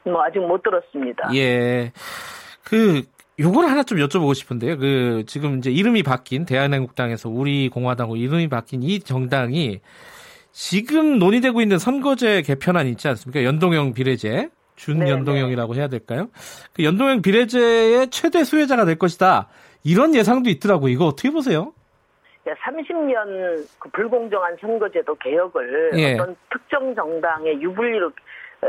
뭐 0.04 0.22
아직 0.22 0.38
못 0.40 0.62
들었습니다. 0.62 1.30
예. 1.34 1.92
그 2.64 3.02
요걸 3.38 3.66
하나 3.66 3.82
좀 3.82 3.98
여쭤보고 3.98 4.34
싶은데요. 4.34 4.78
그 4.78 5.24
지금 5.26 5.58
이제 5.58 5.70
이름이 5.70 6.02
바뀐 6.02 6.44
대한민국당에서 6.44 7.30
우리 7.30 7.70
공화당으로 7.70 8.16
이름이 8.16 8.48
바뀐 8.48 8.82
이 8.82 9.00
정당이 9.00 9.80
지금 10.52 11.18
논의되고 11.18 11.60
있는 11.62 11.78
선거제 11.78 12.42
개편안 12.42 12.86
있지 12.88 13.08
않습니까? 13.08 13.44
연동형 13.44 13.94
비례제. 13.94 14.50
준연동형이라고 14.80 15.74
해야 15.74 15.88
될까요? 15.88 16.28
그 16.74 16.84
연동형 16.84 17.22
비례제의 17.22 18.08
최대 18.08 18.44
수혜자가 18.44 18.84
될 18.84 18.96
것이다. 18.96 19.48
이런 19.84 20.14
예상도 20.14 20.48
있더라고. 20.50 20.88
이거 20.88 21.06
어떻게 21.06 21.30
보세요? 21.30 21.72
30년 22.44 23.66
그 23.78 23.88
불공정한 23.90 24.56
선거제도 24.60 25.14
개혁을 25.16 25.90
예. 25.94 26.14
어떤 26.14 26.34
특정 26.50 26.94
정당의 26.94 27.60
유불리로 27.60 28.06
어, 28.08 28.66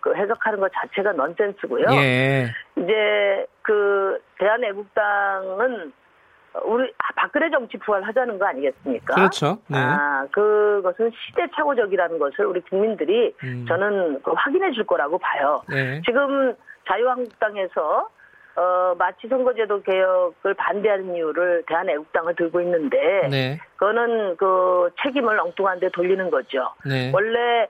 그 0.00 0.14
해석하는 0.14 0.60
것 0.60 0.70
자체가 0.74 1.12
넌센스고요. 1.12 1.86
예. 1.92 2.46
이제 2.76 3.46
그 3.62 4.18
대한애국당은 4.38 5.92
우리 6.64 6.92
박근혜 7.16 7.50
정치 7.50 7.78
부활하자는 7.78 8.38
거 8.38 8.46
아니겠습니까? 8.46 9.14
그렇죠. 9.14 9.58
네. 9.68 9.78
아 9.78 10.26
그것은 10.30 11.10
시대착오적이라는 11.10 12.18
것을 12.18 12.46
우리 12.46 12.60
국민들이 12.60 13.34
음. 13.42 13.64
저는 13.66 14.22
그 14.22 14.32
확인해 14.32 14.72
줄 14.72 14.84
거라고 14.84 15.18
봐요. 15.18 15.62
네. 15.68 16.02
지금 16.04 16.54
자유한국당에서 16.88 18.08
어, 18.54 18.94
마치 18.98 19.28
선거제도 19.28 19.82
개혁을 19.82 20.52
반대하는 20.54 21.16
이유를 21.16 21.64
대한애국당을 21.66 22.34
들고 22.36 22.60
있는데, 22.60 23.26
네. 23.30 23.58
그거는 23.76 24.36
그 24.36 24.90
책임을 25.02 25.40
엉뚱한 25.40 25.80
데 25.80 25.88
돌리는 25.88 26.30
거죠. 26.30 26.74
네. 26.84 27.10
원래 27.14 27.66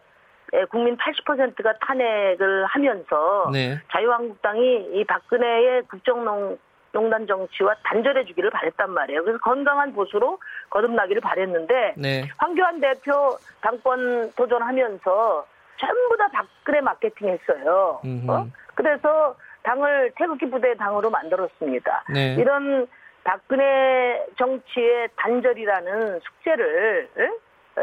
국민 0.71 0.97
80%가 0.97 1.75
탄핵을 1.81 2.67
하면서 2.67 3.51
네. 3.53 3.79
자유한국당이 3.93 4.89
이 4.93 5.05
박근혜의 5.05 5.83
국정농 5.83 6.59
농단 6.93 7.27
정치와 7.27 7.75
단절해 7.85 8.25
주기를 8.27 8.51
바랬단 8.51 8.91
말이에요. 8.91 9.25
그래서 9.25 9.39
건강한 9.41 9.93
보수로 9.95 10.39
거듭나기를 10.71 11.21
바랬는데 11.21 11.95
네. 11.97 12.29
황교안 12.37 12.81
대표 12.81 13.37
당권 13.61 14.31
도전하면서 14.37 15.47
전부 15.79 16.17
다 16.17 16.29
박근혜 16.33 16.81
마케팅 16.81 17.29
했어요. 17.29 18.01
어? 18.29 18.47
그래서 18.75 19.35
당을 19.63 20.13
태극기 20.17 20.51
부대 20.51 20.75
당으로 20.77 21.11
만들었습니다. 21.11 22.05
네. 22.13 22.37
이런 22.39 22.87
박근혜 23.25 24.27
정치의 24.37 25.09
단절이라는 25.17 26.21
숙제를 26.21 27.09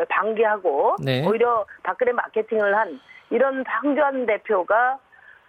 방기하고 0.10 0.97
네. 1.03 1.26
오히려 1.26 1.66
박근혜 1.84 2.12
마케팅을 2.12 2.76
한 2.76 2.99
이런 3.32 3.64
황교안 3.66 4.26
대표가 4.26 4.99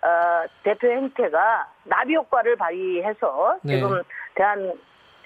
어, 0.03 0.47
대표 0.63 0.89
행태가 0.89 1.67
나비 1.85 2.15
효과를 2.15 2.57
발휘해서 2.57 3.59
네. 3.63 3.77
지금 3.77 4.01
대한 4.35 4.73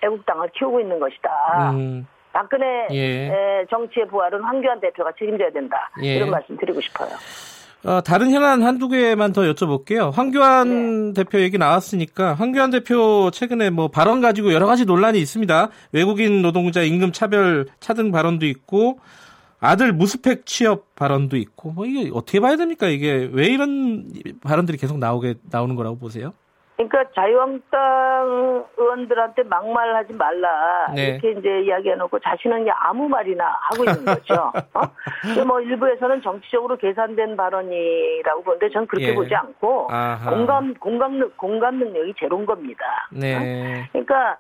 애국당을 0.03 0.49
키우고 0.51 0.81
있는 0.81 0.99
것이다. 0.99 1.71
음. 1.73 2.07
박근혜 2.33 2.89
예. 2.91 3.65
정치의 3.71 4.09
부활은 4.09 4.43
황교안 4.43 4.81
대표가 4.81 5.13
책임져야 5.19 5.51
된다. 5.51 5.89
예. 6.03 6.17
이런 6.17 6.31
말씀 6.31 6.57
드리고 6.57 6.81
싶어요. 6.81 7.11
어, 7.85 8.01
다른 8.01 8.31
현안 8.31 8.63
한두 8.63 8.89
개만 8.89 9.33
더 9.33 9.43
여쭤볼게요. 9.43 10.11
황교안 10.11 11.13
네. 11.13 11.23
대표 11.23 11.39
얘기 11.39 11.59
나왔으니까 11.59 12.35
황교안 12.35 12.71
대표 12.71 13.31
최근에 13.31 13.71
뭐 13.71 13.89
발언 13.89 14.21
가지고 14.21 14.53
여러 14.53 14.67
가지 14.67 14.85
논란이 14.85 15.19
있습니다. 15.19 15.69
외국인 15.93 16.43
노동자 16.43 16.83
임금 16.83 17.13
차별 17.13 17.67
차등 17.81 18.11
발언도 18.11 18.47
있고 18.47 18.99
아들 19.61 19.93
무스펙 19.93 20.47
취업 20.47 20.95
발언도 20.95 21.37
있고 21.37 21.71
뭐 21.73 21.87
이게 21.87 22.11
어떻게 22.13 22.41
봐야 22.41 22.57
됩니까? 22.57 22.87
이게 22.87 23.29
왜 23.33 23.47
이런 23.47 24.11
발언들이 24.43 24.79
계속 24.79 24.99
나오게 24.99 25.35
나오는 25.51 25.75
거라고 25.75 25.99
보세요? 25.99 26.33
그러니까 26.77 27.05
자유한국당 27.15 28.65
의원들한테 28.77 29.45
막말하지 29.45 30.13
말라 30.15 30.93
네. 30.93 31.07
이렇게 31.07 31.31
이제 31.39 31.61
이야기해놓고 31.63 32.19
자신은 32.19 32.67
아무 32.81 33.09
말이나 33.09 33.45
하고 33.61 33.85
있는 33.85 34.05
거죠. 34.05 34.35
어? 34.75 35.45
뭐 35.47 35.61
일부에서는 35.61 36.23
정치적으로 36.23 36.77
계산된 36.77 37.37
발언이라고 37.37 38.43
보는데 38.43 38.71
전 38.71 38.87
그렇게 38.89 39.11
예. 39.11 39.15
보지 39.15 39.33
않고 39.35 39.89
아하. 39.91 40.31
공감 40.31 40.75
공감 40.75 41.31
공감 41.37 41.79
능력이 41.79 42.15
제로인 42.19 42.45
겁니다. 42.45 42.85
네. 43.13 43.37
어? 43.37 43.87
그러니까 43.93 44.39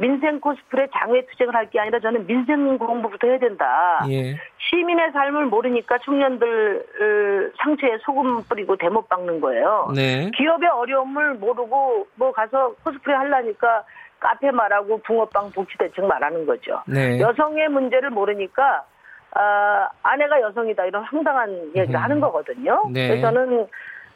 민생 0.00 0.40
코스프레 0.40 0.88
장외 0.98 1.26
투쟁을 1.26 1.54
할 1.54 1.68
게 1.70 1.78
아니라 1.78 2.00
저는 2.00 2.26
민생 2.26 2.78
공부부터 2.78 3.28
해야 3.28 3.38
된다. 3.38 4.00
예. 4.08 4.34
시민의 4.58 5.12
삶을 5.12 5.46
모르니까 5.46 5.98
청년들 5.98 7.52
상처에 7.62 7.98
소금 8.04 8.42
뿌리고 8.48 8.76
대못 8.76 9.08
박는 9.08 9.40
거예요. 9.40 9.92
네. 9.94 10.30
기업의 10.36 10.68
어려움을 10.68 11.34
모르고 11.34 12.06
뭐 12.16 12.32
가서 12.32 12.74
코스프레 12.82 13.14
하려니까 13.14 13.84
카페 14.18 14.50
말하고 14.50 14.98
붕어빵 15.02 15.50
복지 15.52 15.76
대책 15.78 16.04
말하는 16.06 16.46
거죠. 16.46 16.82
네. 16.86 17.20
여성의 17.20 17.68
문제를 17.68 18.10
모르니까 18.10 18.84
아, 19.32 19.88
아내가 20.02 20.40
여성이다 20.40 20.86
이런 20.86 21.04
황당한 21.04 21.50
얘기를 21.76 21.90
음. 21.94 21.96
하는 21.96 22.20
거거든요. 22.20 22.82
네. 22.90 23.08
그래서 23.08 23.30
저는 23.30 23.66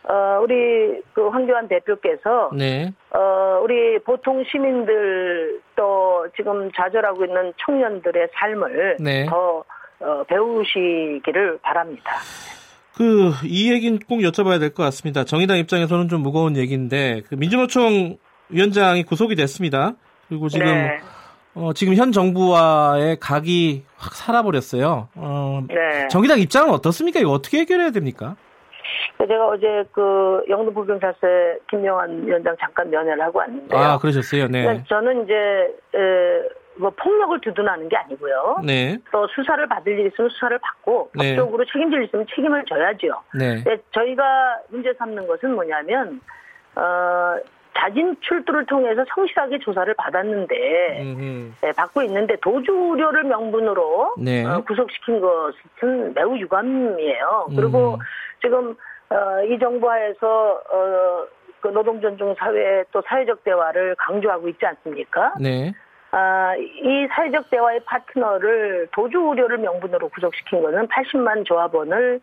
어, 0.08 0.40
우리 0.42 1.00
그 1.14 1.28
황교안 1.28 1.66
대표께서 1.68 2.50
네. 2.54 2.92
어, 3.10 3.60
우리 3.62 3.98
보통 4.00 4.44
시민들 4.50 5.60
또 5.76 6.26
지금 6.36 6.70
좌절하고 6.72 7.24
있는 7.24 7.52
청년들의 7.64 8.28
삶을 8.34 8.96
네. 9.00 9.26
더 9.26 9.64
어, 10.00 10.24
배우시기를 10.28 11.58
바랍니다. 11.62 12.12
그 12.96 13.32
이 13.44 13.72
얘기는 13.72 13.98
꼭 14.06 14.18
여쭤봐야 14.18 14.60
될 14.60 14.72
것 14.72 14.82
같습니다. 14.84 15.24
정의당 15.24 15.56
입장에서는 15.58 16.08
좀 16.08 16.20
무거운 16.22 16.56
얘기인데 16.56 17.22
그 17.28 17.34
민주노총 17.34 18.18
위원장이 18.50 19.02
구속이 19.04 19.34
됐습니다. 19.36 19.94
그리고 20.28 20.48
지금 20.48 20.66
네. 20.66 20.98
어, 21.54 21.72
지금 21.72 21.94
현 21.94 22.12
정부와의 22.12 23.18
각이 23.20 23.84
확 23.96 24.14
살아버렸어요. 24.14 25.08
어, 25.14 25.62
네. 25.68 26.08
정의당 26.08 26.40
입장은 26.40 26.70
어떻습니까? 26.72 27.20
이거 27.20 27.30
어떻게 27.30 27.58
해결해야 27.60 27.90
됩니까? 27.90 28.36
제가 29.18 29.48
어제 29.48 29.84
그 29.92 30.42
영등포경찰서에 30.48 31.58
김영환 31.70 32.26
위원장 32.26 32.56
잠깐 32.60 32.90
면회를 32.90 33.22
하고 33.22 33.38
왔는데요. 33.38 33.80
아, 33.80 33.98
그러셨어요? 33.98 34.48
네. 34.48 34.82
저는 34.88 35.24
이제, 35.24 35.34
에, 35.94 36.42
뭐 36.76 36.90
폭력을 36.90 37.40
두둔하는 37.40 37.88
게 37.88 37.96
아니고요. 37.96 38.58
네. 38.64 38.98
또 39.12 39.26
수사를 39.28 39.64
받을 39.68 39.98
일 39.98 40.06
있으면 40.06 40.28
수사를 40.30 40.58
받고 40.58 41.10
네. 41.14 41.36
법적으로 41.36 41.64
책임질 41.66 42.00
일 42.00 42.04
있으면 42.06 42.26
책임을 42.34 42.64
져야죠. 42.64 43.22
네. 43.38 43.62
저희가 43.92 44.58
문제 44.70 44.92
삼는 44.94 45.26
것은 45.26 45.54
뭐냐면 45.54 46.20
어, 46.74 47.36
자진 47.76 48.16
출두를 48.20 48.66
통해서 48.66 49.04
성실하게 49.14 49.58
조사를 49.60 49.92
받았는데 49.94 50.54
네, 51.60 51.72
받고 51.76 52.02
있는데 52.02 52.36
도주 52.36 52.72
우려를 52.72 53.24
명분으로 53.24 54.14
네. 54.18 54.44
어, 54.44 54.62
구속시킨 54.66 55.20
것은 55.20 56.14
매우 56.14 56.36
유감이에요. 56.36 57.48
그리고 57.54 57.94
음. 57.94 57.98
지금 58.44 58.76
어, 59.10 59.42
이 59.48 59.58
정부하에서 59.58 60.62
어, 60.72 61.26
그 61.60 61.68
노동존중 61.68 62.34
사회 62.38 62.84
또 62.92 63.02
사회적 63.06 63.42
대화를 63.42 63.94
강조하고 63.98 64.48
있지 64.48 64.66
않습니까? 64.66 65.32
네. 65.40 65.72
아, 66.10 66.54
이 66.56 67.08
사회적 67.10 67.50
대화의 67.50 67.80
파트너를 67.86 68.88
도주 68.92 69.18
우려를 69.18 69.58
명분으로 69.58 70.10
구속시킨 70.10 70.62
것은 70.62 70.86
80만 70.88 71.44
조합원을 71.46 72.20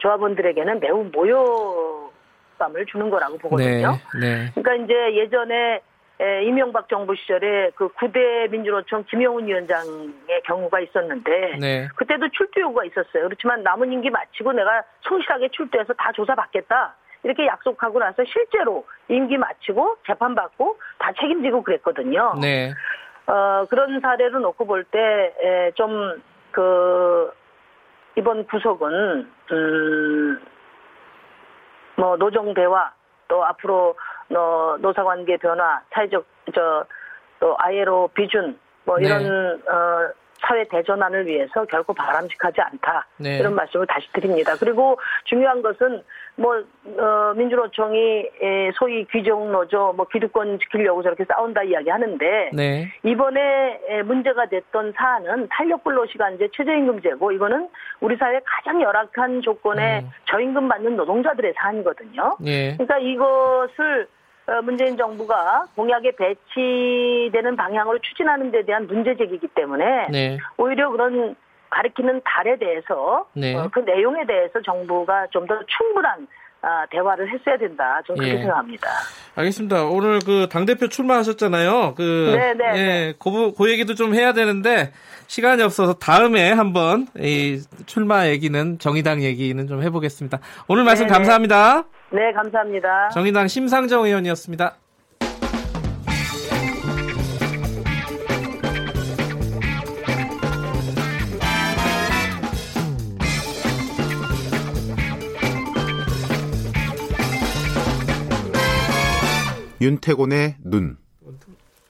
조합원들에게는 0.00 0.80
매우 0.80 1.04
모욕감을 1.12 2.86
주는 2.90 3.08
거라고 3.08 3.38
보거든요. 3.38 3.92
네, 4.20 4.20
네. 4.20 4.50
그러니까 4.54 4.84
이제 4.84 5.14
예전에 5.14 5.80
이명박 6.44 6.88
정부 6.88 7.14
시절에 7.14 7.70
그 7.74 7.88
9대 7.88 8.50
민주노총 8.50 9.04
김영훈 9.04 9.46
위원장의 9.46 10.42
경우가 10.44 10.80
있었는데 10.80 11.56
네. 11.60 11.88
그때도 11.96 12.28
출두 12.30 12.60
요구가 12.60 12.84
있었어요. 12.84 13.24
그렇지만 13.24 13.62
남은 13.62 13.92
임기 13.92 14.10
마치고 14.10 14.52
내가 14.52 14.84
성실하게 15.02 15.48
출두해서 15.48 15.92
다 15.94 16.12
조사받겠다. 16.12 16.94
이렇게 17.24 17.46
약속하고 17.46 17.98
나서 17.98 18.24
실제로 18.24 18.84
임기 19.08 19.36
마치고 19.36 19.98
재판받고 20.06 20.78
다 20.98 21.12
책임지고 21.20 21.62
그랬거든요. 21.62 22.34
네. 22.40 22.72
어, 23.26 23.64
그런 23.70 24.00
사례를 24.00 24.40
놓고 24.40 24.66
볼 24.66 24.84
때, 24.84 25.32
좀, 25.74 26.20
그, 26.50 27.32
이번 28.16 28.46
구속은, 28.46 29.30
음, 29.52 30.40
뭐, 31.96 32.16
노정 32.16 32.52
대화, 32.54 32.92
또 33.28 33.44
앞으로, 33.44 33.96
어, 34.34 34.76
노사관계 34.80 35.38
변화, 35.38 35.82
사회적, 35.92 36.24
저, 36.54 36.84
또 37.40 37.56
아예로 37.58 38.08
비준, 38.14 38.58
뭐, 38.84 38.98
이런, 38.98 39.22
네. 39.22 39.70
어, 39.70 40.12
사회 40.42 40.64
대전환을 40.64 41.26
위해서 41.26 41.64
결코 41.66 41.94
바람직하지 41.94 42.60
않다. 42.60 43.06
네. 43.18 43.38
이런 43.38 43.54
말씀을 43.54 43.86
다시 43.86 44.12
드립니다. 44.12 44.54
그리고 44.58 44.98
중요한 45.24 45.62
것은 45.62 46.02
뭐 46.36 46.56
어, 46.56 47.34
민주노총이 47.36 48.28
소위 48.74 49.06
귀족 49.12 49.50
노조 49.50 49.92
뭐 49.92 50.06
기득권 50.06 50.58
지키려고 50.58 51.02
저렇게 51.02 51.24
싸운다 51.24 51.62
이야기하는데 51.62 52.50
네. 52.52 52.92
이번에 53.04 54.02
문제가 54.04 54.46
됐던 54.46 54.94
사안은 54.96 55.48
탄력 55.50 55.84
근로시간제 55.84 56.48
최저임금제고 56.52 57.32
이거는 57.32 57.68
우리 58.00 58.16
사회 58.16 58.40
가장 58.44 58.82
열악한 58.82 59.42
조건의 59.42 60.00
음. 60.00 60.10
저임금 60.30 60.68
받는 60.68 60.96
노동자들의 60.96 61.54
사안이거든요. 61.56 62.36
네. 62.40 62.76
그러니까 62.76 62.98
이것을 62.98 64.02
어, 64.02 64.21
문재인 64.64 64.96
정부가 64.96 65.66
공약에 65.76 66.12
배치되는 66.16 67.56
방향으로 67.56 67.98
추진하는 68.00 68.50
데 68.50 68.64
대한 68.64 68.86
문제 68.86 69.16
제기이기 69.16 69.48
때문에 69.54 70.08
네. 70.10 70.38
오히려 70.56 70.90
그런 70.90 71.36
가리키는 71.70 72.20
달에 72.24 72.58
대해서 72.58 73.26
네. 73.34 73.54
어, 73.56 73.68
그 73.72 73.80
내용에 73.80 74.26
대해서 74.26 74.60
정부가 74.62 75.26
좀 75.30 75.46
더 75.46 75.58
충분한 75.66 76.26
아, 76.64 76.86
대화를 76.90 77.28
했어야 77.28 77.56
된다. 77.56 78.00
저는 78.06 78.20
그렇게 78.20 78.34
예. 78.36 78.42
생각합니다. 78.42 78.88
알겠습니다. 79.34 79.84
오늘 79.86 80.20
그 80.24 80.46
당대표 80.48 80.86
출마하셨잖아요. 80.86 81.94
그, 81.96 82.36
네네. 82.36 82.54
네, 82.54 82.78
예, 82.78 82.84
네. 82.84 83.14
그, 83.18 83.52
그 83.58 83.68
얘기도 83.68 83.96
좀 83.96 84.14
해야 84.14 84.32
되는데, 84.32 84.92
시간이 85.26 85.60
없어서 85.62 85.94
다음에 85.94 86.52
한번 86.52 87.08
이 87.18 87.60
출마 87.86 88.28
얘기는, 88.28 88.78
정의당 88.78 89.22
얘기는 89.22 89.66
좀 89.66 89.82
해보겠습니다. 89.82 90.38
오늘 90.68 90.84
말씀 90.84 91.06
네네. 91.08 91.16
감사합니다. 91.16 91.82
네, 92.12 92.30
감사합니다. 92.32 93.08
정의당 93.08 93.48
심상정 93.48 94.04
의원이었습니다. 94.04 94.76
윤태곤의 109.80 110.56
눈. 110.62 110.96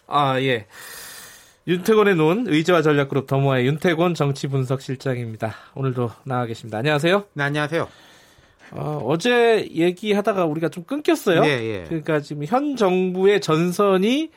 아, 0.07 0.41
예. 0.41 0.67
윤태곤의 1.67 2.15
눈, 2.15 2.47
의지와 2.49 2.83
전략그룹 2.83 3.27
더모아의 3.27 3.67
윤태곤 3.67 4.15
정치분석실장입니다. 4.15 5.53
오늘도 5.75 6.11
나와 6.25 6.47
계십니다. 6.47 6.79
안녕하세요. 6.79 7.25
네, 7.35 7.45
안녕하세요. 7.45 7.89
어, 8.75 9.17
제 9.19 9.69
얘기하다가 9.71 10.45
우리가 10.47 10.69
좀 10.69 10.85
끊겼어요. 10.85 11.45
예, 11.45 11.49
예. 11.49 11.85
그러니까 11.85 12.21
지금 12.21 12.45
현 12.45 12.77
정부의 12.77 13.41
전선이 13.41 14.31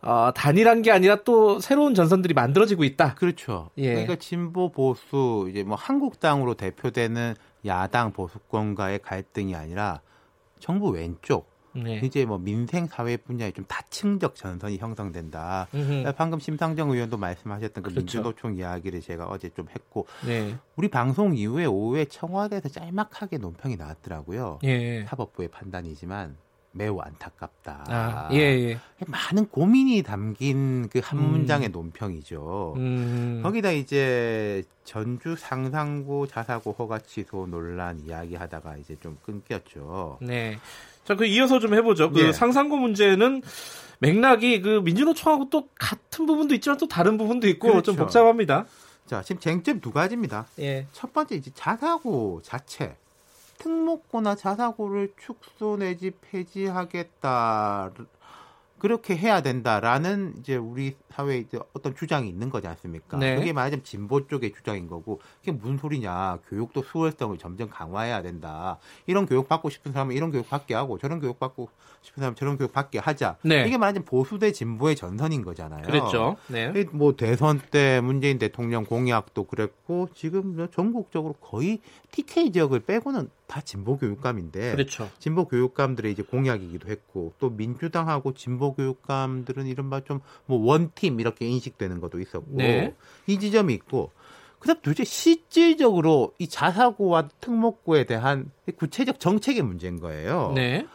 어, 0.00 0.30
단일한 0.34 0.82
게 0.82 0.90
아니라 0.92 1.16
또 1.24 1.58
새로운 1.60 1.94
전선들이 1.94 2.34
만들어지고 2.34 2.84
있다. 2.84 3.14
그렇죠. 3.14 3.70
예. 3.78 3.90
그러니까 3.90 4.16
진보 4.16 4.70
보수 4.70 5.48
이제 5.50 5.64
뭐 5.64 5.76
한국당으로 5.76 6.54
대표되는 6.54 7.34
야당 7.66 8.12
보수권과의 8.12 9.00
갈등이 9.00 9.54
아니라 9.54 10.00
정부 10.60 10.90
왼쪽 10.90 11.47
네. 11.72 12.00
이제 12.02 12.24
뭐 12.24 12.38
민생 12.38 12.86
사회 12.86 13.16
분야에 13.16 13.52
좀 13.52 13.64
다층적 13.66 14.34
전선이 14.34 14.78
형성된다. 14.78 15.68
음흠. 15.74 16.12
방금 16.16 16.38
심상정 16.38 16.90
의원도 16.90 17.16
말씀하셨던 17.16 17.82
그 17.82 17.90
그렇죠. 17.90 18.00
민주노총 18.00 18.56
이야기를 18.56 19.00
제가 19.00 19.26
어제 19.26 19.48
좀 19.50 19.68
했고 19.68 20.06
네. 20.26 20.56
우리 20.76 20.88
방송 20.88 21.34
이후에 21.36 21.66
오후에 21.66 22.06
청와대에서 22.06 22.68
짤막하게 22.68 23.38
논평이 23.38 23.76
나왔더라고요. 23.76 24.60
예. 24.64 25.04
사법부의 25.04 25.48
판단이지만 25.48 26.36
매우 26.72 27.00
안타깝다. 27.00 27.84
아, 27.88 28.28
예, 28.32 28.38
예. 28.38 28.78
많은 29.06 29.48
고민이 29.48 30.02
담긴 30.02 30.88
그한 30.88 31.18
문장의 31.18 31.70
음. 31.70 31.72
논평이죠. 31.72 32.74
음. 32.76 33.40
거기다 33.42 33.72
이제 33.72 34.62
전주 34.84 35.34
상상구 35.36 36.28
자사고 36.28 36.72
허가 36.72 36.98
취소 36.98 37.46
논란 37.46 38.00
이야기하다가 38.00 38.76
이제 38.76 38.96
좀 39.00 39.18
끊겼죠. 39.22 40.18
네. 40.20 40.58
자, 41.08 41.14
그 41.14 41.24
이어서 41.24 41.58
좀 41.58 41.72
해보죠. 41.72 42.10
그 42.10 42.20
예. 42.20 42.32
상상고 42.32 42.76
문제는 42.76 43.40
맥락이 44.00 44.60
그 44.60 44.82
민주노총하고 44.84 45.48
또 45.48 45.70
같은 45.78 46.26
부분도 46.26 46.54
있지만 46.56 46.76
또 46.76 46.86
다른 46.86 47.16
부분도 47.16 47.48
있고 47.48 47.68
그렇죠. 47.68 47.92
좀 47.92 47.96
복잡합니다. 47.96 48.66
자, 49.06 49.22
지금 49.22 49.40
쟁점 49.40 49.80
두 49.80 49.90
가지입니다. 49.90 50.46
예. 50.58 50.86
첫 50.92 51.14
번째 51.14 51.36
이제 51.36 51.50
자사고 51.54 52.42
자체 52.42 52.94
특목고나 53.56 54.34
자사고를 54.34 55.14
축소 55.18 55.78
내지 55.78 56.10
폐지하겠다. 56.10 57.90
그렇게 58.78 59.16
해야 59.16 59.40
된다라는 59.42 60.34
이제 60.38 60.56
우리 60.56 60.96
사회에 61.10 61.38
이제 61.38 61.58
어떤 61.72 61.94
주장이 61.94 62.28
있는 62.28 62.50
거지 62.50 62.66
않습니까? 62.66 63.18
네. 63.18 63.36
그게 63.36 63.52
말하자면 63.52 63.84
진보 63.84 64.26
쪽의 64.26 64.52
주장인 64.52 64.86
거고 64.86 65.20
그게 65.40 65.52
무슨 65.52 65.78
소리냐? 65.78 66.38
교육도 66.48 66.82
수월성을 66.82 67.36
점점 67.38 67.68
강화해야 67.68 68.22
된다. 68.22 68.78
이런 69.06 69.26
교육 69.26 69.48
받고 69.48 69.70
싶은 69.70 69.92
사람은 69.92 70.14
이런 70.14 70.30
교육 70.30 70.48
받게 70.48 70.74
하고 70.74 70.98
저런 70.98 71.20
교육 71.20 71.38
받고 71.38 71.68
싶은 72.02 72.20
사람은 72.20 72.36
저런 72.36 72.56
교육 72.56 72.72
받게 72.72 72.98
하자. 72.98 73.36
네. 73.42 73.66
이게 73.66 73.76
말하자면 73.76 74.04
보수 74.04 74.38
대 74.38 74.52
진보의 74.52 74.96
전선인 74.96 75.42
거잖아요. 75.42 75.82
그렇죠. 75.82 76.36
네. 76.46 76.72
뭐 76.92 77.16
대선 77.16 77.60
때 77.70 78.00
문재인 78.00 78.38
대통령 78.38 78.84
공약도 78.84 79.44
그랬고 79.44 80.08
지금 80.14 80.56
뭐 80.56 80.68
전국적으로 80.70 81.34
거의 81.34 81.80
TK 82.12 82.52
지역을 82.52 82.80
빼고는 82.80 83.30
다 83.46 83.62
진보 83.62 83.96
교육감인데 83.96 84.72
그렇죠. 84.72 85.08
진보 85.18 85.46
교육감들의 85.46 86.12
이제 86.12 86.22
공약이기도 86.22 86.88
했고 86.88 87.32
또 87.38 87.48
민주당하고 87.50 88.34
진보 88.34 88.67
교육감들은 88.74 89.66
이른바 89.66 90.00
좀 90.00 90.20
뭐 90.46 90.58
원팀 90.64 91.20
이렇게 91.20 91.46
인식되는 91.46 92.00
것도 92.00 92.20
있었고 92.20 92.46
네. 92.56 92.94
이 93.26 93.38
지점이 93.38 93.74
있고 93.74 94.10
그다음 94.58 94.80
도대체 94.82 95.04
실질적으로 95.04 96.34
이 96.38 96.48
자사고와 96.48 97.28
특목고에 97.40 98.04
대한 98.04 98.50
구체적 98.76 99.20
정책의 99.20 99.62
문제인 99.62 100.00
거예요. 100.00 100.52
네. 100.54 100.86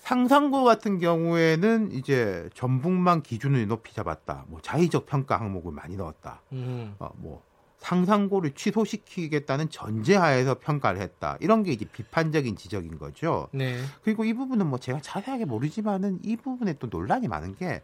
상상고 0.00 0.64
같은 0.64 0.98
경우에는 0.98 1.92
이제 1.92 2.48
전북만 2.54 3.22
기준을 3.22 3.66
높이 3.68 3.94
잡았다. 3.94 4.46
뭐 4.48 4.60
자의적 4.60 5.06
평가 5.06 5.38
항목을 5.38 5.72
많이 5.72 5.96
넣었다. 5.96 6.42
음. 6.52 6.94
어, 6.98 7.10
뭐 7.16 7.42
상상고를 7.78 8.52
취소시키겠다는 8.52 9.70
전제하에서 9.70 10.58
평가를 10.58 11.00
했다. 11.00 11.36
이런 11.40 11.62
게 11.62 11.72
이제 11.72 11.84
비판적인 11.84 12.56
지적인 12.56 12.98
거죠. 12.98 13.48
네. 13.52 13.78
그리고 14.02 14.24
이 14.24 14.32
부분은 14.32 14.66
뭐 14.66 14.78
제가 14.78 15.00
자세하게 15.00 15.44
모르지만은 15.44 16.18
이 16.22 16.36
부분에 16.36 16.74
또 16.78 16.88
논란이 16.90 17.28
많은 17.28 17.56
게 17.56 17.82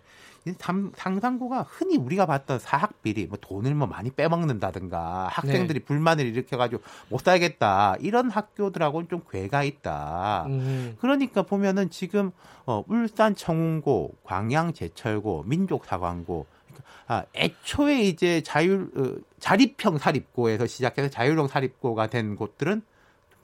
상상고가 0.96 1.62
흔히 1.62 1.96
우리가 1.96 2.26
봤던 2.26 2.58
사학 2.58 3.02
비리, 3.02 3.26
뭐 3.26 3.38
돈을 3.40 3.74
뭐 3.74 3.86
많이 3.86 4.10
빼먹는다든가 4.10 5.28
학생들이 5.28 5.78
네. 5.78 5.84
불만을 5.84 6.26
일으켜가지고 6.26 6.82
못 7.08 7.22
살겠다 7.22 7.96
이런 8.00 8.30
학교들하고는 8.30 9.08
좀 9.08 9.22
괴가 9.30 9.64
있다. 9.64 10.44
음. 10.48 10.96
그러니까 11.00 11.42
보면은 11.42 11.88
지금 11.88 12.30
어, 12.66 12.82
울산 12.88 13.34
청운고, 13.34 14.16
광양 14.24 14.72
제철고, 14.72 15.44
민족사관고 15.46 16.46
아, 17.06 17.24
애초에 17.34 18.02
이제 18.02 18.42
자율 18.42 18.90
어, 18.96 19.16
자립형 19.38 19.98
사립고에서 19.98 20.66
시작해서 20.66 21.08
자율형 21.10 21.48
사립고가 21.48 22.08
된 22.08 22.36
곳들은 22.36 22.82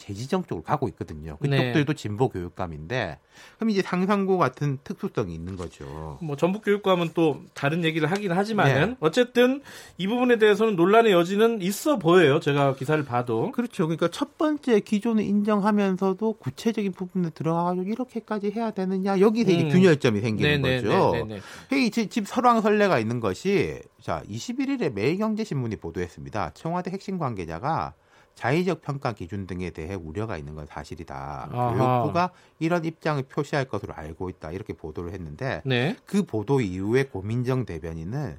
재지정 0.00 0.44
쪽으로 0.44 0.62
가고 0.62 0.88
있거든요. 0.88 1.36
그쪽들도 1.36 1.92
네. 1.92 1.96
진보 1.96 2.28
교육감인데 2.28 3.18
그럼 3.56 3.70
이제 3.70 3.82
상상고 3.82 4.38
같은 4.38 4.78
특수성이 4.82 5.34
있는 5.34 5.56
거죠. 5.56 6.18
뭐 6.22 6.36
전북 6.36 6.64
교육감은 6.64 7.10
또 7.14 7.42
다른 7.54 7.84
얘기를 7.84 8.10
하긴 8.10 8.32
하지만은 8.32 8.90
네. 8.90 8.96
어쨌든 9.00 9.60
이 9.98 10.06
부분에 10.06 10.38
대해서는 10.38 10.76
논란의 10.76 11.12
여지는 11.12 11.62
있어 11.62 11.98
보여요. 11.98 12.40
제가 12.40 12.74
기사를 12.74 13.04
봐도. 13.04 13.52
그렇죠. 13.52 13.86
그러니까 13.86 14.08
첫 14.08 14.38
번째 14.38 14.80
기존을 14.80 15.22
인정하면서도 15.22 16.32
구체적인 16.34 16.92
부분에 16.92 17.30
들어가가지고 17.30 17.86
이렇게까지 17.86 18.50
해야 18.50 18.70
되느냐 18.70 19.20
여기서 19.20 19.50
음. 19.50 19.54
이제 19.54 19.68
균열점이 19.68 20.20
생기는 20.20 20.62
네네, 20.62 20.82
거죠. 20.82 21.12
네네, 21.12 21.40
네네. 21.68 22.08
집 22.08 22.26
설왕설래가 22.26 22.98
있는 22.98 23.20
것이 23.20 23.80
자 24.00 24.22
21일에 24.28 24.92
매일경제신문이 24.92 25.76
보도했습니다. 25.76 26.52
청와대 26.54 26.90
핵심 26.90 27.18
관계자가 27.18 27.94
자의적 28.34 28.80
평가 28.80 29.12
기준 29.12 29.46
등에 29.46 29.70
대해 29.70 29.94
우려가 29.94 30.36
있는 30.36 30.54
건 30.54 30.66
사실이다. 30.66 31.48
아하. 31.52 31.72
교육부가 31.72 32.30
이런 32.58 32.84
입장을 32.84 33.22
표시할 33.24 33.66
것으로 33.66 33.94
알고 33.94 34.30
있다. 34.30 34.52
이렇게 34.52 34.72
보도를 34.72 35.12
했는데 35.12 35.62
네. 35.64 35.96
그 36.06 36.22
보도 36.22 36.60
이후에 36.60 37.04
고민정 37.04 37.66
대변인은 37.66 38.38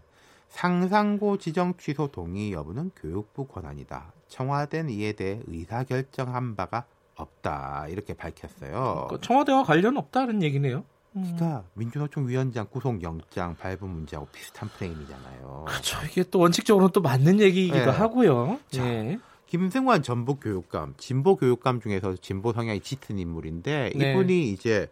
상상고 0.49 1.37
지정 1.37 1.75
취소 1.77 2.07
동의 2.07 2.51
여부는 2.51 2.91
교육부 2.95 3.47
권한이다. 3.47 4.11
청와대는 4.27 4.91
이에 4.91 5.13
대해 5.13 5.39
의사 5.47 5.83
결정한 5.83 6.55
바가 6.55 6.85
없다. 7.15 7.85
이렇게 7.89 8.13
밝혔어요. 8.13 9.05
그러니까 9.07 9.17
청와대와 9.21 9.63
관련 9.63 9.97
없다는 9.97 10.41
얘기네요. 10.43 10.83
그러니까 11.13 11.63
민주노총 11.73 12.27
위원장 12.27 12.67
구속영장 12.69 13.55
발부 13.57 13.85
문제하고 13.85 14.27
비슷한 14.31 14.69
프레임이잖아요. 14.69 15.65
그렇죠. 15.67 15.97
이게 16.05 16.23
또 16.23 16.39
원칙적으로는 16.39 16.91
또 16.93 17.01
맞는 17.01 17.39
얘기이기도 17.41 17.77
네. 17.77 17.91
하고요. 17.91 18.59
자, 18.69 18.83
네. 18.83 19.19
김승환 19.51 20.01
전북 20.01 20.39
교육감, 20.39 20.93
진보 20.95 21.35
교육감 21.35 21.81
중에서 21.81 22.15
진보 22.15 22.53
성향이 22.53 22.79
짙은 22.79 23.19
인물인데 23.19 23.91
네. 23.93 24.11
이분이 24.11 24.49
이제 24.49 24.89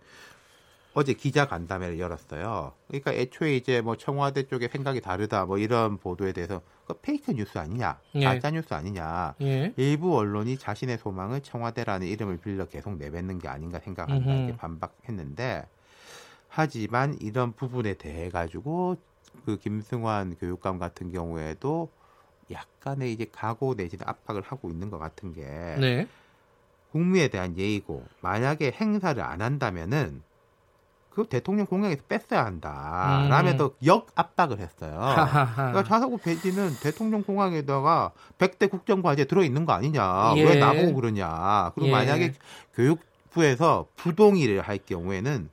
어제 0.94 1.14
기자 1.14 1.48
간담회를 1.48 1.98
열었어요. 1.98 2.74
그러니까 2.90 3.14
애초에 3.14 3.56
이제 3.56 3.80
뭐 3.80 3.96
청와대 3.96 4.44
쪽에 4.50 4.68
생각이 4.68 5.00
다르다 5.00 5.46
뭐 5.46 5.58
이런 5.60 5.98
보도에 5.98 6.34
대해서 6.34 6.60
그 6.86 6.94
페이크 6.96 7.32
뉴스 7.32 7.58
아니냐, 7.58 8.00
예. 8.16 8.26
가짜 8.26 8.52
뉴스 8.52 8.74
아니냐. 8.74 9.36
예. 9.44 9.74
일부 9.78 10.18
언론이 10.18 10.58
자신의 10.58 10.98
소망을 10.98 11.40
청와대라는 11.40 12.06
이름을 12.08 12.40
빌려 12.40 12.66
계속 12.66 12.98
내뱉는 12.98 13.40
게 13.40 13.48
아닌가 13.48 13.80
생각한다 13.80 14.30
이렇게 14.30 14.58
반박했는데 14.58 15.68
하지만 16.50 17.16
이런 17.22 17.54
부분에 17.54 17.94
대해 17.94 18.30
가지고 18.30 18.98
그 19.46 19.58
김승환 19.58 20.36
교육감 20.36 20.80
같은 20.80 21.14
경우에도 21.14 21.90
약간의 22.52 23.14
이제 23.14 23.26
각오 23.32 23.74
내지는 23.76 24.08
압박을 24.08 24.42
하고 24.42 24.70
있는 24.70 24.90
것 24.90 24.98
같은 24.98 25.34
게 25.34 25.42
네. 25.80 26.08
국민에 26.92 27.28
대한 27.28 27.58
예의고 27.58 28.04
만약에 28.22 28.72
행사를 28.72 29.22
안 29.22 29.42
한다면은 29.42 30.24
그 31.10 31.26
대통령 31.26 31.66
공약에서 31.66 32.02
뺐어야 32.08 32.46
한다. 32.46 33.24
음. 33.24 33.30
라면서 33.30 33.74
역 33.86 34.08
압박을 34.16 34.60
했어요. 34.60 35.00
그러니까 35.56 35.84
자사고 35.84 36.18
배지는 36.18 36.72
대통령 36.82 37.24
공약에다가 37.24 38.12
100대 38.38 38.70
국정과제 38.70 39.26
들어있는 39.26 39.66
거 39.66 39.74
아니냐. 39.74 40.34
예. 40.38 40.44
왜 40.44 40.56
나보고 40.56 40.94
그러냐. 40.94 41.72
그리고 41.76 41.90
예. 41.90 41.92
만약에 41.92 42.34
교육부에서 42.74 43.88
부동의를 43.96 44.62
할 44.62 44.78
경우에는 44.78 45.50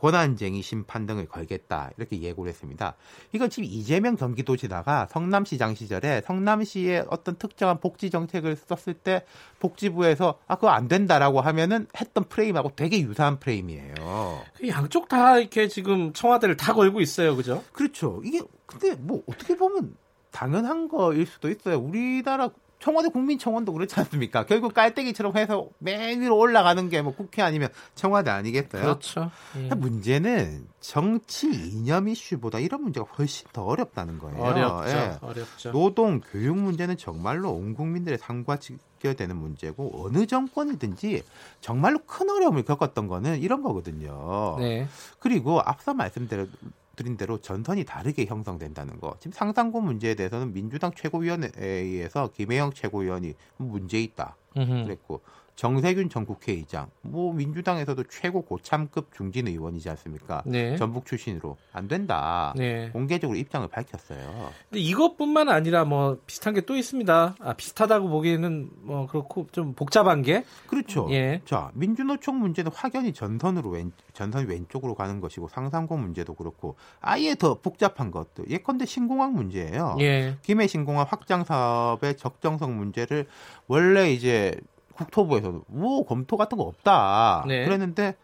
권한쟁의 0.00 0.62
심판 0.62 1.06
등을 1.06 1.26
걸겠다 1.26 1.90
이렇게 1.96 2.20
예고를 2.20 2.50
했습니다. 2.50 2.94
이건 3.32 3.50
지금 3.50 3.64
이재명 3.64 4.16
경기도지사가 4.16 5.08
성남시장 5.10 5.74
시절에 5.74 6.22
성남시의 6.22 7.06
어떤 7.08 7.36
특정한 7.36 7.80
복지 7.80 8.10
정책을 8.10 8.56
썼을 8.56 8.94
때 8.94 9.24
복지부에서 9.58 10.38
아 10.46 10.54
그거 10.56 10.70
안 10.70 10.88
된다라고 10.88 11.40
하면은 11.40 11.86
했던 11.98 12.24
프레임하고 12.24 12.72
되게 12.76 13.00
유사한 13.00 13.38
프레임이에요. 13.38 13.94
그 14.56 14.68
양쪽 14.68 15.08
다 15.08 15.38
이렇게 15.38 15.68
지금 15.68 16.12
청와대를 16.12 16.56
다 16.56 16.72
걸고 16.72 17.00
있어요, 17.00 17.36
그죠? 17.36 17.62
그렇죠. 17.72 18.20
이게 18.24 18.40
근데 18.66 18.94
뭐 18.94 19.22
어떻게 19.26 19.56
보면 19.56 19.94
당연한 20.30 20.88
거일 20.88 21.26
수도 21.26 21.50
있어요. 21.50 21.78
우리나라 21.78 22.50
청와대 22.80 23.10
국민청원도 23.10 23.72
그렇지 23.74 23.94
않습니까? 24.00 24.46
결국 24.46 24.72
깔때기처럼 24.74 25.36
해서 25.36 25.68
맨 25.78 26.20
위로 26.20 26.38
올라가는 26.38 26.88
게 26.88 27.00
뭐 27.02 27.14
국회 27.14 27.42
아니면 27.42 27.68
청와대 27.94 28.30
아니겠어요? 28.30 28.82
그렇죠. 28.82 29.30
예. 29.56 29.68
문제는 29.74 30.66
정치 30.80 31.46
이념 31.50 32.08
이슈보다 32.08 32.58
이런 32.58 32.82
문제가 32.82 33.06
훨씬 33.18 33.46
더 33.52 33.64
어렵다는 33.64 34.18
거예요. 34.18 34.42
어렵죠. 34.42 34.90
예. 34.90 35.18
어렵죠. 35.20 35.72
노동, 35.72 36.20
교육 36.20 36.56
문제는 36.58 36.96
정말로 36.96 37.52
온 37.52 37.74
국민들의 37.74 38.18
삶과 38.18 38.56
직결되는 38.58 39.36
문제고 39.36 40.04
어느 40.04 40.26
정권이든지 40.26 41.22
정말로 41.60 41.98
큰 42.06 42.28
어려움을 42.30 42.64
겪었던 42.64 43.08
거는 43.08 43.40
이런 43.40 43.62
거거든요. 43.62 44.56
네. 44.58 44.88
그리고 45.18 45.60
앞서 45.60 45.92
말씀드 45.94 46.48
린 47.00 47.10
드린 47.10 47.16
대로 47.16 47.38
전선이 47.38 47.84
다르게 47.84 48.26
형성된다는 48.26 49.00
거. 49.00 49.16
지금 49.18 49.32
상상고 49.32 49.80
문제에 49.80 50.14
대해서는 50.14 50.52
민주당 50.52 50.92
최고위원회에서 50.94 52.28
김혜영 52.32 52.72
최고위원이 52.74 53.34
문제 53.56 54.00
있다. 54.00 54.36
그랬고 54.54 55.22
정세균 55.60 56.08
전 56.08 56.24
국회의장, 56.24 56.86
뭐 57.02 57.34
민주당에서도 57.34 58.04
최고 58.04 58.40
고참급 58.40 59.12
중진 59.14 59.46
의원이지 59.46 59.90
않습니까? 59.90 60.42
네. 60.46 60.74
전북 60.78 61.04
출신으로 61.04 61.58
안 61.74 61.86
된다. 61.86 62.54
네. 62.56 62.88
공개적으로 62.94 63.36
입장을 63.36 63.68
밝혔어요. 63.68 64.52
근데 64.70 64.80
이것뿐만 64.80 65.50
아니라 65.50 65.84
뭐 65.84 66.16
비슷한 66.24 66.54
게 66.54 66.62
또 66.62 66.76
있습니다. 66.78 67.34
아, 67.38 67.52
비슷하다고 67.52 68.08
보기에는 68.08 68.70
뭐 68.80 69.06
그렇고 69.06 69.48
좀 69.52 69.74
복잡한 69.74 70.22
게 70.22 70.44
그렇죠. 70.66 71.08
예. 71.10 71.42
자 71.44 71.70
민주노총 71.74 72.38
문제는 72.38 72.70
확연히 72.74 73.12
전선으로 73.12 73.68
왼 73.68 73.92
전선 74.14 74.46
왼쪽으로 74.46 74.94
가는 74.94 75.20
것이고 75.20 75.48
상상고 75.48 75.98
문제도 75.98 76.32
그렇고 76.32 76.76
아예 77.00 77.34
더 77.34 77.60
복잡한 77.60 78.10
것도 78.10 78.44
예컨대 78.48 78.86
신공항 78.86 79.34
문제예요. 79.34 79.96
예. 80.00 80.38
김해 80.40 80.66
신공항 80.66 81.04
확장 81.06 81.44
사업의 81.44 82.16
적정성 82.16 82.78
문제를 82.78 83.26
원래 83.66 84.10
이제 84.10 84.54
국토부에서도 85.00 85.64
뭐 85.68 86.04
검토 86.04 86.36
같은 86.36 86.58
거 86.58 86.64
없다. 86.64 87.44
네. 87.48 87.64
그랬는데 87.64 88.14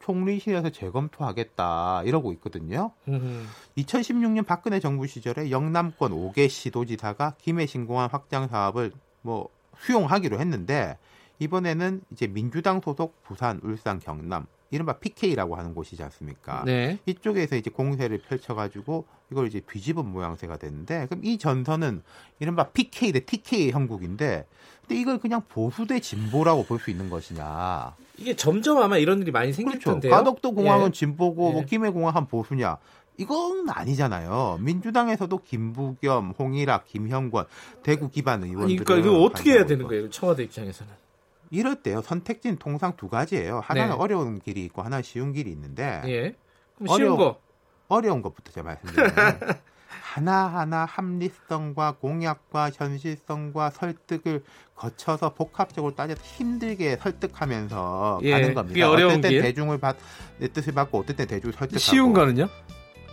총리실에서 0.00 0.70
재검토하겠다 0.70 2.02
이러고 2.04 2.32
있거든요. 2.34 2.90
음흠. 3.08 3.46
2016년 3.78 4.44
박근혜 4.44 4.78
정부 4.78 5.06
시절에 5.06 5.50
영남권 5.50 6.12
5개 6.12 6.48
시도지사가 6.48 7.34
김해 7.38 7.66
신공항 7.66 8.08
확장 8.12 8.48
사업을 8.48 8.92
뭐 9.22 9.48
수용하기로 9.78 10.38
했는데 10.38 10.98
이번에는 11.38 12.02
이제 12.12 12.26
민주당 12.26 12.80
소속 12.82 13.22
부산, 13.22 13.60
울산, 13.62 13.98
경남 13.98 14.46
이른바 14.70 14.94
PK라고 14.98 15.56
하는 15.56 15.74
곳이지 15.74 16.02
않습니까? 16.02 16.64
네. 16.66 16.98
이쪽에서 17.06 17.56
이제 17.56 17.70
공세를 17.70 18.18
펼쳐가지고 18.18 19.06
이걸 19.30 19.46
이제 19.46 19.60
뒤집은 19.60 20.04
모양새가 20.04 20.56
됐는데 20.58 21.06
그럼 21.06 21.24
이 21.24 21.38
전선은 21.38 22.02
이른바 22.40 22.64
PK 22.68 23.12
대 23.12 23.20
TK 23.20 23.70
형국인데 23.70 24.46
근데 24.86 25.00
이걸 25.00 25.18
그냥 25.18 25.42
보수 25.48 25.86
대 25.86 26.00
진보라고 26.00 26.64
볼 26.64 26.78
수 26.78 26.90
있는 26.90 27.08
것이냐? 27.10 27.94
이게 28.18 28.36
점점 28.36 28.78
아마 28.78 28.98
이런 28.98 29.20
일이 29.22 29.30
많이 29.30 29.52
생길 29.52 29.78
그렇죠. 29.78 29.92
텐데요. 29.92 30.12
가덕도 30.12 30.52
공항은 30.54 30.88
예. 30.88 30.90
진보고 30.92 31.52
뭐 31.52 31.62
예. 31.62 31.64
김해 31.66 31.90
공항은 31.90 32.26
보수냐? 32.26 32.76
이건 33.16 33.68
아니잖아요. 33.70 34.58
민주당에서도 34.60 35.36
김부겸, 35.44 36.34
홍일학, 36.38 36.86
김형권 36.86 37.46
대구 37.82 38.10
기반 38.10 38.42
의원들. 38.42 38.84
그러니까 38.84 38.96
이거 39.08 39.22
어떻게 39.22 39.52
해야 39.52 39.64
되는 39.66 39.86
거예요? 39.86 40.10
청와대 40.10 40.42
입장에서는. 40.42 40.92
이럴 41.50 41.76
때요. 41.76 42.02
선택지는 42.02 42.56
통상 42.58 42.96
두 42.96 43.08
가지예요. 43.08 43.60
하나는 43.62 43.94
네. 43.94 44.00
어려운 44.00 44.40
길이 44.40 44.64
있고 44.64 44.82
하나는 44.82 45.02
쉬운 45.04 45.32
길이 45.32 45.50
있는데. 45.52 46.02
예. 46.06 46.34
그럼 46.76 46.96
쉬운 46.96 47.16
거. 47.16 47.38
어려운 47.88 48.22
것부터 48.22 48.50
제가 48.52 48.66
말씀드리면 48.66 49.12
하나하나 50.02 50.84
합리성과 50.84 51.96
공약과 52.00 52.70
현실성과 52.74 53.70
설득을 53.70 54.42
거쳐서 54.74 55.34
복합적으로 55.34 55.94
따져서 55.94 56.22
힘들게 56.22 56.96
설득하면서 56.96 58.20
예, 58.22 58.30
가는 58.30 58.54
겁니다. 58.54 58.90
어떤 58.90 59.20
때 59.20 59.28
대중을 59.28 59.78
받, 59.78 59.96
내 60.38 60.48
뜻을 60.48 60.72
받고 60.74 61.00
어떤 61.00 61.16
때 61.16 61.26
대중을 61.26 61.52
설득하고. 61.52 61.78
쉬운 61.78 62.12
거는요? 62.12 62.48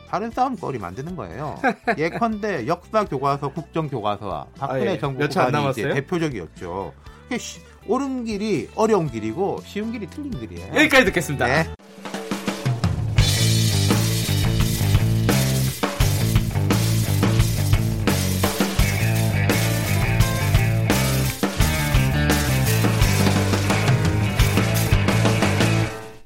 다른 0.10 0.30
싸움거리 0.30 0.78
만드는 0.78 1.16
거예요. 1.16 1.58
예컨대 1.98 2.68
역사 2.68 3.06
교과서, 3.06 3.54
국정 3.54 3.88
교과서와 3.88 4.48
박근혜 4.58 4.90
아, 4.90 4.94
예. 4.94 5.00
정부 5.00 5.28
가 5.28 5.70
이제 5.72 5.94
대표적이었죠. 5.94 6.94
옳은 7.88 8.26
길이 8.26 8.70
어려운 8.76 9.10
길이고 9.10 9.62
쉬운 9.64 9.92
길이 9.92 10.08
틀린 10.08 10.32
길이에요. 10.32 10.76
여기까지 10.76 11.06
듣겠습니다. 11.06 11.46
네. 11.46 12.21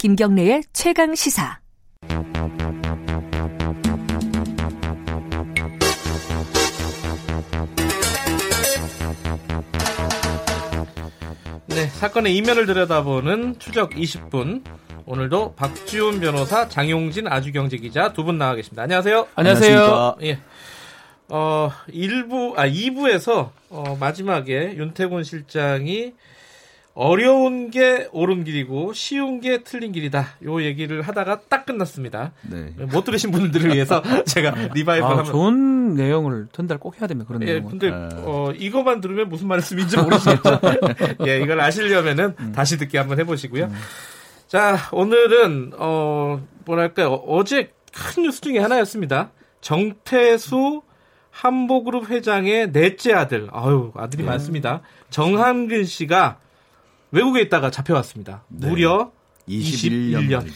김경래의 0.06 0.62
최강 0.72 1.16
시사. 1.16 1.58
네, 11.68 11.88
사건의 11.88 12.36
이면을 12.38 12.66
들여다보는 12.66 13.60
추적 13.60 13.92
20분. 13.92 14.64
오늘도 15.06 15.56
박지훈 15.56 16.20
변호사, 16.20 16.68
장용진 16.68 17.28
아주경제 17.28 17.78
기자 17.78 18.14
두 18.14 18.24
분 18.24 18.38
나와 18.38 18.56
계십니다. 18.56 18.84
안녕하세요. 18.84 19.28
안녕하세요. 19.36 20.16
예. 20.24 20.40
어, 21.30 21.72
1부, 21.90 22.58
아, 22.58 22.68
2부에서, 22.68 23.50
어, 23.70 23.98
마지막에 24.00 24.76
윤태곤 24.78 25.24
실장이 25.24 26.14
어려운 26.96 27.72
게 27.72 28.08
옳은 28.14 28.46
길이고 28.46 28.94
쉬운 28.94 29.42
게 29.42 29.64
틀린 29.64 29.92
길이다. 29.92 30.28
요 30.46 30.64
얘기를 30.64 31.02
하다가 31.02 31.42
딱 31.50 31.66
끝났습니다. 31.66 32.32
네. 32.50 32.74
못 32.86 33.04
들으신 33.04 33.32
분들을 33.32 33.74
위해서 33.74 34.02
제가 34.26 34.52
리바이벌 34.74 35.04
아, 35.04 35.12
하면 35.12 35.26
좋은 35.26 35.94
내용을 35.96 36.48
전달 36.54 36.78
꼭 36.78 36.98
해야 36.98 37.08
됩니다. 37.08 37.28
그런 37.28 37.42
예, 37.44 37.56
내용은. 37.60 37.70
근데 37.70 37.92
네. 37.92 38.10
어, 38.24 38.54
이거만 38.56 39.02
들으면 39.02 39.28
무슨 39.28 39.50
말씀인지 39.50 39.98
모르시겠죠. 39.98 40.62
예, 41.28 41.42
이걸 41.42 41.60
아시려면은 41.60 42.34
음. 42.40 42.52
다시 42.54 42.78
듣기 42.78 42.96
한번 42.96 43.20
해보시고요. 43.20 43.66
음. 43.66 43.76
자, 44.48 44.78
오늘은 44.94 45.74
어 45.78 46.42
뭐랄까요 46.64 47.10
어제 47.28 47.74
큰 47.94 48.24
뉴스 48.24 48.40
중에 48.40 48.60
하나였습니다. 48.60 49.32
정태수 49.60 50.82
한보그룹 51.30 52.10
회장의 52.10 52.72
넷째 52.72 53.12
아들, 53.12 53.50
아유 53.52 53.92
아들이 53.96 54.24
네. 54.24 54.30
많습니다. 54.30 54.80
정한근 55.10 55.84
씨가 55.84 56.38
외국에 57.16 57.42
있다가 57.42 57.72
잡혀왔습니다. 57.72 58.44
네. 58.50 58.68
무려 58.68 59.12
21년. 59.48 60.28
21년. 60.28 60.52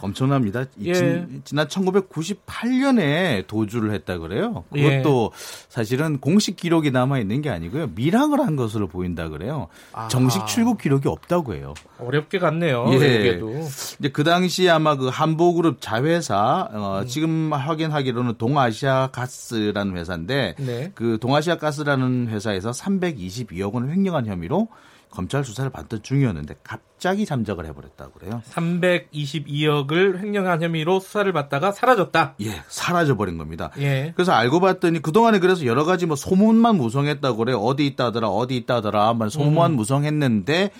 엄청납니다. 0.00 0.64
예. 0.84 1.26
지난 1.44 1.66
1998년에 1.68 3.46
도주를 3.46 3.92
했다 3.92 4.18
그래요. 4.18 4.64
그것도 4.72 5.32
예. 5.32 5.36
사실은 5.68 6.18
공식 6.18 6.56
기록이 6.56 6.90
남아 6.90 7.18
있는 7.18 7.42
게 7.42 7.50
아니고요. 7.50 7.90
밀항을 7.94 8.40
한 8.40 8.56
것으로 8.56 8.88
보인다 8.88 9.28
그래요. 9.28 9.68
아. 9.92 10.08
정식 10.08 10.46
출국 10.46 10.78
기록이 10.78 11.08
없다고 11.08 11.54
해요. 11.54 11.74
어렵게 11.98 12.38
갔네요. 12.38 12.86
예. 12.92 12.96
외국에도. 12.96 13.68
이제 13.98 14.08
그 14.08 14.24
당시 14.24 14.68
아마 14.68 14.96
그 14.96 15.08
한보그룹 15.08 15.80
자회사 15.80 16.68
어, 16.72 17.00
음. 17.02 17.06
지금 17.06 17.52
확인하기로는 17.52 18.38
동아시아 18.38 19.08
가스라는 19.12 19.96
회사인데 19.96 20.54
네. 20.58 20.92
그 20.94 21.18
동아시아 21.20 21.56
가스라는 21.56 22.28
회사에서 22.28 22.70
322억 22.70 23.72
원을 23.72 23.90
횡령한 23.90 24.26
혐의로 24.26 24.68
검찰 25.12 25.44
수사를 25.44 25.70
받던 25.70 26.02
중이었는데 26.02 26.56
갑자기 26.64 27.26
잠적을 27.26 27.66
해버렸다고 27.66 28.12
그래요. 28.12 28.42
322억을 28.50 30.18
횡령한 30.18 30.62
혐의로 30.62 31.00
수사를 31.00 31.30
받다가 31.32 31.70
사라졌다. 31.70 32.34
예, 32.40 32.62
사라져 32.68 33.16
버린 33.16 33.38
겁니다. 33.38 33.70
예. 33.78 34.12
그래서 34.16 34.32
알고 34.32 34.60
봤더니 34.60 35.00
그 35.00 35.12
동안에 35.12 35.38
그래서 35.38 35.66
여러 35.66 35.84
가지 35.84 36.06
뭐 36.06 36.16
소문만 36.16 36.76
무성했다고 36.76 37.36
그래요. 37.36 37.58
어디 37.58 37.86
있다더라, 37.86 38.28
어디 38.28 38.56
있다더라, 38.56 39.08
한번 39.08 39.28
소문만 39.28 39.72
음. 39.72 39.76
무성했는데. 39.76 40.70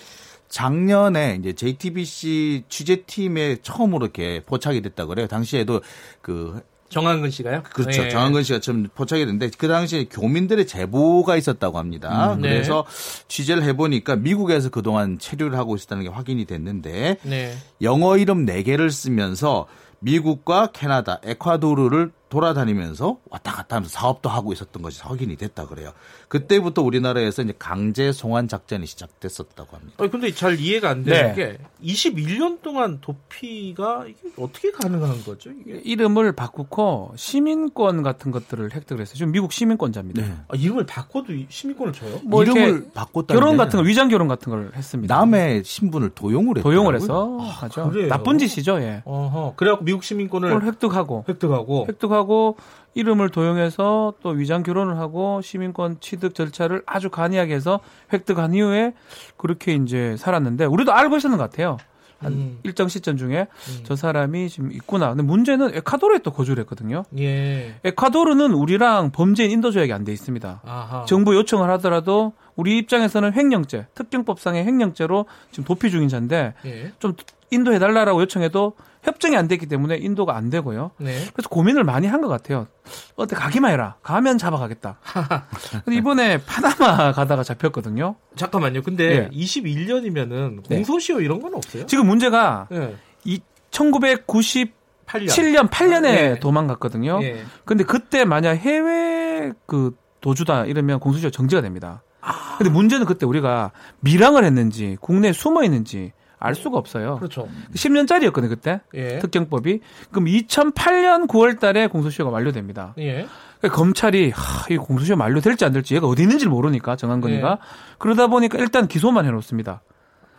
작년에 0.49 1.37
이제 1.39 1.53
JTBC 1.53 2.65
취재팀에 2.69 3.57
처음으로 3.63 4.05
이렇게 4.05 4.43
포착이 4.45 4.83
됐다 4.83 5.07
그래요. 5.07 5.25
당시에도 5.25 5.81
그 6.21 6.61
정한근 6.93 7.31
씨가요? 7.31 7.63
그렇죠. 7.63 8.03
네. 8.03 8.09
정한근 8.09 8.43
씨가 8.43 8.59
좀 8.59 8.87
포착이 8.93 9.21
됐는데 9.25 9.49
그 9.57 9.67
당시에 9.67 10.05
교민들의 10.05 10.67
제보가 10.67 11.35
있었다고 11.35 11.79
합니다. 11.79 12.33
음, 12.33 12.41
네. 12.41 12.49
그래서 12.49 12.85
취재를 13.27 13.63
해보니까 13.63 14.15
미국에서 14.15 14.69
그동안 14.69 15.17
체류를 15.17 15.57
하고 15.57 15.75
있었다는 15.75 16.03
게 16.03 16.09
확인이 16.09 16.45
됐는데 16.45 17.17
네. 17.23 17.57
영어 17.81 18.17
이름 18.17 18.45
4개를 18.45 18.91
쓰면서 18.91 19.65
미국과 19.99 20.67
캐나다, 20.73 21.19
에콰도르를 21.23 22.11
돌아다니면서 22.29 23.17
왔다 23.29 23.53
갔다 23.53 23.77
하면서 23.77 23.91
사업도 23.91 24.29
하고 24.29 24.51
있었던 24.51 24.83
것이 24.83 25.01
확인이 25.01 25.35
됐다 25.37 25.67
그래요. 25.67 25.93
그때부터 26.33 26.81
우리나라에서 26.81 27.43
이제 27.43 27.53
강제 27.59 28.11
송환 28.11 28.47
작전이 28.47 28.87
시작됐었다고 28.87 29.77
합니다. 29.77 29.93
아니, 29.99 30.09
근데 30.09 30.33
잘 30.33 30.59
이해가 30.59 30.89
안 30.89 31.03
되는 31.03 31.35
네. 31.35 31.35
게 31.35 31.57
21년 31.83 32.59
동안 32.63 32.97
도피가 33.01 34.05
이게 34.07 34.31
어떻게 34.37 34.71
가능한 34.71 35.23
거죠? 35.25 35.51
이게? 35.51 35.79
이름을 35.83 36.31
바꾸고 36.31 37.13
시민권 37.15 38.01
같은 38.01 38.31
것들을 38.31 38.73
획득을 38.73 39.01
했어요. 39.01 39.15
지금 39.15 39.31
미국 39.31 39.53
시민권자입니다. 39.53 40.21
네. 40.23 40.33
아, 40.47 40.55
이름을 40.55 40.87
바꿔도 40.87 41.33
시민권을 41.49 41.93
줘요? 41.93 42.19
뭐 42.23 42.41
이름을 42.41 42.87
바꿨다 42.95 43.35
결혼 43.35 43.55
같은 43.55 43.79
거 43.79 43.85
위장 43.85 44.07
결혼 44.07 44.27
같은 44.27 44.49
걸 44.49 44.71
했습니다. 44.75 45.15
남의 45.15 45.63
신분을 45.63 46.15
도용을 46.15 46.57
했 46.57 46.63
도용을 46.63 46.95
해서 46.95 47.37
아, 47.41 47.43
하죠. 47.43 47.91
그래요? 47.91 48.07
나쁜 48.07 48.39
짓이죠, 48.39 48.79
예. 48.79 49.03
어허. 49.05 49.53
그래갖고 49.55 49.85
미국 49.85 50.03
시민권을 50.03 50.65
획득하고 50.65 51.25
획득하고 51.29 51.85
획득하고 51.89 52.57
이름을 52.95 53.29
도용해서 53.29 54.13
또 54.21 54.29
위장 54.29 54.63
결혼을 54.63 54.97
하고 54.97 55.41
시민권 55.41 55.97
취득 55.99 56.35
절차를 56.35 56.83
아주 56.85 57.09
간이하게 57.09 57.53
해서 57.55 57.79
획득한 58.11 58.53
이후에 58.53 58.93
그렇게 59.37 59.73
이제 59.73 60.15
살았는데 60.17 60.65
우리도 60.65 60.93
알고 60.93 61.17
있었는 61.17 61.37
것 61.37 61.49
같아요. 61.49 61.77
한 62.19 62.31
음. 62.31 62.59
일정 62.63 62.87
시점 62.87 63.17
중에 63.17 63.47
음. 63.51 63.79
저 63.83 63.97
사람이 63.97 64.47
지금 64.47 64.71
있구나. 64.71 65.09
근데 65.09 65.23
문제는 65.23 65.75
에콰도르에 65.75 66.19
또 66.19 66.31
거주를 66.31 66.61
했거든요. 66.61 67.03
예. 67.17 67.75
에콰도르는 67.83 68.53
우리랑 68.53 69.11
범죄인 69.11 69.51
인도 69.51 69.71
조약이 69.71 69.91
안 69.91 70.05
돼 70.05 70.13
있습니다. 70.13 70.61
아하. 70.63 71.03
정부 71.05 71.35
요청을 71.35 71.69
하더라도 71.71 72.31
우리 72.55 72.77
입장에서는 72.77 73.33
횡령죄, 73.33 73.87
특경법상의 73.95 74.63
횡령죄로 74.63 75.25
지금 75.51 75.65
도피 75.65 75.91
중인 75.91 76.07
자인데 76.07 76.53
예. 76.65 76.93
좀 76.99 77.13
인도 77.51 77.73
해달라라고 77.73 78.21
요청해도 78.21 78.73
협정이 79.03 79.35
안 79.37 79.47
됐기 79.47 79.65
때문에 79.67 79.97
인도가 79.97 80.35
안 80.35 80.49
되고요. 80.49 80.91
네. 80.97 81.11
그래서 81.33 81.49
고민을 81.49 81.83
많이 81.83 82.07
한 82.07 82.21
것 82.21 82.29
같아요. 82.29 82.67
어때 83.15 83.35
가기만 83.35 83.71
해라. 83.71 83.97
가면 84.01 84.37
잡아가겠다. 84.37 84.97
근데 85.83 85.97
이번에 85.97 86.37
파나마 86.45 87.11
가다가 87.11 87.43
잡혔거든요. 87.43 88.15
잠깐만요. 88.37 88.81
근데 88.81 89.29
네. 89.29 89.37
21년이면은 89.37 90.65
공소시효 90.67 91.19
이런 91.21 91.41
건 91.41 91.53
없어요? 91.55 91.85
지금 91.85 92.07
문제가 92.07 92.67
네. 92.71 92.95
이 93.25 93.41
1998년 93.71 95.69
8년에 95.69 96.01
네. 96.01 96.39
도망갔거든요. 96.39 97.19
네. 97.19 97.43
근데 97.65 97.83
그때 97.83 98.25
만약 98.25 98.53
해외 98.53 99.51
그 99.65 99.95
도주다 100.21 100.65
이러면 100.65 100.99
공소시효 100.99 101.29
정지가 101.31 101.61
됩니다. 101.61 102.03
아. 102.21 102.55
근데 102.57 102.69
문제는 102.71 103.05
그때 103.05 103.25
우리가 103.25 103.71
밀항을 103.99 104.45
했는지 104.45 104.97
국내에 105.01 105.33
숨어 105.33 105.63
있는지 105.63 106.13
알 106.43 106.55
수가 106.55 106.77
없어요. 106.77 107.15
그렇죠. 107.19 107.47
10년짜리였거든요, 107.73 108.49
그때. 108.49 108.81
예. 108.93 109.19
특경법이. 109.19 109.79
그럼 110.11 110.25
2008년 110.25 111.27
9월 111.27 111.57
달에 111.57 111.87
공소시효가 111.87 112.31
만료됩니다. 112.31 112.93
예. 112.99 113.27
그러니까 113.59 113.77
검찰이 113.77 114.31
하, 114.35 114.67
이 114.69 114.75
공소시효 114.75 115.15
만료될지 115.15 115.63
안 115.63 115.71
될지 115.71 115.95
얘가 115.95 116.05
어디 116.05 116.23
있는지를 116.23 116.51
모르니까 116.51 116.97
정한건이가 116.97 117.49
예. 117.49 117.57
그러다 117.97 118.27
보니까 118.27 118.57
일단 118.57 118.89
기소만 118.89 119.25
해 119.25 119.31
놓습니다. 119.31 119.83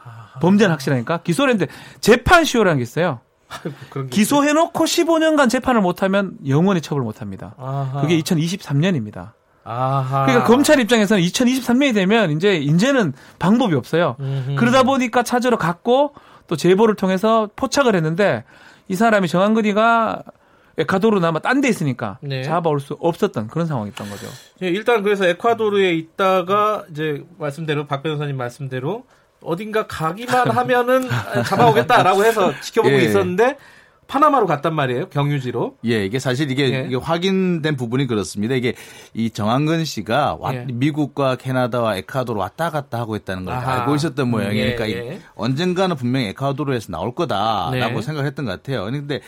아하. 0.05 0.39
범죄는 0.41 0.73
확실하니까 0.73 1.23
기소를 1.23 1.55
했는데 1.55 1.73
재판 2.01 2.45
시효라는 2.45 2.77
게 2.77 2.83
있어요. 2.83 3.21
기소해놓고 4.11 4.85
15년간 4.85 5.49
재판을 5.49 5.81
못하면 5.81 6.37
영원히 6.47 6.83
처벌 6.83 7.03
못합니다. 7.03 7.55
아하. 7.57 8.03
그게 8.03 8.21
2023년입니다. 8.21 9.33
아하. 9.65 10.27
그러니까 10.27 10.47
검찰 10.47 10.79
입장에서는 10.79 11.23
2023년이 11.23 11.95
되면 11.95 12.31
이제 12.31 12.57
이제는 12.57 13.15
방법이 13.39 13.75
없어요. 13.75 14.17
음흠. 14.21 14.57
그러다 14.57 14.83
보니까 14.83 15.23
찾으러 15.23 15.57
갔고 15.57 16.15
또 16.47 16.57
제보를 16.57 16.95
통해서 16.95 17.49
포착을 17.57 17.95
했는데 17.95 18.45
이 18.89 18.95
사람이 18.95 19.29
정한근이가 19.29 20.23
에콰도르나 20.77 21.33
딴데 21.33 21.69
있으니까 21.69 22.19
네. 22.21 22.43
잡아올 22.43 22.81
수 22.81 22.97
없었던 23.01 23.47
그런 23.49 23.67
상황이었던 23.67 24.11
거죠. 24.11 24.27
예, 24.63 24.69
일단 24.69 25.03
그래서 25.03 25.27
에콰도르에 25.27 25.93
있다가 25.95 26.85
이제 26.91 27.25
말씀대로 27.39 27.87
박 27.87 28.03
변호사님 28.03 28.37
말씀대로 28.37 29.05
어딘가 29.41 29.87
가기만 29.87 30.51
하면은 30.51 31.09
잡아오겠다라고 31.47 32.25
해서 32.25 32.53
지켜보고 32.61 32.95
예. 32.95 33.05
있었는데 33.05 33.57
파나마로 34.07 34.47
갔단 34.47 34.75
말이에요. 34.75 35.09
경유지로. 35.09 35.77
예, 35.87 36.05
이게 36.05 36.19
사실 36.19 36.51
이게, 36.51 36.73
예. 36.73 36.85
이게 36.87 36.97
확인된 36.97 37.77
부분이 37.77 38.07
그렇습니다. 38.07 38.55
이게 38.55 38.75
이 39.13 39.31
정한근 39.31 39.85
씨가 39.85 40.37
와, 40.41 40.55
예. 40.55 40.67
미국과 40.73 41.37
캐나다와 41.37 41.97
에콰도르 41.97 42.39
왔다 42.39 42.71
갔다 42.71 42.99
하고 42.99 43.17
있다는 43.17 43.45
걸 43.45 43.55
아하. 43.55 43.81
알고 43.81 43.95
있었던 43.97 44.31
모양이에요. 44.31 44.67
예, 44.67 44.75
그러니까 44.75 44.99
예. 44.99 45.21
언젠가는 45.35 45.97
분명히 45.97 46.27
에콰도르에서 46.29 46.93
나올 46.93 47.15
거다라고 47.15 47.95
네. 47.97 48.03
생각했던 48.03 48.45
것 48.45 48.51
같아요. 48.51 48.85
그런데 48.85 49.21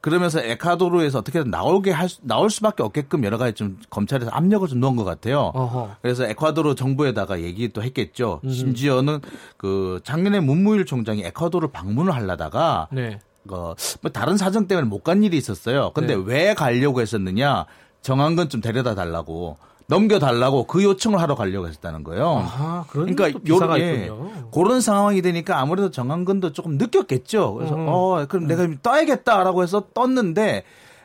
그러면서 0.00 0.40
에콰도르에서 0.40 1.20
어떻게든 1.20 1.50
나오게 1.50 1.92
할 1.92 2.08
수, 2.08 2.18
나올 2.22 2.50
수밖에 2.50 2.82
없게끔 2.82 3.22
여러 3.22 3.38
가지 3.38 3.54
좀 3.54 3.78
검찰에서 3.88 4.30
압력을 4.32 4.66
좀 4.66 4.80
넣은 4.80 4.96
것 4.96 5.04
같아요. 5.04 5.52
어허. 5.54 5.96
그래서 6.02 6.24
에콰도르 6.26 6.74
정부에다가 6.74 7.40
얘기도 7.40 7.82
했겠죠. 7.84 8.40
음. 8.42 8.50
심지어는 8.50 9.20
그 9.56 10.00
작년에 10.02 10.40
문무일 10.40 10.86
총장이 10.86 11.22
에콰도르 11.24 11.68
방문을 11.68 12.12
하려다가 12.14 12.88
네. 12.90 13.20
어, 13.50 13.74
뭐 14.00 14.10
다른 14.12 14.36
사정 14.36 14.66
때문에 14.68 14.86
못 14.88 15.02
간 15.02 15.22
일이 15.22 15.36
있었어요. 15.36 15.90
근데 15.94 16.14
네. 16.16 16.22
왜 16.24 16.54
가려고 16.54 17.00
했었느냐? 17.00 17.66
정한 18.02 18.36
건좀 18.36 18.60
데려다 18.60 18.94
달라고. 18.94 19.56
넘겨달라고 19.88 20.64
그 20.64 20.82
요청을 20.84 21.20
하러 21.20 21.34
가려고 21.34 21.66
했었다는 21.68 22.02
거예요. 22.04 22.42
아, 22.46 22.84
그러니까 22.88 23.30
요런 23.46 23.78
예, 23.80 24.10
그런 24.54 24.80
상황이 24.80 25.20
되니까 25.20 25.58
아무래도 25.60 25.90
정한근도 25.90 26.52
조금 26.52 26.78
느꼈겠죠. 26.78 27.54
그래서 27.54 27.74
음. 27.74 27.86
어 27.88 28.24
그럼 28.28 28.44
음. 28.44 28.48
내가 28.48 28.66
떠야겠다라고 28.82 29.62
해서 29.62 29.84
떴는데 29.92 30.62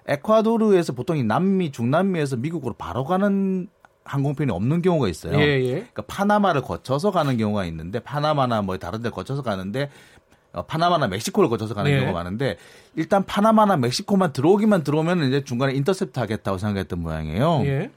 에콰도르에서 0.08 0.94
보통 0.94 1.18
이 1.18 1.24
남미 1.24 1.72
중남미에서 1.72 2.38
미국으로 2.38 2.76
바로 2.78 3.04
가는 3.04 3.68
항공편이 4.06 4.52
없는 4.52 4.82
경우가 4.82 5.10
있어요. 5.10 5.38
예, 5.38 5.60
예. 5.66 5.72
그러니까 5.72 6.04
파나마를 6.08 6.62
거쳐서 6.62 7.12
가는 7.12 7.36
경우가 7.36 7.66
있는데 7.66 8.00
파나마나 8.00 8.62
뭐 8.62 8.78
다른 8.78 9.02
데 9.02 9.10
거쳐서 9.10 9.42
가는데 9.42 9.84
어, 9.84 10.17
파나마나 10.64 11.08
멕시코를 11.08 11.50
거쳐서 11.50 11.74
가는 11.74 11.92
네. 11.92 12.00
경우가 12.00 12.18
많은데 12.18 12.58
일단 12.96 13.26
파나마나 13.26 13.78
멕시코만 13.78 14.34
들어오기만 14.34 14.84
들어오면 14.84 15.28
이제 15.28 15.44
중간에 15.44 15.74
인터셉트 15.74 16.20
하겠다고 16.20 16.58
생각했던 16.58 17.00
모양이에요. 17.00 17.62
예. 17.66 17.92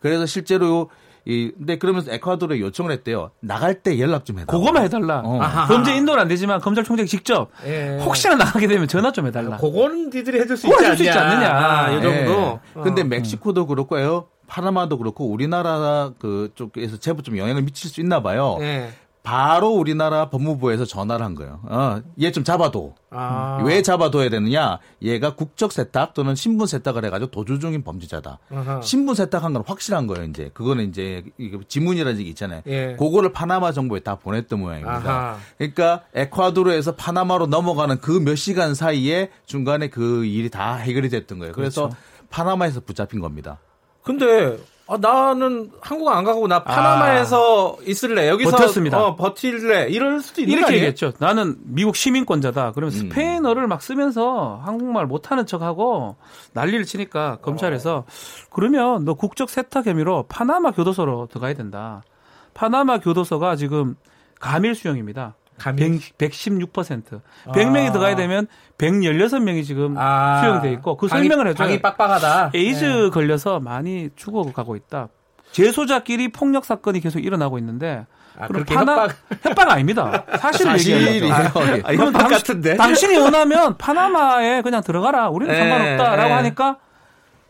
그래서 0.00 0.26
실제로 0.26 0.90
이 1.24 1.50
근데 1.58 1.76
그러면서 1.76 2.12
에콰도르에 2.12 2.60
요청을 2.60 2.92
했대요. 2.92 3.32
나갈 3.40 3.82
때 3.82 3.98
연락 3.98 4.24
좀 4.24 4.38
해달라. 4.38 4.58
그거만 4.58 4.84
해달라. 4.84 5.22
어. 5.24 5.40
범죄 5.66 5.96
인도는 5.96 6.22
안 6.22 6.28
되지만 6.28 6.60
검찰총장이 6.60 7.08
직접 7.08 7.50
예. 7.66 7.98
혹시나 8.00 8.36
나가게 8.36 8.68
되면 8.68 8.86
전화 8.86 9.10
좀 9.10 9.26
해달라. 9.26 9.56
그거는 9.56 10.10
니들이 10.10 10.38
해줄 10.38 10.56
수 10.56 10.68
있지, 10.68 10.84
해줄 10.84 10.96
수 10.96 11.02
있지 11.02 11.18
않느냐. 11.18 11.48
아, 11.50 11.90
이 11.90 12.00
정도. 12.00 12.60
예. 12.76 12.80
근데 12.80 13.02
멕시코도 13.02 13.66
그렇고요. 13.66 14.28
파나마도 14.46 14.98
그렇고 14.98 15.26
우리나라 15.26 16.12
그 16.20 16.52
쪽에서 16.54 16.98
제법 16.98 17.24
좀 17.24 17.36
영향을 17.36 17.62
미칠 17.62 17.90
수 17.90 18.00
있나 18.00 18.22
봐요. 18.22 18.58
예. 18.60 18.90
바로 19.26 19.70
우리나라 19.70 20.30
법무부에서 20.30 20.84
전화를 20.84 21.26
한 21.26 21.34
거예요. 21.34 21.58
어, 21.64 22.00
얘 22.22 22.30
좀 22.30 22.44
잡아둬. 22.44 22.94
아. 23.10 23.60
왜 23.64 23.82
잡아둬야 23.82 24.28
되느냐? 24.28 24.78
얘가 25.02 25.34
국적 25.34 25.72
세탁 25.72 26.14
또는 26.14 26.36
신분 26.36 26.68
세탁을 26.68 27.04
해가지고 27.06 27.32
도주 27.32 27.58
중인 27.58 27.82
범죄자다. 27.82 28.38
아하. 28.54 28.80
신분 28.82 29.16
세탁한 29.16 29.52
건 29.52 29.64
확실한 29.66 30.06
거예요. 30.06 30.26
이제 30.26 30.50
그거는 30.54 30.90
이제 30.90 31.24
지문이라는 31.66 32.22
게 32.22 32.28
있잖아요. 32.30 32.62
예. 32.68 32.94
그거를 32.96 33.32
파나마 33.32 33.72
정부에 33.72 33.98
다 33.98 34.14
보냈던 34.14 34.60
모양입니다. 34.60 35.10
아하. 35.10 35.36
그러니까 35.58 36.02
에콰도르에서 36.14 36.94
파나마로 36.94 37.46
넘어가는 37.48 37.98
그 38.00 38.20
몇 38.20 38.36
시간 38.36 38.74
사이에 38.76 39.30
중간에 39.44 39.88
그 39.88 40.24
일이 40.24 40.50
다 40.50 40.74
해결이 40.76 41.08
됐던 41.08 41.40
거예요. 41.40 41.52
그래서 41.52 41.88
그렇죠. 41.88 41.96
파나마에서 42.30 42.78
붙잡힌 42.80 43.18
겁니다. 43.20 43.58
근데 44.04 44.56
아, 44.88 44.96
나는 45.00 45.70
한국 45.80 46.08
안 46.10 46.22
가고 46.22 46.46
나 46.46 46.62
파나마에서 46.62 47.76
아, 47.78 47.82
있을래. 47.84 48.28
여기서 48.28 48.52
버텼습니다. 48.52 49.02
어, 49.02 49.16
버틸래. 49.16 49.88
이럴 49.88 50.20
수도 50.20 50.42
있는 50.42 50.56
이렇게 50.58 50.74
얘기했죠. 50.74 51.12
나는 51.18 51.56
미국 51.62 51.96
시민권자다. 51.96 52.72
그러면 52.72 52.94
음. 52.94 52.98
스페인어를 52.98 53.66
막 53.66 53.82
쓰면서 53.82 54.60
한국말 54.64 55.06
못하는 55.06 55.44
척하고 55.44 56.16
난리를 56.52 56.84
치니까 56.84 57.38
검찰에서 57.42 57.96
어. 57.96 58.04
그러면 58.50 59.04
너 59.04 59.14
국적 59.14 59.50
세탁 59.50 59.86
혐의로 59.86 60.24
파나마 60.28 60.70
교도소로 60.70 61.26
들어가야 61.30 61.54
된다. 61.54 62.02
파나마 62.54 62.98
교도소가 62.98 63.56
지금 63.56 63.96
가밀 64.38 64.76
수용입니다. 64.76 65.34
가밀? 65.58 66.00
100, 66.18 66.30
116%. 66.30 67.20
100명이 67.46 67.88
아. 67.88 67.92
들어가야 67.92 68.16
되면 68.16 68.46
116명이 68.78 69.64
지금 69.64 69.96
아. 69.98 70.40
수용돼 70.42 70.72
있고 70.72 70.96
그 70.96 71.06
방이, 71.06 71.28
설명을 71.28 71.48
해줘요. 71.48 71.66
방이 71.66 71.82
빡빡하다. 71.82 72.50
에이즈 72.54 72.84
네. 72.84 73.10
걸려서 73.10 73.60
많이 73.60 74.10
죽어가고 74.16 74.76
있다. 74.76 75.08
재소자끼리 75.52 76.32
폭력 76.32 76.64
사건이 76.64 77.00
계속 77.00 77.20
일어나고 77.20 77.58
있는데 77.58 78.06
아, 78.38 78.46
그렇게 78.48 78.74
파나, 78.74 79.04
협박 79.04 79.16
협박 79.42 79.70
아닙니다. 79.70 80.24
사실 80.38 80.68
얘기예요. 80.68 81.32
아, 81.32 81.38
아, 81.38 82.10
당, 82.12 82.28
같은데. 82.28 82.76
당신이 82.76 83.16
원하면 83.16 83.78
파나마에 83.78 84.60
그냥 84.62 84.82
들어가라. 84.82 85.30
우리는 85.30 85.52
네, 85.52 85.58
상관없다라고 85.58 86.28
네. 86.28 86.34
하니까 86.34 86.78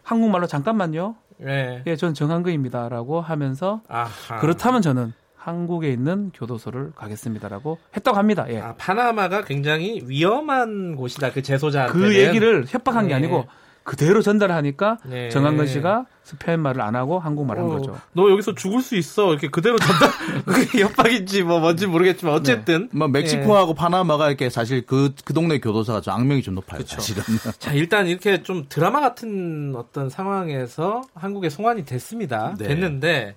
한국말로 0.04 0.46
잠깐만요. 0.46 1.16
네. 1.38 1.82
예, 1.86 1.96
전 1.96 2.14
정한근입니다라고 2.14 3.20
하면서 3.20 3.82
아하. 3.88 4.36
그렇다면 4.38 4.82
저는 4.82 5.12
한국에 5.46 5.92
있는 5.92 6.32
교도소를 6.34 6.90
가겠습니다라고 6.96 7.78
했다고 7.96 8.18
합니다. 8.18 8.46
예. 8.48 8.58
아, 8.58 8.74
파나마가 8.76 9.44
굉장히 9.44 10.02
위험한 10.04 10.96
곳이다. 10.96 11.30
그 11.30 11.40
재소자 11.40 11.86
그 11.86 12.16
얘기를 12.16 12.64
협박한 12.66 13.04
네. 13.04 13.08
게 13.10 13.14
아니고 13.14 13.46
그대로 13.84 14.22
전달하니까 14.22 14.98
네. 15.04 15.28
정한근 15.28 15.68
씨가 15.68 16.06
스페인 16.24 16.58
말을 16.58 16.82
안 16.82 16.96
하고 16.96 17.20
한국말 17.20 17.58
한 17.58 17.66
어, 17.66 17.68
거죠. 17.68 17.96
너 18.12 18.28
여기서 18.28 18.56
죽을 18.56 18.82
수 18.82 18.96
있어. 18.96 19.30
이렇게 19.30 19.46
그대로 19.46 19.78
전달. 19.78 20.10
그게 20.44 20.82
협박인지 20.82 21.44
뭐 21.44 21.60
뭔지 21.60 21.86
모르겠지만 21.86 22.34
어쨌든. 22.34 22.88
네. 22.90 22.98
뭐 22.98 23.06
멕시코하고 23.06 23.74
네. 23.74 23.78
파나마가 23.78 24.26
이렇게 24.26 24.50
사실 24.50 24.84
그, 24.84 25.14
그 25.24 25.32
동네 25.32 25.60
교도소가 25.60 26.00
좀 26.00 26.14
악명이 26.14 26.42
좀 26.42 26.56
높아요. 26.56 26.80
그쵸. 26.80 26.96
사실은. 26.96 27.22
자, 27.60 27.72
일단 27.72 28.08
이렇게 28.08 28.42
좀 28.42 28.66
드라마 28.68 28.98
같은 28.98 29.74
어떤 29.76 30.10
상황에서 30.10 31.02
한국에 31.14 31.48
송환이 31.48 31.84
됐습니다. 31.84 32.56
네. 32.58 32.66
됐는데 32.66 33.36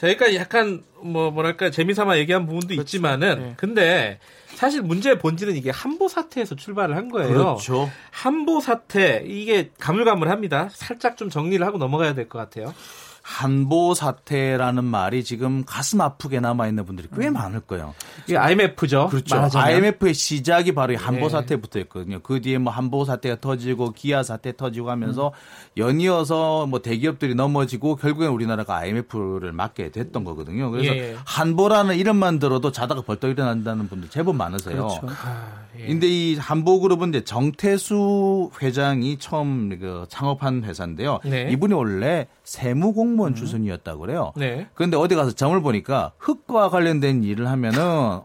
저희가 0.00 0.34
약간 0.34 0.82
뭐 1.02 1.30
뭐랄까 1.30 1.70
재미삼아 1.70 2.16
얘기한 2.18 2.46
부분도 2.46 2.68
그렇죠. 2.68 2.82
있지만은 2.82 3.38
네. 3.38 3.54
근데 3.58 4.18
사실 4.54 4.80
문제의 4.82 5.18
본질은 5.18 5.54
이게 5.56 5.70
한보 5.70 6.08
사태에서 6.08 6.54
출발을 6.56 6.96
한 6.96 7.10
거예요. 7.10 7.28
그렇죠. 7.28 7.90
한보 8.10 8.60
사태 8.60 9.22
이게 9.26 9.70
가물가물합니다. 9.78 10.70
살짝 10.72 11.16
좀 11.18 11.28
정리를 11.28 11.64
하고 11.66 11.76
넘어가야 11.78 12.14
될 12.14 12.28
것 12.28 12.38
같아요. 12.38 12.74
한보 13.22 13.94
사태라는 13.94 14.84
말이 14.84 15.22
지금 15.24 15.64
가슴 15.64 16.00
아프게 16.00 16.40
남아 16.40 16.68
있는 16.68 16.84
분들이 16.84 17.08
꽤 17.16 17.28
음. 17.28 17.34
많을 17.34 17.60
거예요. 17.60 17.94
이게 18.26 18.36
IMF죠. 18.36 19.08
그렇죠. 19.08 19.36
말하자면. 19.36 19.66
IMF의 19.66 20.14
시작이 20.14 20.72
바로 20.72 20.92
이 20.92 20.96
한보 20.96 21.26
네. 21.26 21.28
사태부터였거든요. 21.28 22.20
그 22.20 22.40
뒤에 22.40 22.58
뭐 22.58 22.72
한보 22.72 23.04
사태가 23.04 23.40
터지고 23.40 23.92
기아 23.92 24.22
사태 24.22 24.56
터지고 24.56 24.90
하면서 24.90 25.28
음. 25.28 25.76
연이어서 25.76 26.66
뭐 26.66 26.80
대기업들이 26.80 27.34
넘어지고 27.34 27.96
결국엔 27.96 28.30
우리나라가 28.30 28.76
IMF를 28.78 29.52
맞게 29.52 29.90
됐던 29.90 30.24
거거든요. 30.24 30.70
그래서 30.70 30.94
예. 30.94 31.16
한보라는 31.24 31.96
이름만 31.96 32.38
들어도 32.38 32.72
자다가 32.72 33.02
벌떡 33.02 33.30
일어난다는 33.30 33.88
분들 33.88 34.10
제법 34.10 34.36
많으세요. 34.36 34.76
그렇죠. 34.76 35.00
아, 35.08 35.60
예. 35.78 35.86
근데 35.86 36.06
이 36.06 36.36
한보그룹은 36.36 37.10
이제 37.10 37.24
정태수 37.24 38.50
회장이 38.60 39.18
처음 39.18 39.78
그 39.78 40.06
창업한 40.08 40.64
회사인데요. 40.64 41.20
네. 41.24 41.48
이분이 41.50 41.74
원래 41.74 42.26
세무공 42.44 43.09
무원 43.12 43.32
음. 43.32 43.34
출신이었다고 43.34 44.00
그래요. 44.00 44.32
네. 44.36 44.68
그런데 44.74 44.96
어디 44.96 45.14
가서 45.14 45.32
점을 45.32 45.60
보니까 45.60 46.12
흙과 46.18 46.68
관련된 46.68 47.24
일을 47.24 47.48
하면은 47.48 48.20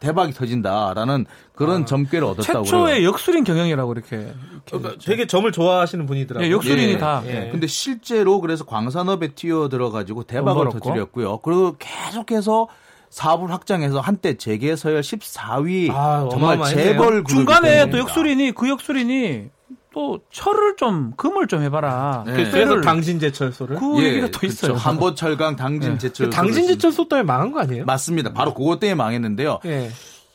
대박이 0.00 0.32
터진다라는 0.32 1.26
그런 1.54 1.82
아, 1.82 1.84
점괘를 1.84 2.24
얻었다고 2.24 2.64
최초의 2.64 2.94
그래요. 2.94 3.08
역술인 3.08 3.44
경영이라고 3.44 3.92
이렇게, 3.92 4.16
이렇게 4.16 4.34
그러니까 4.70 4.94
되게 5.04 5.26
점을 5.26 5.50
좋아하시는 5.50 6.06
분이더라고요. 6.06 6.46
예, 6.46 6.52
역술인이 6.52 6.92
예, 6.92 6.98
다. 6.98 7.22
예. 7.26 7.48
근데 7.50 7.66
실제로 7.66 8.40
그래서 8.40 8.64
광산업에 8.64 9.34
뛰어 9.34 9.68
들어 9.68 9.90
가지고 9.90 10.22
대박을 10.22 10.70
터뜨렸고요. 10.70 11.38
그리고 11.38 11.76
계속해서 11.78 12.68
사업을 13.10 13.50
확장해서 13.50 14.00
한때 14.00 14.36
재계 14.36 14.76
서열 14.76 15.00
14위 15.00 15.90
아, 15.90 16.28
정말 16.30 16.62
재벌 16.64 17.24
중간에 17.24 17.90
또 17.90 17.98
역술인이 17.98 18.52
그 18.52 18.68
역술인이 18.68 19.50
또 19.98 20.20
철을 20.30 20.76
좀 20.76 21.12
금을 21.16 21.48
좀 21.48 21.60
해봐라. 21.60 22.22
네. 22.24 22.32
그래서 22.32 22.80
당진 22.80 23.18
제철소를 23.18 23.80
그 23.80 24.00
예, 24.00 24.10
얘기가 24.10 24.28
또 24.28 24.46
있어요. 24.46 24.70
그렇죠. 24.74 24.88
한보철강 24.88 25.56
당진제철소. 25.56 26.30
네. 26.30 26.30
당진 26.30 26.68
제철소 26.68 27.08
때문에 27.08 27.24
망한 27.24 27.50
거 27.50 27.58
아니에요? 27.58 27.84
맞습니다. 27.84 28.32
바로 28.32 28.54
그것 28.54 28.78
때문에 28.78 28.94
망했는데요. 28.94 29.58
예. 29.64 29.90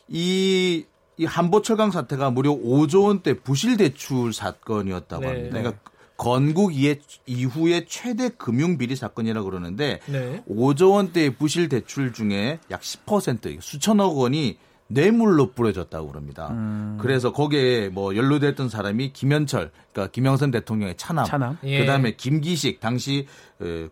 이, 0.08 0.84
이 1.16 1.24
한보철강 1.24 1.92
사태가 1.92 2.30
무려 2.32 2.50
5조 2.50 3.04
원대 3.04 3.32
부실 3.32 3.78
대출 3.78 4.34
사건이었다고 4.34 5.22
네. 5.22 5.28
합니다. 5.28 5.58
그러니까 5.58 5.80
건국 6.18 6.72
이후에 6.74 7.86
최대 7.88 8.28
금융 8.28 8.76
비리 8.76 8.96
사건이라고 8.96 9.48
그러는데 9.48 10.00
네. 10.04 10.44
5조 10.46 10.92
원대의 10.92 11.36
부실 11.36 11.70
대출 11.70 12.12
중에 12.12 12.58
약 12.70 12.82
10% 12.82 13.62
수천억 13.62 14.18
원이 14.18 14.58
뇌물로 14.94 15.52
뿌려졌다고 15.52 16.08
그럽니다. 16.08 16.48
음. 16.52 16.98
그래서 17.00 17.32
거기에 17.32 17.88
뭐 17.88 18.16
연루됐던 18.16 18.68
사람이 18.68 19.12
김현철, 19.12 19.70
그러니까 19.92 20.12
김영선 20.12 20.50
대통령의 20.52 20.94
차남, 20.96 21.26
차남? 21.26 21.58
예. 21.64 21.80
그다음에 21.80 22.12
김기식 22.16 22.80
당시 22.80 23.26
에, 23.60 23.88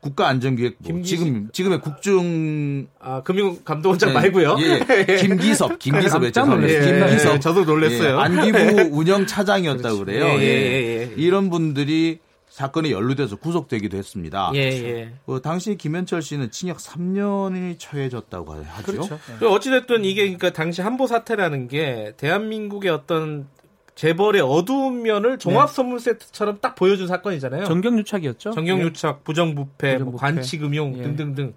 국가안전기획부 0.00 0.84
김기식. 0.84 1.18
지금 1.18 1.48
지금의 1.52 1.80
국중 1.80 2.86
아 3.00 3.22
금융감독원장 3.22 4.10
네, 4.10 4.14
말고요. 4.14 4.56
예, 4.62 5.16
김기섭 5.16 5.78
김기섭의 5.78 6.32
깜짝 6.32 6.54
놀랐어요. 6.54 6.98
김기섭 6.98 7.34
예, 7.34 7.40
저도 7.40 7.64
놀랐어요. 7.64 8.16
예, 8.16 8.20
안기부 8.20 8.90
운영 8.96 9.26
차장이었다고 9.26 9.98
그래요. 9.98 10.24
예, 10.38 10.40
예, 10.40 11.12
이런 11.16 11.50
분들이 11.50 12.20
사건에 12.58 12.90
연루돼서 12.90 13.36
구속되기도 13.36 13.96
했습니다. 13.96 14.50
예, 14.54 14.58
예. 14.58 15.12
그 15.26 15.40
당시 15.40 15.76
김현철 15.76 16.22
씨는 16.22 16.50
징역 16.50 16.78
3년이 16.78 17.78
처해졌다고 17.78 18.52
하죠. 18.52 18.82
그렇죠. 18.84 19.20
네. 19.38 19.46
어찌됐든 19.46 20.04
이게 20.04 20.22
그러니까 20.22 20.50
당시 20.50 20.82
한보 20.82 21.06
사태라는 21.06 21.68
게 21.68 22.14
대한민국의 22.16 22.90
어떤 22.90 23.46
재벌의 23.94 24.42
어두운 24.42 25.02
면을 25.02 25.38
종합 25.38 25.70
선물 25.70 26.00
세트처럼 26.00 26.58
딱 26.60 26.74
보여준 26.74 27.06
사건이잖아요. 27.06 27.64
정경유착이었죠. 27.64 28.50
정경유착, 28.50 29.18
예. 29.20 29.22
부정부패, 29.22 29.92
부정부패. 29.92 30.10
뭐 30.10 30.16
관치금융 30.16 30.98
예. 30.98 31.02
등등등. 31.04 31.54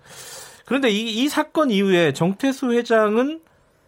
그런데 0.65 0.91
이, 0.91 1.23
이 1.23 1.29
사건 1.29 1.71
이후에 1.71 2.13
정태수 2.13 2.73
회장은 2.73 3.41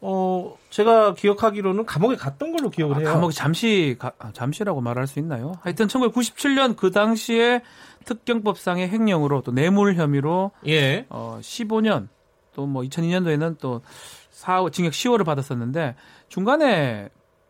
어, 0.06 0.58
제가 0.70 1.14
기억하기로는 1.14 1.86
감옥에 1.86 2.16
갔던 2.18 2.52
걸로 2.56 2.70
기억을 2.70 2.96
아, 2.98 3.00
해요. 3.00 3.10
감옥에 3.14 3.32
잠시, 3.34 3.96
가, 3.98 4.12
아, 4.20 4.32
잠시라고 4.34 4.82
말할 4.82 5.08
수 5.08 5.18
있나요? 5.20 5.54
하여튼 5.62 5.88
1997년 5.88 6.76
그 6.76 6.92
당시에 6.92 7.62
특경법상의 8.04 8.90
횡령으로 8.90 9.42
또 9.44 9.54
뇌물 9.54 9.96
혐의로 9.96 10.52
예. 10.68 11.06
어, 11.10 11.40
15년 11.42 12.10
또 12.54 12.66
뭐 12.66 12.84
2002년도에는 12.84 13.58
또 13.60 13.82
4, 14.32 14.66
징역 14.72 14.92
10월을 14.92 15.26
받았었는데 15.26 15.96
중간에 16.28 17.10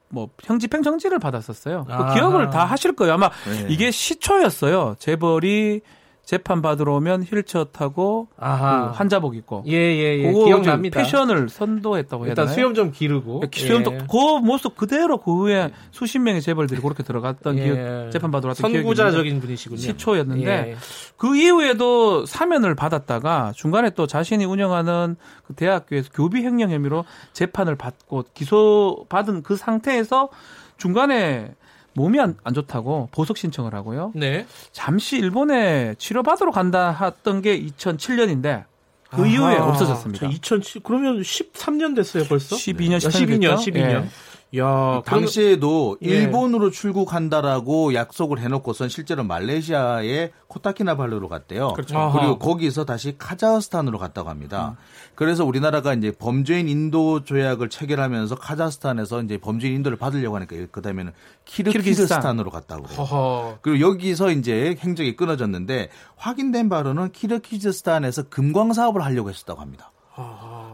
뭐 0.10 0.30
형집행 0.44 0.84
정지를 0.84 1.18
받았었어요. 1.18 1.86
그 1.86 2.14
기억을 2.14 2.52
다 2.52 2.66
하실 2.66 2.96
거예요. 2.96 3.14
아마 3.16 3.30
네. 3.50 3.66
이게 3.70 3.90
시초였어요. 3.90 4.96
재벌이 5.00 5.82
재판 6.26 6.62
받으러 6.62 6.96
오면 6.96 7.24
휠체어 7.24 7.66
타고 7.66 8.28
그 8.38 8.44
환자복 8.44 9.36
입고 9.36 9.66
예예예 9.68 10.20
예, 10.20 10.24
예. 10.24 10.32
기억납니다. 10.32 11.00
패션을 11.00 11.50
선도했다고 11.50 12.26
해야 12.26 12.34
되나요? 12.34 12.46
일단 12.46 12.56
수염 12.56 12.74
좀 12.74 12.92
기르고 12.92 13.44
예, 13.44 13.60
수염도 13.60 13.94
예. 13.94 13.98
그 14.10 14.40
모습 14.40 14.78
그대로 14.78 15.18
그 15.18 15.36
후에 15.36 15.72
수십 15.92 16.20
명의 16.20 16.42
재벌들이 16.42 16.80
그렇게 16.80 17.04
들어갔던 17.04 17.58
예. 17.58 17.64
기억 17.64 18.12
재판 18.12 18.32
받으러 18.32 18.52
왔던 18.52 18.72
선구자적인 18.72 19.42
분이시군요. 19.42 19.82
시초였는데 19.82 20.70
예. 20.70 20.76
그 21.18 21.36
이후에도 21.36 22.26
사면을 22.26 22.74
받았다가 22.74 23.52
중간에 23.54 23.90
또 23.90 24.08
자신이 24.08 24.46
운영하는 24.46 25.18
그 25.46 25.54
대학교에서 25.56 26.10
교비 26.14 26.42
횡령 26.44 26.72
혐의로 26.72 27.04
재판을 27.34 27.76
받고 27.76 28.24
기소 28.34 29.06
받은 29.10 29.44
그 29.44 29.58
상태에서 29.58 30.30
중간에 30.78 31.54
몸이 31.94 32.20
안, 32.20 32.36
안 32.44 32.54
좋다고 32.54 33.10
보석 33.12 33.38
신청을 33.38 33.74
하고요. 33.74 34.12
네. 34.16 34.46
잠시 34.72 35.18
일본에 35.18 35.96
치료받으러 35.98 36.52
간다 36.52 36.92
했던 36.92 37.42
게 37.42 37.60
2007년인데 37.60 38.66
그 39.10 39.28
이후에 39.28 39.56
없어졌습니다. 39.58 40.28
2007 40.28 40.82
그러면 40.84 41.22
13년 41.22 41.96
됐어요 41.96 42.24
벌써? 42.24 42.56
12년 42.56 42.98
12년 42.98 43.56
12년. 43.58 43.78
예. 43.78 44.10
야, 44.56 45.02
당시에도 45.06 45.98
예. 46.04 46.10
일본으로 46.10 46.68
예. 46.68 46.72
출국한다라고 46.72 47.96
약속을 47.96 48.40
해놓고선 48.40 48.88
실제로 48.90 49.24
말레이시아의 49.24 50.32
코타키나발루로 50.48 51.28
갔대요. 51.28 51.74
그렇죠. 51.74 52.12
그리고 52.14 52.38
거기서 52.38 52.86
다시 52.86 53.16
카자흐스탄으로 53.18 53.98
갔다고 53.98 54.30
합니다. 54.30 54.78
음. 54.78 54.84
그래서 55.16 55.44
우리나라가 55.44 55.94
이제 55.94 56.12
범죄인 56.12 56.70
인도 56.70 57.24
조약을 57.24 57.70
체결하면서 57.70 58.36
카자흐스탄에서 58.36 59.24
이제 59.24 59.38
범죄인 59.38 59.74
인도를 59.76 59.98
받으려고 59.98 60.36
하니까 60.36 60.56
그 60.72 60.82
다음에는 60.82 61.14
키르키스탄으로 61.46 62.52
갔다고 62.52 62.84
그래요. 62.84 63.00
허허. 63.00 63.58
그리고 63.62 63.80
여기서 63.80 64.32
이제 64.32 64.78
행적이 64.80 65.16
끊어졌는데 65.16 65.90
확인된 66.16 66.70
바로는 66.70 67.12
키르키스탄에서 67.12 68.30
금광 68.30 68.74
사업을 68.74 69.04
하려고 69.04 69.30
했었다고 69.30 69.60
합니다. 69.60 69.92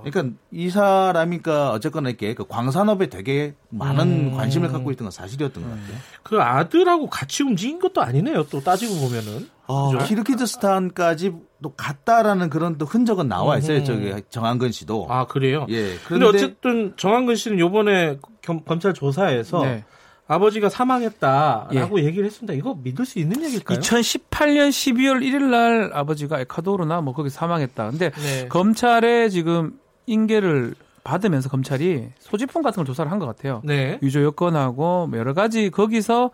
그러니까 0.04 0.36
이 0.52 0.70
사람이니까 0.70 1.72
어쨌거나 1.72 2.10
이렇게 2.10 2.34
그 2.34 2.46
광산업에 2.48 3.08
되게 3.08 3.56
많은 3.70 4.32
음. 4.32 4.38
관심을 4.38 4.70
갖고 4.72 4.92
있던 4.92 5.06
건 5.06 5.12
사실이었던 5.12 5.64
것 5.64 5.70
같아요. 5.70 5.98
그 6.24 6.42
아들하고 6.42 7.08
같이 7.08 7.44
움직인 7.44 7.80
것도 7.80 8.02
아니네요. 8.02 8.46
또 8.50 8.60
따지고 8.62 8.96
보면은. 8.96 9.50
어, 9.68 9.96
키르키즈스탄까지 10.04 11.34
또 11.62 11.74
갔다라는 11.76 12.50
그런 12.50 12.78
또 12.78 12.86
흔적은 12.86 13.28
나와 13.28 13.58
있어요. 13.58 13.80
음. 13.80 13.84
저기 13.84 14.14
정한근 14.30 14.72
씨도. 14.72 15.08
아 15.10 15.28
그래요? 15.28 15.68
예. 15.70 15.96
그런데 16.06 16.26
어쨌든 16.26 16.94
정한근 16.98 17.36
씨는 17.36 17.60
요번에 17.60 18.18
겸, 18.42 18.62
검찰 18.66 18.94
조사에서 18.94 19.62
네. 19.64 19.84
아버지가 20.30 20.70
사망했다라고 20.70 22.00
예. 22.00 22.06
얘기를 22.06 22.26
했습니다. 22.26 22.54
이거 22.54 22.78
믿을 22.82 23.06
수 23.06 23.18
있는 23.18 23.44
얘기일까요? 23.44 23.80
2018년 23.80 24.70
12월 24.70 25.22
1일 25.24 25.50
날 25.50 25.90
아버지가 25.92 26.40
에콰도르나 26.42 27.02
뭐 27.02 27.14
거기 27.16 27.32
사망했다. 27.32 27.90
근데 27.90 28.12
네. 28.12 28.48
검찰에 28.48 29.30
지금 29.30 29.80
인계를 30.10 30.76
받으면서 31.04 31.50
검찰이 31.50 32.10
소지품 32.20 32.62
같은 32.62 32.78
걸 32.78 32.86
조사를 32.86 33.10
한 33.12 33.20
것 33.20 33.26
같아요. 33.26 33.62
네. 33.64 34.00
유조 34.04 34.24
여건하고 34.24 35.08
뭐 35.08 35.18
여러 35.20 35.34
가지 35.34 35.70
거기서 35.70 36.32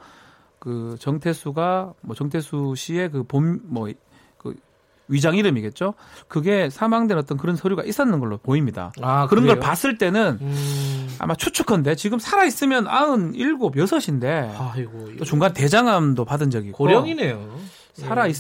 그 0.60 0.96
정태수가 1.00 1.94
뭐 2.02 2.16
정태수 2.16 2.74
씨의 2.76 3.12
그 3.12 3.24
본뭐 3.24 3.90
위장 5.08 5.36
이름이겠죠. 5.36 5.94
그게 6.28 6.68
사망된 6.72 7.16
어떤 7.20 7.38
그런 7.38 7.56
서류가 7.56 7.84
있었는 7.84 8.20
걸로 8.20 8.38
보입니다. 8.40 8.92
아, 9.04 9.28
그런 9.28 9.46
걸 9.46 9.60
봤을 9.60 10.00
때는 10.00 10.40
음... 10.42 11.16
아마 11.20 11.36
추측컨대 11.36 11.94
지금 11.96 12.18
살아 12.18 12.44
있으면 12.46 12.86
97, 12.86 13.60
6인데 13.60 14.52
아이고, 14.58 15.10
또 15.20 15.24
중간 15.26 15.54
대장암도 15.54 16.26
받은 16.26 16.50
적이 16.50 16.70
있고 16.70 16.80
고령이네요. 16.80 17.56
살아 17.94 18.26
있 18.26 18.36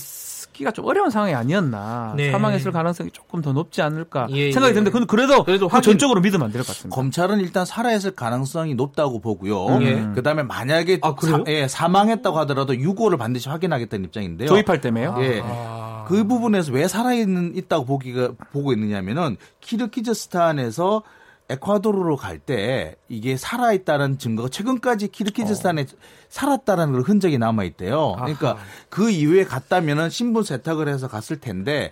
기가 0.56 0.72
좀 0.72 0.86
어려운 0.86 1.10
상황이 1.10 1.34
아니었나. 1.34 2.14
네. 2.16 2.32
사망했을 2.32 2.72
가능성이 2.72 3.12
조금 3.12 3.41
더 3.41 3.51
높지 3.51 3.82
않을까 3.82 4.28
예, 4.32 4.51
생각이 4.53 4.72
예. 4.72 4.74
드는데 4.82 5.06
그래도 5.06 5.43
그래도 5.43 5.68
확인... 5.68 5.84
전적으로 5.91 6.22
믿으면 6.22 6.45
안 6.45 6.51
될 6.51 6.62
것 6.62 6.68
같습니다. 6.68 6.95
검찰은 6.95 7.39
일단 7.41 7.66
살아있을 7.66 8.12
가능성이 8.12 8.74
높다고 8.76 9.20
보고요. 9.20 9.66
음. 9.68 9.82
예. 9.84 10.16
그다음에 10.16 10.43
만약에 10.43 10.99
아, 11.01 11.14
사, 11.22 11.43
예, 11.47 11.68
사망했다고 11.68 12.39
하더라도 12.39 12.76
유고를 12.76 13.18
반드시 13.18 13.49
확인하겠다는 13.49 14.06
입장인데요. 14.06 14.47
조입할 14.47 14.80
때매요? 14.82 15.18
예. 15.20 15.41
아. 15.43 16.06
그 16.08 16.24
부분에서 16.26 16.72
왜 16.72 16.88
살아있는 16.88 17.56
있다고 17.56 17.86
보기가 17.86 18.30
보고 18.53 18.72
있느냐면은 18.74 19.38
키르키즈스탄에서 19.62 21.03
에콰도르로 21.50 22.16
갈 22.16 22.39
때 22.39 22.96
이게 23.08 23.38
살아있다는 23.38 24.18
증거가 24.18 24.50
최근까지 24.50 25.08
키르키즈스탄에 25.10 25.84
어. 25.84 25.86
살았다라는 26.30 26.93
그 26.96 27.02
흔적이 27.02 27.38
남아 27.38 27.64
있대요. 27.64 28.14
그러니까 28.18 28.58
그 28.89 29.10
이후에 29.10 29.46
갔다면은 29.46 30.10
신분 30.10 30.43
세탁을 30.43 30.88
해서 30.88 31.08
갔을 31.08 31.39
텐데 31.39 31.91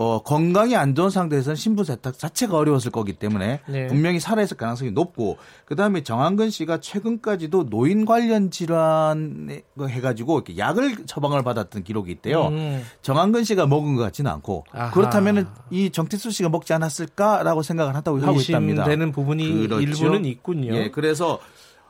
어, 0.00 0.22
건강이 0.22 0.76
안 0.76 0.94
좋은 0.94 1.10
상태에서는 1.10 1.56
신분 1.56 1.84
세탁 1.84 2.18
자체가 2.18 2.56
어려웠을 2.56 2.90
거기 2.90 3.12
때문에 3.12 3.60
네. 3.68 3.86
분명히 3.86 4.18
살아있을 4.18 4.56
가능성이 4.56 4.92
높고 4.92 5.36
그다음에 5.66 6.02
정한근 6.02 6.48
씨가 6.48 6.80
최근까지도 6.80 7.68
노인 7.68 8.06
관련 8.06 8.50
질환 8.50 9.60
해가지고 9.78 10.38
이렇게 10.38 10.56
약을 10.56 11.04
처방을 11.04 11.42
받았던 11.42 11.84
기록이 11.84 12.12
있대요. 12.12 12.46
음. 12.46 12.82
정한근 13.02 13.44
씨가 13.44 13.66
먹은 13.66 13.94
것 13.94 14.00
같지는 14.04 14.30
않고 14.30 14.64
아하. 14.72 14.90
그렇다면은 14.90 15.46
이 15.68 15.90
정태수 15.90 16.30
씨가 16.30 16.48
먹지 16.48 16.72
않았을까라고 16.72 17.60
생각을 17.60 17.94
한다고 17.94 18.20
하고 18.20 18.40
있답니다. 18.40 18.84
되는 18.84 19.12
부분이 19.12 19.68
그렇죠. 19.68 19.82
일부는 19.82 20.24
있군요. 20.24 20.76
예, 20.76 20.90
그래서 20.90 21.40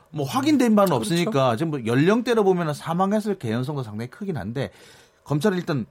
뭐 0.09 0.25
확인된 0.25 0.75
바는 0.75 0.87
그렇죠. 0.87 0.95
없으니까 0.97 1.55
지금 1.55 1.69
뭐 1.69 1.85
연령대로 1.85 2.43
보면 2.43 2.73
사망했을 2.73 3.35
개연성도 3.35 3.83
상당히 3.83 4.09
크긴 4.09 4.35
한데 4.35 4.69
검찰은 5.23 5.57
일단 5.57 5.85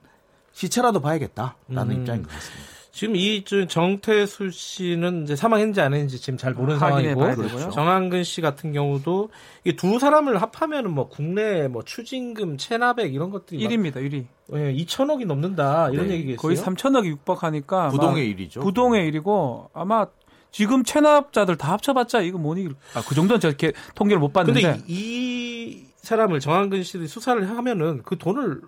시체라도 0.52 1.00
봐야겠다라는 1.00 1.96
음. 1.96 2.00
입장인 2.00 2.22
것 2.22 2.30
같습니다. 2.32 2.70
지금 2.92 3.14
이 3.14 3.44
정태수 3.44 4.50
씨는 4.50 5.22
이제 5.22 5.36
사망했는지 5.36 5.80
안 5.80 5.94
했는지 5.94 6.20
지금 6.20 6.36
잘 6.36 6.52
모르는 6.54 6.78
상황이고 6.80 7.20
그렇죠. 7.20 7.70
정한근 7.70 8.24
씨 8.24 8.40
같은 8.40 8.72
경우도 8.72 9.30
이 9.64 9.72
두 9.74 9.98
사람을 10.00 10.42
합하면은 10.42 10.90
뭐 10.90 11.08
국내 11.08 11.68
뭐 11.68 11.82
추징금, 11.84 12.58
체납액 12.58 13.14
이런 13.14 13.30
것들이 13.30 13.64
1위입니다. 13.66 13.96
1위. 13.96 14.26
예, 14.54 14.74
2천억이 14.74 15.24
넘는다 15.24 15.90
이런 15.90 16.08
네. 16.08 16.14
얘기겠어요. 16.14 16.36
거의 16.38 16.56
3천억이 16.56 17.06
육박하니까 17.06 17.88
부동의 17.90 18.34
1위죠. 18.34 18.60
부동의 18.62 19.10
1위고 19.12 19.68
아마 19.72 20.06
지금 20.50 20.82
체납자들 20.82 21.56
다 21.56 21.72
합쳐봤자 21.72 22.22
이거 22.22 22.38
뭐니? 22.38 22.68
아, 22.94 23.02
그 23.06 23.14
정도는 23.14 23.40
저렇게 23.40 23.72
통계를 23.94 24.18
못 24.18 24.32
봤는데. 24.32 24.60
근데 24.62 24.82
이, 24.88 24.94
이 25.70 25.84
사람을 26.02 26.40
정한근 26.40 26.82
씨를 26.82 27.06
수사를 27.06 27.48
하면은 27.48 28.02
그 28.04 28.18
돈을 28.18 28.60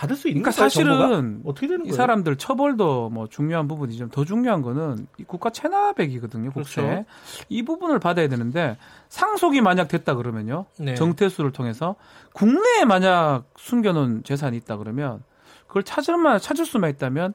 받을 0.00 0.16
수 0.16 0.28
있는 0.28 0.40
그러니까 0.40 0.62
사실은 0.62 1.42
어떻게 1.44 1.66
되는 1.66 1.82
거예요? 1.82 1.92
이 1.92 1.94
사람들 1.94 2.36
처벌도 2.36 3.10
뭐 3.10 3.26
중요한 3.26 3.68
부분이지만 3.68 4.08
더 4.08 4.24
중요한 4.24 4.62
거는 4.62 5.06
국가 5.26 5.50
체납액이거든요. 5.50 6.52
국채. 6.52 6.80
그렇죠. 6.80 7.04
이 7.50 7.62
부분을 7.62 7.98
받아야 7.98 8.26
되는데 8.26 8.78
상속이 9.10 9.60
만약 9.60 9.88
됐다 9.88 10.14
그러면요. 10.14 10.64
네. 10.78 10.94
정태수를 10.94 11.52
통해서 11.52 11.96
국내에 12.32 12.86
만약 12.86 13.42
숨겨놓은 13.58 14.24
재산이 14.24 14.56
있다 14.56 14.78
그러면 14.78 15.22
그걸 15.66 15.82
찾을만 15.82 16.38
찾을 16.40 16.64
수만 16.64 16.88
있다면 16.88 17.34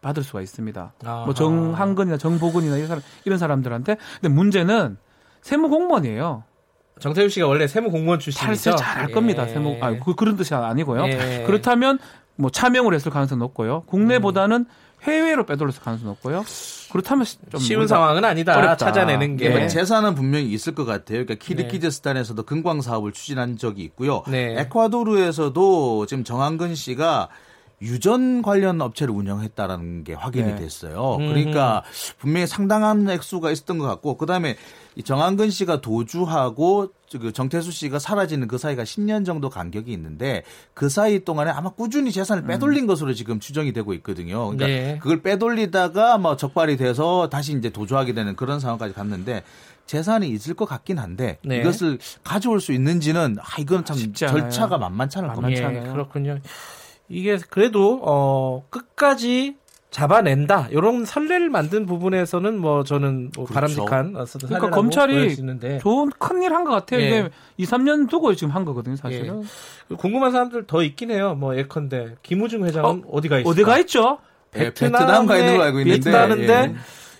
받을 0.00 0.22
수가 0.22 0.40
있습니다. 0.40 0.94
아하. 1.04 1.24
뭐 1.26 1.34
정한근이나 1.34 2.16
정보근이나 2.16 2.76
이런 2.76 2.88
사람 2.88 3.02
이런 3.26 3.38
사람들한테. 3.38 3.98
근데 4.22 4.34
문제는 4.34 4.96
세무 5.42 5.68
공무원이에요. 5.68 6.44
정태우 6.98 7.28
씨가 7.28 7.46
원래 7.46 7.66
세무 7.66 7.90
공무원 7.90 8.18
출신이죠. 8.18 8.46
탈세 8.46 8.76
잘할 8.76 9.10
예. 9.10 9.12
겁니다. 9.12 9.46
세무 9.46 9.78
아 9.80 9.98
그, 9.98 10.14
그런 10.14 10.36
뜻이 10.36 10.54
아니고요. 10.54 11.06
예. 11.06 11.44
그렇다면 11.46 11.98
뭐 12.36 12.50
차명을 12.50 12.94
했을 12.94 13.10
가능성 13.10 13.38
이 13.38 13.40
높고요. 13.40 13.82
국내보다는 13.86 14.66
해외로 15.02 15.44
빼돌렸을 15.44 15.82
가능성 15.82 16.06
이 16.06 16.08
높고요. 16.08 16.44
그렇다면 16.90 17.26
좀 17.50 17.60
쉬운 17.60 17.86
상황은 17.86 18.24
아니다. 18.24 18.56
어렵다. 18.56 18.76
찾아내는 18.76 19.36
게 19.36 19.48
네. 19.50 19.68
재산은 19.68 20.14
분명히 20.14 20.50
있을 20.52 20.74
것 20.74 20.84
같아요. 20.84 21.24
그러니까 21.24 21.34
키르기즈스탄에서도 21.34 22.42
네. 22.42 22.46
금광 22.46 22.80
사업을 22.80 23.12
추진한 23.12 23.58
적이 23.58 23.82
있고요. 23.84 24.22
네. 24.28 24.54
에콰도르에서도 24.60 26.06
지금 26.06 26.24
정한근 26.24 26.74
씨가 26.74 27.28
유전 27.82 28.40
관련 28.40 28.80
업체를 28.80 29.12
운영했다라는 29.14 30.04
게 30.04 30.14
확인이 30.14 30.52
네. 30.52 30.56
됐어요. 30.56 31.16
그러니까 31.18 31.82
분명히 32.18 32.46
상당한 32.46 33.08
액수가 33.08 33.50
있었던 33.50 33.78
것 33.78 33.86
같고 33.86 34.16
그다음에 34.16 34.56
이 34.94 35.02
정한근 35.02 35.50
씨가 35.50 35.82
도주하고 35.82 36.88
그 37.20 37.32
정태수 37.32 37.70
씨가 37.70 37.98
사라지는 37.98 38.48
그 38.48 38.56
사이가 38.56 38.84
10년 38.84 39.26
정도 39.26 39.50
간격이 39.50 39.92
있는데 39.92 40.42
그 40.72 40.88
사이 40.88 41.22
동안에 41.24 41.50
아마 41.50 41.70
꾸준히 41.70 42.12
재산을 42.12 42.44
음. 42.44 42.46
빼돌린 42.46 42.84
음. 42.84 42.86
것으로 42.86 43.12
지금 43.12 43.40
추정이 43.40 43.74
되고 43.74 43.92
있거든요. 43.94 44.46
그러니까 44.46 44.66
네. 44.66 44.98
그걸 45.00 45.20
빼돌리다가 45.20 46.16
뭐 46.16 46.36
적발이 46.36 46.78
돼서 46.78 47.28
다시 47.28 47.52
이제 47.52 47.68
도주하게 47.68 48.14
되는 48.14 48.34
그런 48.36 48.58
상황까지 48.58 48.94
갔는데 48.94 49.42
재산이 49.84 50.28
있을 50.30 50.54
것 50.54 50.64
같긴 50.64 50.98
한데 50.98 51.38
네. 51.44 51.58
이것을 51.58 51.98
가져올 52.24 52.60
수 52.60 52.72
있는지는 52.72 53.36
아 53.38 53.60
이건 53.60 53.84
참 53.84 54.14
절차가 54.14 54.78
만만치 54.78 55.18
않을 55.18 55.34
겁니다. 55.34 55.74
예, 55.74 55.92
그렇군요. 55.92 56.38
이게 57.08 57.38
그래도 57.50 58.00
어 58.02 58.64
끝까지 58.70 59.56
잡아낸다 59.90 60.68
이런 60.72 61.04
선례를 61.04 61.48
만든 61.48 61.86
부분에서는 61.86 62.58
뭐 62.58 62.84
저는 62.84 63.30
뭐 63.34 63.46
그렇죠. 63.46 63.54
바람직한 63.54 64.12
그러니까 64.48 64.70
검찰이 64.70 65.14
좋은 65.80 66.10
큰일 66.18 66.52
한 66.52 66.64
것 66.64 66.72
같아요. 66.72 67.00
예. 67.00 67.06
이게 67.06 67.30
2, 67.58 67.64
3년 67.64 68.08
두고 68.10 68.34
지금 68.34 68.52
한 68.52 68.64
거거든요, 68.64 68.96
사실은. 68.96 69.42
예. 69.90 69.94
궁금한 69.94 70.32
사람들 70.32 70.66
더 70.66 70.82
있긴 70.82 71.10
해요. 71.12 71.34
뭐 71.38 71.56
예컨대 71.56 72.16
김우중 72.22 72.64
회장은 72.64 73.04
어, 73.08 73.20
디가 73.20 73.38
있어? 73.38 73.48
어디가 73.50 73.78
있죠? 73.78 74.18
예, 74.56 74.72
베트남 74.74 75.26
가 75.26 75.36
있는 75.38 75.56
걸 75.56 75.66
알고 75.66 75.80
있는데. 75.80 76.10
베트남인데 76.10 76.52
예. 76.52 76.74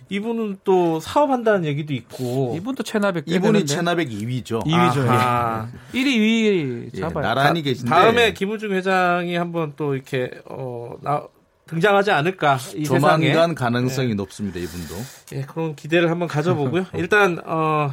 이분은 0.08 0.58
또 0.64 1.00
사업한다는 1.00 1.64
얘기도 1.64 1.92
있고. 1.94 2.54
이분도 2.56 2.82
체나백. 2.84 3.24
이분이 3.26 3.66
체나백 3.66 4.08
2위죠. 4.08 4.64
2위죠. 4.64 5.06
아, 5.08 5.68
예. 5.94 5.98
1위, 5.98 6.92
2위 6.92 7.00
잡아요. 7.00 7.24
예, 7.24 7.28
나란히 7.28 7.62
계신데. 7.62 7.90
다음에 7.90 8.32
김우중 8.32 8.72
회장이 8.72 9.34
한번 9.36 9.72
또 9.76 9.94
이렇게 9.94 10.30
어 10.48 10.94
나, 11.02 11.24
등장하지 11.66 12.12
않을까 12.12 12.58
이 12.76 12.84
조만간 12.84 13.20
세상에. 13.22 13.54
가능성이 13.54 14.08
네. 14.10 14.14
높습니다. 14.14 14.60
이분도. 14.60 14.94
예, 15.34 15.42
그런 15.42 15.74
기대를 15.74 16.10
한번 16.10 16.28
가져보고요. 16.28 16.86
일단 16.94 17.38
어. 17.44 17.90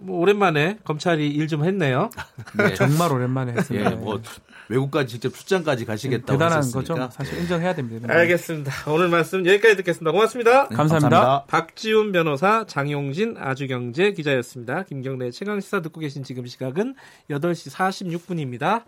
뭐 0.00 0.18
오랜만에 0.18 0.78
검찰이 0.82 1.28
일 1.28 1.46
좀 1.46 1.64
했네요. 1.64 2.10
네. 2.56 2.74
정말 2.74 3.12
오랜만에 3.12 3.52
했습니다. 3.52 3.92
예, 3.92 3.94
뭐 3.94 4.20
외국까지 4.68 5.08
직접 5.08 5.34
출장까지 5.34 5.84
가시겠다고 5.84 6.32
대단한 6.32 6.58
하셨으니까. 6.58 6.94
거죠. 6.94 7.10
사실 7.12 7.38
인정해야 7.38 7.74
됩니다. 7.74 8.12
알겠습니다. 8.12 8.72
오늘 8.90 9.08
말씀 9.08 9.46
여기까지 9.46 9.76
듣겠습니다. 9.76 10.12
고맙습니다. 10.12 10.68
네, 10.68 10.76
감사합니다. 10.76 11.08
감사합니다. 11.10 11.44
박지훈 11.46 12.12
변호사, 12.12 12.64
장용진 12.66 13.36
아주경제 13.38 14.12
기자였습니다. 14.12 14.84
김경래 14.84 15.30
최강 15.30 15.60
시사 15.60 15.82
듣고 15.82 16.00
계신 16.00 16.24
지금 16.24 16.46
시각은 16.46 16.94
8시 17.30 17.72
46분입니다. 17.72 18.84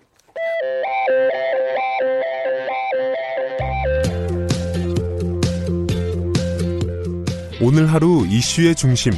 오늘 7.61 7.91
하루 7.91 8.27
이슈의 8.29 8.75
중심 8.75 9.13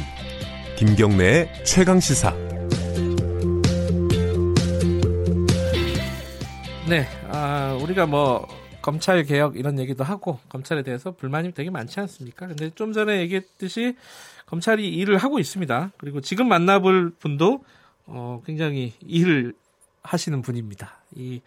김경래의 0.77 1.49
최강 1.65 1.99
시사. 1.99 2.48
네, 6.89 7.05
아, 7.27 7.77
우리가 7.83 8.07
뭐 8.07 8.47
검찰 8.81 9.23
개혁 9.23 9.57
이런 9.57 9.77
얘기도 9.77 10.03
하고 10.03 10.39
검찰에 10.49 10.81
대해서 10.81 11.11
불만이 11.11 11.51
되게 11.51 11.69
많지 11.69 11.99
않습니까? 11.99 12.47
근데 12.47 12.71
좀 12.71 12.93
전에 12.93 13.19
얘기했듯이 13.19 13.95
검찰이 14.47 14.89
일을 14.95 15.17
하고 15.17 15.37
있습니다. 15.37 15.91
그리고 15.97 16.19
지금 16.19 16.47
만나볼 16.47 17.11
분도 17.19 17.63
어, 18.07 18.41
굉장히 18.43 18.93
일을 19.05 19.53
하시는 20.01 20.41
분입니다. 20.41 21.03
이 21.15 21.41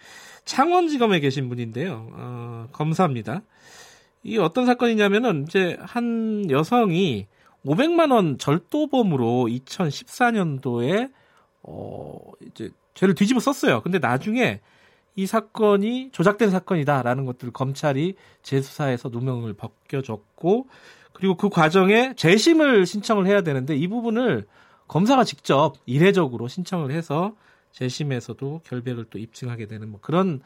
창원지검에 0.44 1.18
계신 1.18 1.48
분인데요. 1.48 2.10
어, 2.12 2.68
검사입니다. 2.70 3.42
이 4.22 4.38
어떤 4.38 4.64
사건이냐면은 4.64 5.46
이제 5.48 5.76
한 5.80 6.48
여성이 6.52 7.26
500만 7.66 8.12
원 8.12 8.38
절도범으로 8.38 9.48
2014년도에 9.48 11.10
어 11.64 12.20
이제 12.46 12.70
죄를 12.94 13.16
뒤집어 13.16 13.40
썼어요. 13.40 13.80
근데 13.82 13.98
나중에 13.98 14.60
이 15.14 15.26
사건이 15.26 16.10
조작된 16.12 16.50
사건이다라는 16.50 17.24
것들을 17.26 17.52
검찰이 17.52 18.14
재수사해서 18.42 19.10
누명을 19.10 19.54
벗겨줬고 19.54 20.66
그리고 21.12 21.36
그 21.36 21.48
과정에 21.48 22.14
재심을 22.16 22.86
신청을 22.86 23.26
해야 23.26 23.42
되는데 23.42 23.76
이 23.76 23.88
부분을 23.88 24.46
검사가 24.88 25.24
직접 25.24 25.74
이례적으로 25.86 26.48
신청을 26.48 26.90
해서 26.90 27.34
재심에서도 27.72 28.62
결백을 28.64 29.06
또 29.10 29.18
입증하게 29.18 29.66
되는 29.66 29.88
뭐 29.90 30.00
그런 30.00 30.40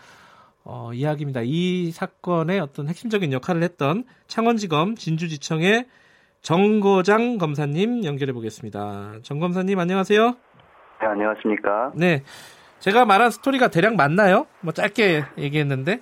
어, 0.64 0.92
이야기입니다. 0.92 1.42
이 1.44 1.92
사건의 1.92 2.58
어떤 2.58 2.88
핵심적인 2.88 3.32
역할을 3.32 3.62
했던 3.62 4.04
창원지검 4.26 4.96
진주지청의 4.96 5.86
정거장 6.42 7.38
검사님 7.38 8.04
연결해 8.04 8.32
보겠습니다. 8.32 9.14
정 9.22 9.38
검사님 9.38 9.78
안녕하세요. 9.78 10.36
네, 11.00 11.06
안녕하십니까. 11.06 11.92
네. 11.94 12.22
제가 12.86 13.04
말한 13.04 13.30
스토리가 13.32 13.66
대략 13.68 13.96
맞나요? 13.96 14.46
뭐 14.60 14.72
짧게 14.72 15.24
얘기했는데. 15.38 16.00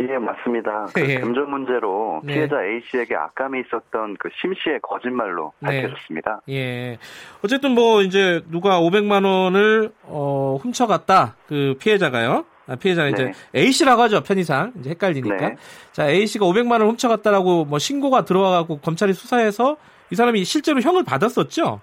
예, 0.00 0.18
맞습니다. 0.18 0.84
그 0.94 1.00
예. 1.08 1.18
금전 1.20 1.50
문제로 1.50 2.20
네. 2.22 2.34
피해자 2.34 2.62
A 2.62 2.82
씨에게 2.90 3.16
악감이 3.16 3.60
있었던 3.60 4.16
그 4.18 4.28
심 4.40 4.52
씨의 4.54 4.80
거짓말로 4.82 5.54
네. 5.60 5.80
밝혀졌습니다. 5.82 6.42
예. 6.50 6.98
어쨌든 7.42 7.70
뭐 7.72 8.02
이제 8.02 8.42
누가 8.50 8.78
500만 8.78 9.24
원을 9.24 9.90
어 10.02 10.58
훔쳐갔다. 10.60 11.36
그 11.48 11.74
피해자가요. 11.80 12.44
아, 12.68 12.76
피해자가 12.76 13.08
네. 13.08 13.12
이제 13.14 13.32
A 13.56 13.72
씨라고 13.72 14.02
하죠 14.02 14.22
편의상 14.22 14.74
이제 14.80 14.90
헷갈리니까. 14.90 15.36
네. 15.36 15.56
자 15.92 16.10
A 16.10 16.26
씨가 16.26 16.44
500만 16.44 16.72
원 16.72 16.82
훔쳐갔다라고 16.90 17.64
뭐 17.64 17.78
신고가 17.78 18.26
들어와가고 18.26 18.80
검찰이 18.80 19.14
수사해서 19.14 19.78
이 20.10 20.14
사람이 20.14 20.44
실제로 20.44 20.78
형을 20.82 21.04
받았었죠. 21.04 21.80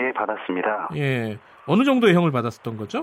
예, 0.00 0.12
받았습니다. 0.12 0.90
예. 0.96 1.38
어느 1.66 1.84
정도의 1.84 2.14
형을 2.14 2.30
받았었던 2.30 2.76
거죠? 2.76 3.02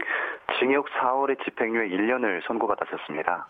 징역 0.60 0.86
4월에 0.88 1.44
집행유예 1.44 1.90
1년을 1.90 2.46
선고받았었습니다. 2.48 3.48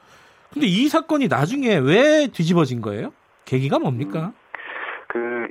근데 0.51 0.67
이 0.67 0.87
사건이 0.87 1.27
나중에 1.27 1.77
왜 1.77 2.27
뒤집어진 2.27 2.81
거예요? 2.81 3.11
계기가 3.45 3.79
뭡니까? 3.79 4.27
음, 4.27 4.33
그 5.07 5.47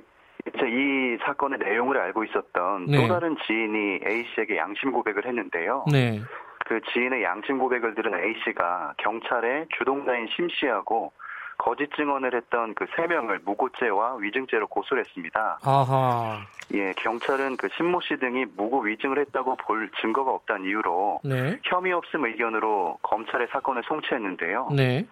이제 0.46 0.66
이 0.66 1.18
사건의 1.24 1.58
내용을 1.58 1.98
알고 1.98 2.24
있었던 2.24 2.86
네. 2.86 2.96
또 2.96 3.08
다른 3.08 3.36
지인이 3.46 4.00
A 4.06 4.24
씨에게 4.34 4.56
양심 4.56 4.92
고백을 4.92 5.26
했는데요. 5.26 5.84
네. 5.90 6.20
그 6.66 6.80
지인의 6.92 7.22
양심 7.22 7.58
고백을 7.58 7.94
들은 7.94 8.14
A 8.14 8.34
씨가 8.44 8.94
경찰에 8.98 9.66
주동자인 9.76 10.28
심 10.34 10.48
씨하고 10.48 11.12
거짓 11.58 11.90
증언을 11.94 12.34
했던 12.34 12.74
그 12.74 12.86
세 12.96 13.06
명을 13.06 13.40
무고죄와 13.44 14.16
위증죄로 14.16 14.66
고소를 14.66 15.04
했습니다. 15.04 15.58
아하. 15.64 16.40
예, 16.74 16.92
경찰은 16.98 17.56
그 17.56 17.68
신모 17.76 18.00
씨 18.02 18.16
등이 18.18 18.46
무고 18.56 18.80
위증을 18.80 19.18
했다고 19.18 19.56
볼 19.56 19.90
증거가 20.00 20.30
없다는 20.32 20.66
이유로 20.66 21.20
네. 21.24 21.58
혐의 21.64 21.92
없음 21.92 22.24
의견으로 22.24 22.98
검찰에 23.02 23.46
사건을 23.52 23.82
송치했는데요. 23.86 24.68
네. 24.76 25.06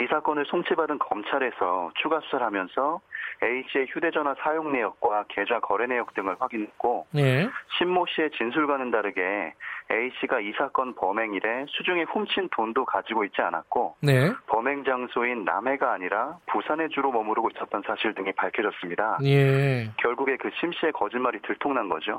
이 0.00 0.06
사건을 0.06 0.44
송치받은 0.46 0.98
검찰에서 1.00 1.90
추가 2.00 2.20
수사를 2.20 2.44
하면서 2.46 3.00
A 3.42 3.64
씨의 3.70 3.86
휴대전화 3.88 4.34
사용 4.42 4.72
내역과 4.72 5.24
계좌 5.28 5.60
거래 5.60 5.86
내역 5.86 6.14
등을 6.14 6.36
확인했고 6.38 7.06
네. 7.12 7.48
신모 7.78 8.06
씨의 8.14 8.30
진술과는 8.36 8.90
다르게 8.90 9.54
A 9.90 10.10
씨가 10.20 10.40
이 10.40 10.52
사건 10.58 10.94
범행 10.94 11.34
이래 11.34 11.64
수중에 11.68 12.02
훔친 12.04 12.48
돈도 12.54 12.84
가지고 12.84 13.24
있지 13.24 13.40
않았고 13.40 13.96
네. 14.02 14.32
범행 14.46 14.84
장소인 14.84 15.44
남해가 15.44 15.92
아니라 15.92 16.36
부산에 16.46 16.88
주로 16.88 17.10
머무르고 17.10 17.50
있었던 17.54 17.82
사실 17.86 18.14
등이 18.14 18.32
밝혀졌습니다. 18.32 19.18
예. 19.24 19.90
결국에 19.96 20.36
그 20.36 20.50
심 20.60 20.72
씨의 20.72 20.92
거짓말이 20.92 21.40
들통난 21.42 21.88
거죠. 21.88 22.18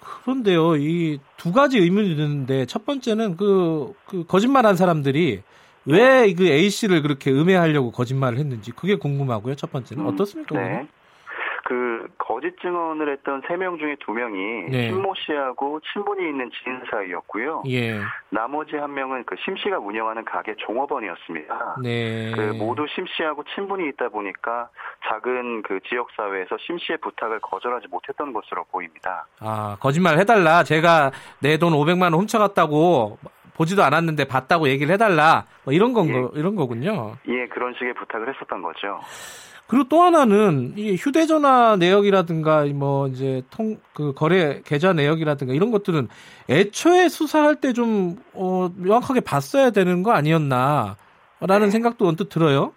그런데요, 0.00 0.76
이 0.76 1.18
두 1.36 1.52
가지 1.52 1.78
의문이 1.78 2.16
드는데 2.16 2.66
첫 2.66 2.84
번째는 2.84 3.36
그, 3.36 3.92
그 4.06 4.24
거짓말한 4.26 4.76
사람들이 4.76 5.42
왜 5.88 6.32
그 6.34 6.46
A 6.46 6.68
씨를 6.70 7.02
그렇게 7.02 7.30
음해하려고 7.30 7.90
거짓말을 7.92 8.38
했는지 8.38 8.72
그게 8.72 8.96
궁금하고요. 8.96 9.54
첫 9.56 9.72
번째는 9.72 10.04
음, 10.04 10.08
어떻습니까? 10.08 10.54
네. 10.58 10.86
그 11.64 12.06
거짓 12.16 12.58
증언을 12.62 13.12
했던 13.12 13.42
세 13.46 13.54
명 13.56 13.76
중에 13.76 13.96
두 14.00 14.12
명이 14.12 14.70
네. 14.70 14.88
신모 14.88 15.12
씨하고 15.26 15.80
친분이 15.92 16.26
있는 16.30 16.50
지인 16.62 16.80
사이였고요. 16.90 17.64
예. 17.68 18.00
나머지 18.30 18.76
한 18.76 18.94
명은 18.94 19.24
그 19.24 19.34
심 19.44 19.54
씨가 19.58 19.78
운영하는 19.78 20.24
가게 20.24 20.54
종업원이었습니다. 20.66 21.76
네. 21.82 22.32
그 22.34 22.40
모두 22.56 22.86
심 22.94 23.04
씨하고 23.06 23.44
친분이 23.54 23.86
있다 23.90 24.08
보니까 24.08 24.70
작은 25.10 25.62
그 25.62 25.78
지역 25.90 26.08
사회에서 26.16 26.56
심 26.66 26.78
씨의 26.78 26.98
부탁을 27.02 27.40
거절하지 27.40 27.88
못했던 27.90 28.32
것으로 28.32 28.64
보입니다. 28.72 29.26
아 29.40 29.76
거짓말 29.78 30.18
해달라. 30.18 30.64
제가 30.64 31.10
내 31.40 31.58
돈 31.58 31.72
500만 31.74 32.02
원 32.04 32.14
훔쳐갔다고 32.14 33.18
보지도 33.58 33.82
않았는데 33.82 34.24
봤다고 34.26 34.68
얘기를 34.68 34.94
해달라 34.94 35.44
뭐 35.64 35.74
이런 35.74 35.92
건 35.92 36.08
예. 36.08 36.28
이런 36.34 36.54
거군요. 36.54 37.16
예, 37.26 37.46
그런 37.48 37.74
식의 37.74 37.92
부탁을 37.94 38.32
했었던 38.32 38.62
거죠. 38.62 39.00
그리고 39.66 39.84
또 39.88 40.00
하나는 40.00 40.72
이 40.78 40.94
휴대전화 40.94 41.76
내역이라든가 41.76 42.64
뭐 42.72 43.08
이제 43.08 43.42
통 43.50 43.76
그 43.92 44.14
거래 44.14 44.62
계좌 44.64 44.92
내역이라든가 44.92 45.52
이런 45.52 45.72
것들은 45.72 46.06
애초에 46.48 47.08
수사할 47.08 47.56
때 47.56 47.72
좀 47.72 48.16
어, 48.32 48.70
명확하게 48.76 49.20
봤어야 49.20 49.70
되는 49.70 50.04
거 50.04 50.12
아니었나라는 50.12 50.96
네. 51.66 51.70
생각도 51.70 52.06
언뜻 52.06 52.28
들어요. 52.28 52.72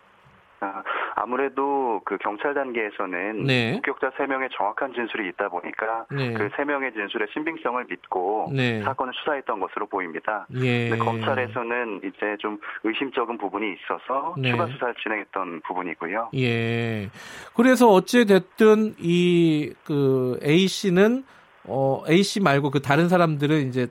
아, 0.62 0.82
아무래도 1.22 2.02
그 2.06 2.18
경찰 2.18 2.53
단계에서는 2.53 3.43
네. 3.45 3.73
목격자 3.73 4.11
3명의 4.11 4.49
정확한 4.57 4.93
진술이 4.93 5.30
있다 5.30 5.49
보니까 5.49 6.06
네. 6.11 6.34
그 6.34 6.49
3명의 6.49 6.93
진술의 6.93 7.27
신빙성을 7.34 7.85
믿고 7.89 8.52
네. 8.53 8.81
사건을 8.81 9.14
수사했던 9.14 9.60
것으로 9.60 9.85
보입니다. 9.88 10.48
예. 10.56 10.89
검찰에서는 10.89 12.02
이제 12.03 12.38
좀 12.39 12.60
의심적인 12.84 13.38
부분이 13.38 13.65
있어서 13.73 14.35
네. 14.38 14.52
추가 14.52 14.65
수사를 14.68 14.95
진행했던 15.03 15.61
부분이고요. 15.68 16.31
예. 16.35 17.10
그래서 17.56 17.88
어찌 17.89 18.26
됐든 18.26 18.95
이 18.99 19.73
그 19.85 20.39
A 20.43 20.68
씨는 20.68 21.23
어 21.65 22.03
A 22.10 22.23
씨 22.23 22.39
말고 22.39 22.72
그 22.72 22.81
다른 22.81 23.10
사람들은 23.10 23.68
이제 23.68 23.88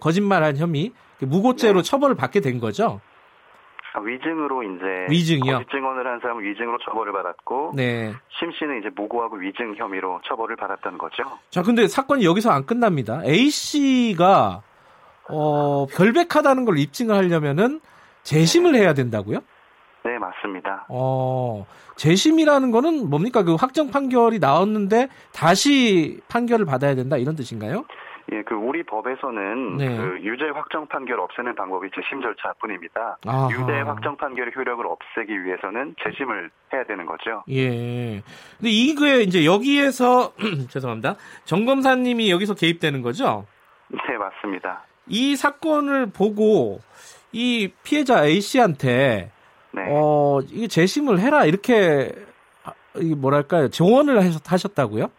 거짓말한 0.00 0.56
혐의 0.56 0.92
무고죄로 1.20 1.82
네. 1.82 1.88
처벌을 1.88 2.14
받게 2.14 2.40
된 2.40 2.58
거죠. 2.58 3.00
아, 3.94 4.00
위증으로 4.00 4.62
이제 4.62 5.06
위증이요? 5.10 5.58
거짓 5.58 5.70
증언을 5.70 6.06
한 6.06 6.18
사람은 6.20 6.42
위증으로 6.42 6.78
처벌을 6.78 7.12
받았고 7.12 7.72
네. 7.76 8.12
심 8.38 8.50
씨는 8.52 8.80
이제 8.80 8.88
무고하고 8.94 9.36
위증 9.36 9.74
혐의로 9.76 10.20
처벌을 10.26 10.56
받았던 10.56 10.98
거죠. 10.98 11.24
자, 11.50 11.62
근데 11.62 11.86
사건이 11.86 12.24
여기서 12.24 12.50
안 12.50 12.64
끝납니다. 12.64 13.22
A 13.24 13.50
씨가 13.50 14.62
어, 15.28 15.86
결백하다는 15.86 16.64
걸 16.64 16.78
입증을 16.78 17.14
하려면은 17.14 17.80
재심을 18.22 18.74
해야 18.74 18.94
된다고요? 18.94 19.40
네, 20.04 20.18
맞습니다. 20.18 20.86
어, 20.88 21.64
재심이라는 21.96 22.70
거는 22.70 23.08
뭡니까? 23.08 23.44
그 23.44 23.54
확정 23.54 23.90
판결이 23.90 24.38
나왔는데 24.38 25.08
다시 25.32 26.20
판결을 26.28 26.66
받아야 26.66 26.94
된다 26.94 27.16
이런 27.16 27.36
뜻인가요? 27.36 27.84
예, 28.30 28.42
그 28.42 28.54
우리 28.54 28.82
법에서는 28.84 29.76
네. 29.76 29.96
그 29.96 30.18
유죄 30.22 30.44
확정 30.54 30.86
판결 30.86 31.18
없애는 31.20 31.54
방법이 31.54 31.90
재심 31.94 32.22
절차뿐입니다. 32.22 33.18
아하. 33.26 33.48
유죄 33.50 33.80
확정 33.80 34.16
판결의 34.16 34.52
효력을 34.54 34.84
없애기 34.86 35.44
위해서는 35.44 35.94
재심을 36.02 36.50
해야 36.72 36.84
되는 36.84 37.04
거죠. 37.04 37.42
예. 37.50 38.22
근데 38.58 38.70
이게 38.70 39.22
이제 39.22 39.44
여기에서 39.44 40.32
죄송합니다. 40.70 41.16
정 41.44 41.64
검사님이 41.64 42.30
여기서 42.30 42.54
개입되는 42.54 43.02
거죠? 43.02 43.46
네, 43.88 44.16
맞습니다. 44.16 44.84
이 45.08 45.36
사건을 45.36 46.06
보고 46.10 46.80
이 47.32 47.72
피해자 47.82 48.24
A 48.24 48.40
씨한테 48.40 49.30
네. 49.72 49.86
어, 49.88 50.40
이게 50.50 50.68
재심을 50.68 51.18
해라 51.18 51.44
이렇게 51.44 52.12
이 52.96 53.14
뭐랄까요? 53.14 53.68
조언을 53.68 54.20
하셨 54.44 54.74
다고요? 54.74 55.10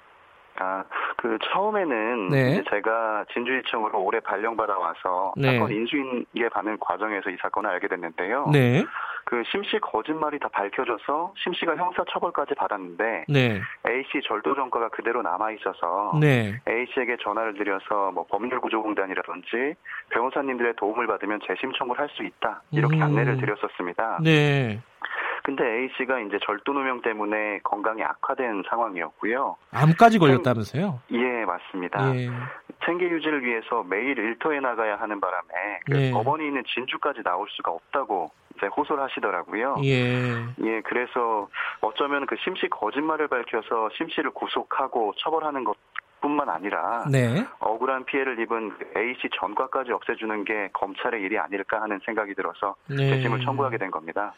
아, 0.59 0.83
그 1.23 1.37
처음에는 1.41 2.27
네. 2.31 2.61
제가 2.69 3.23
진주지청으로 3.31 4.03
올해 4.03 4.19
발령받아 4.19 4.77
와서 4.77 5.33
네. 5.37 5.53
사건 5.53 5.71
인수인계 5.71 6.49
받는 6.49 6.77
과정에서 6.81 7.29
이 7.29 7.37
사건을 7.41 7.69
알게 7.69 7.87
됐는데요. 7.87 8.49
네. 8.51 8.83
그 9.23 9.41
심씨 9.49 9.79
거짓말이 9.79 10.37
다 10.37 10.49
밝혀져서 10.49 11.35
심씨가 11.37 11.77
형사처벌까지 11.77 12.55
받았는데 12.55 13.23
네. 13.29 13.61
A 13.89 14.03
씨 14.11 14.19
절도 14.27 14.53
전과가 14.53 14.89
그대로 14.89 15.21
남아 15.21 15.51
있어서 15.51 16.11
네. 16.19 16.59
A 16.67 16.87
씨에게 16.93 17.15
전화를 17.23 17.53
드려서 17.53 18.11
뭐 18.11 18.25
법률구조공단이라든지 18.29 19.75
변호사님들의 20.09 20.73
도움을 20.75 21.07
받으면 21.07 21.39
재심 21.47 21.71
청구를 21.71 22.01
할 22.01 22.09
수 22.13 22.23
있다 22.23 22.61
이렇게 22.71 22.97
음. 22.97 23.01
안내를 23.01 23.37
드렸었습니다. 23.37 24.19
네. 24.21 24.81
근데 25.43 25.63
A 25.65 25.89
씨가 25.97 26.21
이제 26.21 26.39
절도 26.45 26.71
누명 26.71 27.01
때문에 27.01 27.59
건강이 27.63 28.01
악화된 28.01 28.63
상황이었고요. 28.69 29.57
암까지 29.71 30.17
걸렸다면서요? 30.17 31.01
예, 31.11 31.45
맞습니다. 31.45 32.15
예. 32.15 32.29
생계 32.85 33.09
유지를 33.09 33.43
위해서 33.43 33.83
매일 33.83 34.17
일터에 34.17 34.61
나가야 34.61 34.95
하는 34.95 35.19
바람에 35.19 35.79
그 35.85 36.01
예. 36.01 36.11
법원이 36.11 36.47
있는 36.47 36.63
진주까지 36.73 37.23
나올 37.23 37.47
수가 37.49 37.71
없다고 37.71 38.31
이제 38.55 38.67
호소를 38.67 39.03
하시더라고요. 39.03 39.75
예. 39.83 40.31
예, 40.63 40.81
그래서 40.81 41.49
어쩌면 41.81 42.25
그 42.25 42.37
심씨 42.41 42.69
거짓말을 42.69 43.27
밝혀서 43.27 43.89
심씨를 43.97 44.31
구속하고 44.31 45.13
처벌하는 45.17 45.65
것 45.65 45.75
뿐만 46.21 46.47
아니라 46.47 47.03
네. 47.11 47.45
억울한 47.59 48.05
피해를 48.05 48.39
입은 48.39 48.77
A 48.95 49.13
씨 49.21 49.27
전과까지 49.37 49.91
없애주는 49.91 50.45
게 50.45 50.69
검찰의 50.71 51.21
일이 51.21 51.37
아닐까 51.37 51.81
하는 51.81 51.99
생각이 52.05 52.33
들어서 52.33 52.75
네. 52.87 53.09
재심을 53.09 53.41
청구하게 53.41 53.77
된 53.77 53.91
겁니다. 53.91 54.33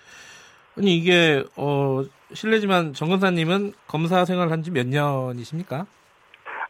아니 0.77 0.97
이게 0.97 1.43
어 1.55 2.03
실례지만 2.33 2.93
정 2.93 3.09
검사님은 3.09 3.73
검사 3.87 4.25
생활 4.25 4.51
한 4.51 4.61
지 4.63 4.71
몇 4.71 4.87
년이십니까? 4.87 5.85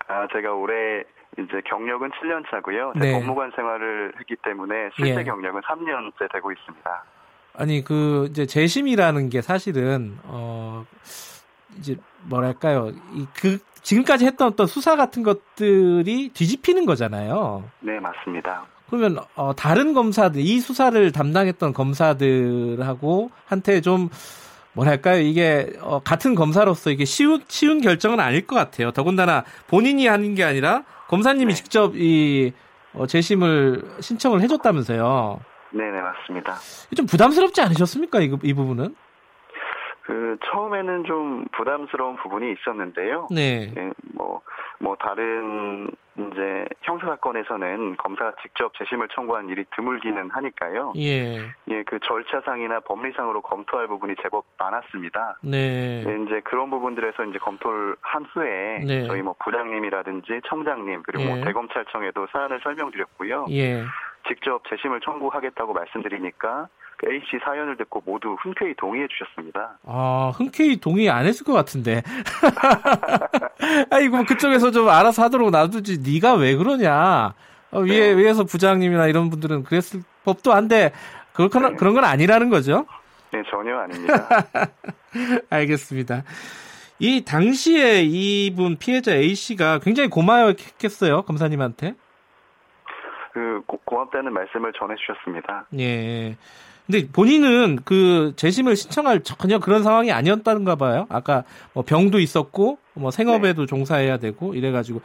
아 0.08 0.28
제가 0.34 0.54
올해 0.54 1.04
이제 1.38 1.62
경력은 1.66 2.12
7년 2.12 2.50
차고요. 2.50 2.94
네. 2.96 3.12
법무관 3.14 3.52
생활을 3.56 4.14
했기 4.20 4.36
때문에 4.44 4.90
실제 4.96 5.20
예. 5.20 5.24
경력은 5.24 5.62
3년째 5.62 6.32
되고 6.32 6.52
있습니다. 6.52 7.04
아니 7.58 7.84
그 7.84 8.28
이제 8.30 8.46
재심이라는 8.46 9.30
게 9.30 9.42
사실은 9.42 10.18
어 10.24 10.86
이제 11.78 11.98
뭐랄까요 12.24 12.90
이 13.14 13.26
그 13.36 13.58
지금까지 13.82 14.26
했던 14.26 14.48
어떤 14.48 14.66
수사 14.66 14.96
같은 14.96 15.22
것들이 15.24 16.30
뒤집히는 16.30 16.86
거잖아요. 16.86 17.70
네 17.82 18.00
맞습니다. 18.00 18.66
그러면 18.90 19.18
어, 19.36 19.54
다른 19.56 19.94
검사들 19.94 20.42
이 20.42 20.60
수사를 20.60 21.12
담당했던 21.12 21.74
검사들하고 21.74 23.32
한테 23.46 23.82
좀 23.82 24.10
뭐랄까요 24.74 25.22
이게 25.22 25.74
어, 25.82 26.00
같은 26.00 26.36
검사로서 26.36 26.92
이게 26.92 27.06
쉬운 27.06 27.42
쉬운 27.48 27.82
결정은 27.82 28.20
아닐 28.20 28.46
것 28.46 28.56
같아요. 28.56 28.92
더군다나 28.92 29.44
본인이 29.68 30.08
하는 30.08 30.36
게 30.36 30.44
아니라 30.44 30.84
검사님이 31.08 31.54
네. 31.54 31.56
직접 31.56 31.96
이 31.96 32.54
어, 32.94 33.08
재심을 33.08 33.84
신청을 34.00 34.42
해줬다면서요. 34.42 35.40
네네 35.72 36.02
맞습니다. 36.02 36.56
좀 36.96 37.06
부담스럽지 37.06 37.62
않으셨습니까 37.62 38.22
이, 38.22 38.32
이 38.44 38.54
부분은? 38.54 38.96
그 40.06 40.38
처음에는 40.46 41.04
좀 41.06 41.46
부담스러운 41.52 42.16
부분이 42.18 42.54
있었는데요. 42.54 43.28
네. 43.32 43.72
네 43.74 43.92
뭐, 44.14 44.42
뭐 44.80 44.96
다른 44.96 45.90
이제 46.18 46.66
형사 46.82 47.08
사건에서는 47.08 47.98
검사가 47.98 48.34
직접 48.42 48.74
재심을 48.78 49.08
청구한 49.10 49.50
일이 49.50 49.66
드물기는 49.76 50.30
하니까요. 50.30 50.94
예. 50.98 51.40
예, 51.68 51.84
그 51.84 52.00
절차상이나 52.00 52.82
법리상으로 52.82 53.42
검토할 53.42 53.88
부분이 53.88 54.16
제법 54.22 54.46
많았습니다. 54.58 55.40
네. 55.42 56.04
네 56.06 56.24
이제 56.26 56.42
그런 56.42 56.70
부분들에서 56.70 57.26
이제 57.26 57.38
검토를 57.40 57.96
한 58.02 58.26
후에 58.26 58.80
네. 58.86 59.04
저희 59.08 59.22
뭐 59.22 59.36
부장님이라든지 59.44 60.42
청장님 60.48 61.04
그리고 61.04 61.24
뭐 61.24 61.34
예. 61.34 61.36
뭐 61.38 61.46
대검찰청에도 61.46 62.28
사안을 62.32 62.62
설명드렸고요. 62.64 63.48
예. 63.52 63.84
직접 64.28 64.64
재심을 64.70 65.02
청구하겠다고 65.02 65.74
말씀드리니까 65.74 66.68
그 66.68 66.85
A 67.08 67.20
씨 67.30 67.38
사연을 67.44 67.78
듣고 67.78 68.02
모두 68.06 68.36
흔쾌히 68.42 68.74
동의해 68.76 69.08
주셨습니다. 69.08 69.78
아, 69.86 70.32
흔쾌히 70.36 70.78
동의 70.78 71.10
안 71.10 71.26
했을 71.26 71.46
것 71.46 71.54
같은데. 71.54 72.02
아이고, 73.92 74.24
그쪽에서 74.26 74.72
좀 74.72 74.90
알아서 74.90 75.24
하도록 75.24 75.52
놔두지. 75.52 76.00
네가 76.00 76.36
왜 76.36 76.56
그러냐. 76.56 77.34
어, 77.72 77.80
위에, 77.80 78.14
네. 78.14 78.18
위에서 78.18 78.44
부장님이나 78.44 79.08
이런 79.08 79.30
분들은 79.30 79.64
그랬을 79.64 80.02
법도 80.24 80.54
한데, 80.54 80.92
그렇거나, 81.34 81.70
네. 81.70 81.76
그런 81.76 81.94
건 81.94 82.06
아니라는 82.06 82.50
거죠? 82.50 82.86
네, 83.32 83.44
전혀 83.50 83.78
아닙니다. 83.78 84.28
알겠습니다. 85.50 86.24
이 87.00 87.26
당시에 87.26 88.04
이분 88.04 88.78
피해자 88.78 89.14
A 89.14 89.36
씨가 89.36 89.80
굉장히 89.80 90.10
고마워했겠어요, 90.10 91.24
검사님한테? 91.24 91.96
그 93.34 93.62
고, 93.68 93.78
고맙다는 93.84 94.34
말씀을 94.34 94.72
전해주셨습니다. 94.80 95.68
예. 95.78 96.38
근데 96.86 97.08
본인은 97.12 97.80
그 97.84 98.34
재심을 98.36 98.76
신청할 98.76 99.24
전혀 99.24 99.60
그런 99.60 99.84
상황이 99.84 100.12
아니었다는가 100.12 100.76
봐요. 100.76 101.08
아까 101.10 101.44
뭐 101.74 101.84
병도 101.84 102.20
있었고 102.20 102.78
뭐 102.94 103.12
생업에도 103.12 103.62
네. 103.62 103.66
종사해야 103.66 104.18
되고 104.18 104.54
이래가지고 104.54 105.02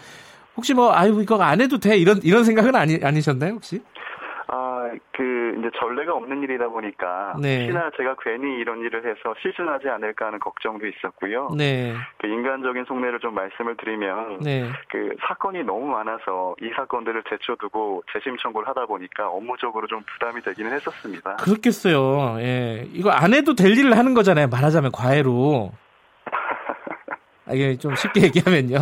혹시 0.57 0.75
뭐 0.75 0.93
아유 0.93 1.21
이거 1.23 1.41
안 1.43 1.61
해도 1.61 1.79
돼 1.79 1.97
이런 1.97 2.21
이런 2.23 2.45
생각은 2.45 2.75
아니 2.75 2.99
아니셨나요 3.03 3.55
혹시? 3.55 3.81
아, 4.53 4.91
그, 5.13 5.23
이제 5.59 5.71
전례가 5.79 6.15
없는 6.15 6.43
일이다 6.43 6.69
보니까, 6.69 7.35
네. 7.41 7.61
혹시나 7.61 7.91
제가 7.97 8.17
괜히 8.23 8.59
이런 8.59 8.81
일을 8.81 9.05
해서 9.05 9.35
실수하지 9.41 9.89
않을까 9.89 10.27
하는 10.27 10.39
걱정도 10.39 10.87
있었고요. 10.87 11.51
네. 11.57 11.95
그 12.19 12.27
인간적인 12.27 12.85
속내를 12.85 13.21
좀 13.21 13.35
말씀을 13.35 13.77
드리면, 13.77 14.41
네. 14.41 14.69
그 14.89 15.15
사건이 15.27 15.65
너무 15.65 15.87
많아서 15.87 16.55
이 16.61 16.71
사건들을 16.75 17.23
제쳐두고 17.29 18.03
재심 18.13 18.37
청구를 18.39 18.69
하다 18.69 18.87
보니까 18.87 19.29
업무적으로 19.29 19.87
좀 19.87 20.03
부담이 20.13 20.43
되기는 20.43 20.73
했었습니다. 20.73 21.37
그렇겠어요. 21.37 22.41
예. 22.41 22.87
이거 22.93 23.11
안 23.11 23.35
해도 23.35 23.55
될 23.55 23.77
일을 23.77 23.97
하는 23.97 24.15
거잖아요. 24.15 24.49
말하자면 24.49 24.93
과외로. 24.93 25.73
아, 27.47 27.53
이게 27.53 27.77
좀 27.77 27.95
쉽게 27.95 28.23
얘기하면요. 28.23 28.79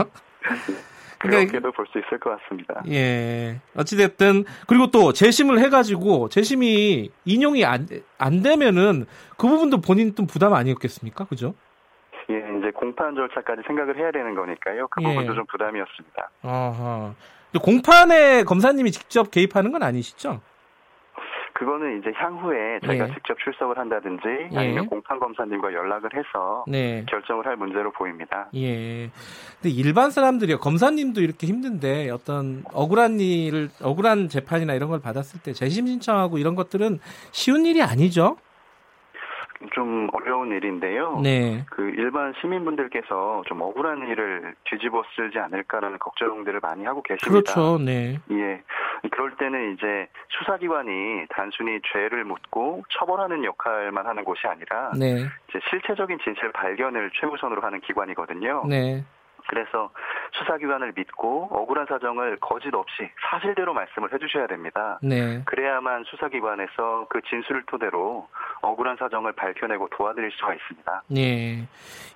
그러니까 1.18 1.50
그렇게도 1.52 1.72
볼 1.72 1.86
수 1.90 1.98
있을 1.98 2.18
것 2.18 2.38
같습니다. 2.42 2.82
예. 2.88 3.60
어찌됐든, 3.76 4.44
그리고 4.66 4.88
또 4.90 5.12
재심을 5.12 5.58
해가지고, 5.58 6.28
재심이 6.28 7.10
인용이 7.24 7.64
안, 7.64 7.88
안 8.18 8.42
되면은 8.42 9.06
그 9.36 9.48
부분도 9.48 9.80
본인 9.80 10.14
좀 10.14 10.26
부담 10.26 10.54
아니었겠습니까? 10.54 11.24
그죠? 11.26 11.54
예, 12.30 12.34
이제 12.58 12.70
공판 12.72 13.14
절차까지 13.14 13.62
생각을 13.66 13.96
해야 13.96 14.10
되는 14.12 14.34
거니까요. 14.34 14.88
그 14.88 15.02
예. 15.02 15.06
부분도 15.08 15.34
좀 15.34 15.46
부담이었습니다. 15.46 16.30
아하. 16.42 17.14
공판에 17.62 18.44
검사님이 18.44 18.92
직접 18.92 19.30
개입하는 19.30 19.72
건 19.72 19.82
아니시죠? 19.82 20.40
그거는 21.58 21.98
이제 21.98 22.12
향후에 22.14 22.78
저희가 22.84 23.08
예. 23.08 23.14
직접 23.14 23.36
출석을 23.40 23.76
한다든지 23.78 24.22
예. 24.52 24.56
아니면 24.56 24.86
공판 24.86 25.18
검사님과 25.18 25.72
연락을 25.72 26.10
해서 26.14 26.64
네. 26.68 27.04
결정을 27.08 27.46
할 27.46 27.56
문제로 27.56 27.90
보입니다. 27.90 28.48
예. 28.54 29.10
근데 29.60 29.74
일반 29.74 30.12
사람들이요 30.12 30.58
검사님도 30.58 31.20
이렇게 31.20 31.48
힘든데 31.48 32.10
어떤 32.10 32.62
억울한 32.72 33.18
일을 33.18 33.70
억울한 33.82 34.28
재판이나 34.28 34.74
이런 34.74 34.88
걸 34.88 35.00
받았을 35.00 35.42
때 35.42 35.52
재심 35.52 35.88
신청하고 35.88 36.38
이런 36.38 36.54
것들은 36.54 37.00
쉬운 37.32 37.66
일이 37.66 37.82
아니죠. 37.82 38.36
좀 39.72 40.08
어려운 40.12 40.52
일인데요. 40.52 41.20
네. 41.22 41.64
그 41.70 41.82
일반 41.82 42.32
시민분들께서 42.40 43.42
좀 43.46 43.60
억울한 43.60 44.08
일을 44.08 44.54
뒤집어 44.64 45.02
쓰지 45.14 45.38
않을까라는 45.38 45.98
걱정들을 45.98 46.60
많이 46.60 46.84
하고 46.84 47.02
계십니다. 47.02 47.52
그렇죠. 47.52 47.78
네. 47.78 48.18
예. 48.30 48.62
그럴 49.10 49.36
때는 49.36 49.74
이제 49.74 50.08
수사기관이 50.28 51.26
단순히 51.30 51.80
죄를 51.92 52.24
묻고 52.24 52.84
처벌하는 52.90 53.44
역할만 53.44 54.06
하는 54.06 54.24
곳이 54.24 54.46
아니라 54.46 54.92
네. 54.98 55.24
이제 55.48 55.60
실체적인 55.70 56.18
진실 56.22 56.52
발견을 56.52 57.10
최우선으로 57.20 57.60
하는 57.62 57.80
기관이거든요. 57.80 58.64
네. 58.68 59.04
그래서 59.48 59.90
수사기관을 60.38 60.92
믿고 60.94 61.48
억울한 61.50 61.86
사정을 61.88 62.36
거짓 62.38 62.72
없이 62.74 63.10
사실대로 63.30 63.72
말씀을 63.72 64.12
해주셔야 64.12 64.46
됩니다. 64.46 64.98
네. 65.02 65.42
그래야만 65.46 66.04
수사기관에서 66.04 67.06
그 67.08 67.20
진술을 67.28 67.64
토대로 67.66 68.28
억울한 68.60 68.96
사정을 68.98 69.32
밝혀내고 69.32 69.88
도와드릴 69.88 70.30
수가 70.32 70.54
있습니다. 70.54 71.02
네. 71.08 71.66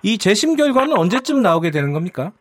이 0.03 0.17
재심 0.19 0.55
결과는 0.55 0.95
언제쯤 0.95 1.41
나오게 1.41 1.71
되는 1.71 1.91
겁니까? 1.91 2.31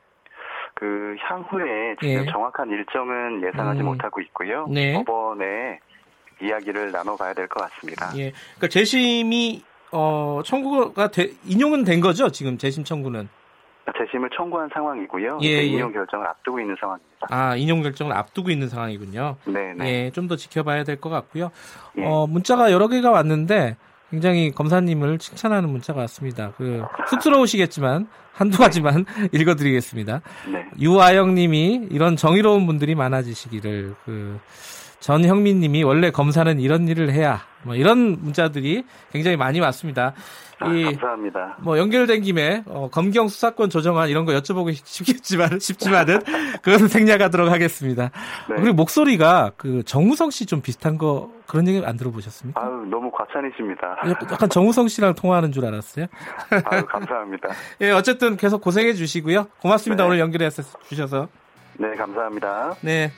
그 0.75 1.17
향후에 1.21 1.97
지금 2.01 2.27
예. 2.27 2.31
정확한 2.31 2.69
일정은 2.71 3.43
예상하지 3.47 3.81
음. 3.81 3.87
못하고 3.87 4.21
있고요. 4.21 4.67
네. 4.69 4.93
법원에 5.05 5.81
이야기를 6.43 6.93
나눠봐야 6.93 7.33
될 7.35 7.49
것 7.49 7.63
같습니다. 7.63 8.11
예. 8.17 8.33
그러니까 8.57 8.69
재심이 8.69 9.63
어, 9.91 10.41
청구가 10.45 11.09
되, 11.09 11.29
인용은 11.45 11.85
된 11.85 12.01
거죠? 12.01 12.31
지금 12.31 12.59
재심 12.59 12.85
청구는? 12.85 13.29
재심을 13.99 14.31
청구한 14.37 14.69
상황이고요. 14.73 15.39
예, 15.43 15.49
예. 15.49 15.63
인용 15.65 15.93
결정을 15.93 16.27
앞두고 16.27 16.61
있는 16.61 16.77
상황입니다. 16.81 17.27
아, 17.31 17.57
인용 17.57 17.83
결정을 17.83 18.13
앞두고 18.17 18.51
있는 18.51 18.69
상황이군요. 18.69 19.37
네, 19.47 19.75
네. 19.75 20.05
예, 20.07 20.11
좀 20.11 20.29
더 20.29 20.37
지켜봐야 20.37 20.85
될 20.85 21.01
것 21.01 21.11
같고요. 21.11 21.51
예. 21.99 22.05
어, 22.07 22.27
문자가 22.29 22.71
여러 22.71 22.87
개가 22.89 23.11
왔는데 23.11 23.77
굉장히 24.11 24.53
검사님을 24.53 25.19
칭찬하는 25.19 25.69
문자가 25.69 26.01
왔습니다. 26.03 26.53
그 26.57 26.83
쑥스러우시겠지만 27.09 28.07
한두 28.33 28.59
가지만 28.59 29.05
읽어드리겠습니다. 29.33 30.21
네. 30.53 30.65
유아영 30.81 31.35
님이 31.35 31.89
이런 31.91 32.17
정의로운 32.17 32.67
분들이 32.67 32.95
많아지시기를 32.95 33.95
그 34.05 34.39
전형민님이 35.03 35.83
원래 35.83 36.11
검사는 36.11 36.61
이런 36.61 36.87
일을 36.87 37.13
해야 37.13 37.41
뭐 37.65 37.75
이런 37.75 38.19
문자들이 38.21 38.85
굉장히 39.13 39.37
많이 39.37 39.59
왔습니다. 39.61 40.15
아, 40.61 40.69
이, 40.73 40.85
감사합니다. 40.85 41.57
뭐 41.61 41.77
연결된 41.77 42.23
김에 42.23 42.63
어, 42.67 42.89
검경 42.93 43.27
수사권 43.27 43.69
조정안 43.69 44.09
이런 44.09 44.25
거 44.25 44.33
여쭤보고 44.33 44.73
싶겠지만 44.87 45.59
싶지만은 45.59 46.21
그것은 46.63 46.87
생략하도록 46.87 47.51
하겠습니다. 47.51 48.11
네. 48.49 48.57
그리고 48.57 48.75
목소리가 48.75 49.51
그 49.57 49.83
정우성 49.85 50.31
씨 50.31 50.47
좀 50.47 50.61
비슷한 50.61 50.99
거 50.99 51.31
그런 51.47 51.67
얘기 51.67 51.85
안 51.85 51.97
들어보셨습니까? 51.97 52.61
아유 52.61 52.87
너무 52.91 53.11
과찬이십니다. 53.11 53.97
약간 54.31 54.49
정우성 54.49 54.87
씨랑 54.89 55.15
통화하는 55.15 55.51
줄 55.51 55.65
알았어요. 55.67 56.07
아유 56.65 56.85
감사합니다. 56.87 57.49
예 57.81 57.91
어쨌든 57.91 58.37
계속 58.37 58.61
고생해 58.61 58.93
주시고요. 58.95 59.47
고맙습니다 59.61 60.05
네. 60.05 60.09
오늘 60.09 60.19
연결해 60.21 60.49
주셔서. 60.89 61.29
네 61.79 61.95
감사합니다. 61.97 62.75
네. 62.83 63.11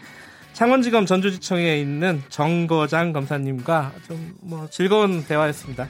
창원지검 0.55 1.05
전주지청에 1.07 1.79
있는 1.81 2.23
정거장 2.29 3.13
검사님과 3.13 3.93
좀 4.07 4.35
뭐 4.41 4.69
즐거운 4.71 5.25
대화였습니다. 5.25 5.89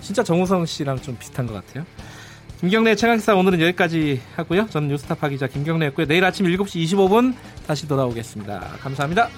진짜 0.00 0.22
정우성 0.22 0.66
씨랑 0.66 1.00
좀 1.02 1.16
비슷한 1.18 1.46
것 1.46 1.54
같아요. 1.54 1.84
김경래 2.60 2.94
최강사 2.94 3.34
오늘은 3.34 3.60
여기까지 3.60 4.20
하고요. 4.34 4.66
저는 4.70 4.88
뉴스타파 4.88 5.28
기자 5.28 5.46
김경래였고요. 5.46 6.06
내일 6.06 6.24
아침 6.24 6.46
7시 6.46 6.82
25분 6.84 7.34
다시 7.66 7.86
돌아오겠습니다. 7.86 8.60
감사합니다. 8.80 9.28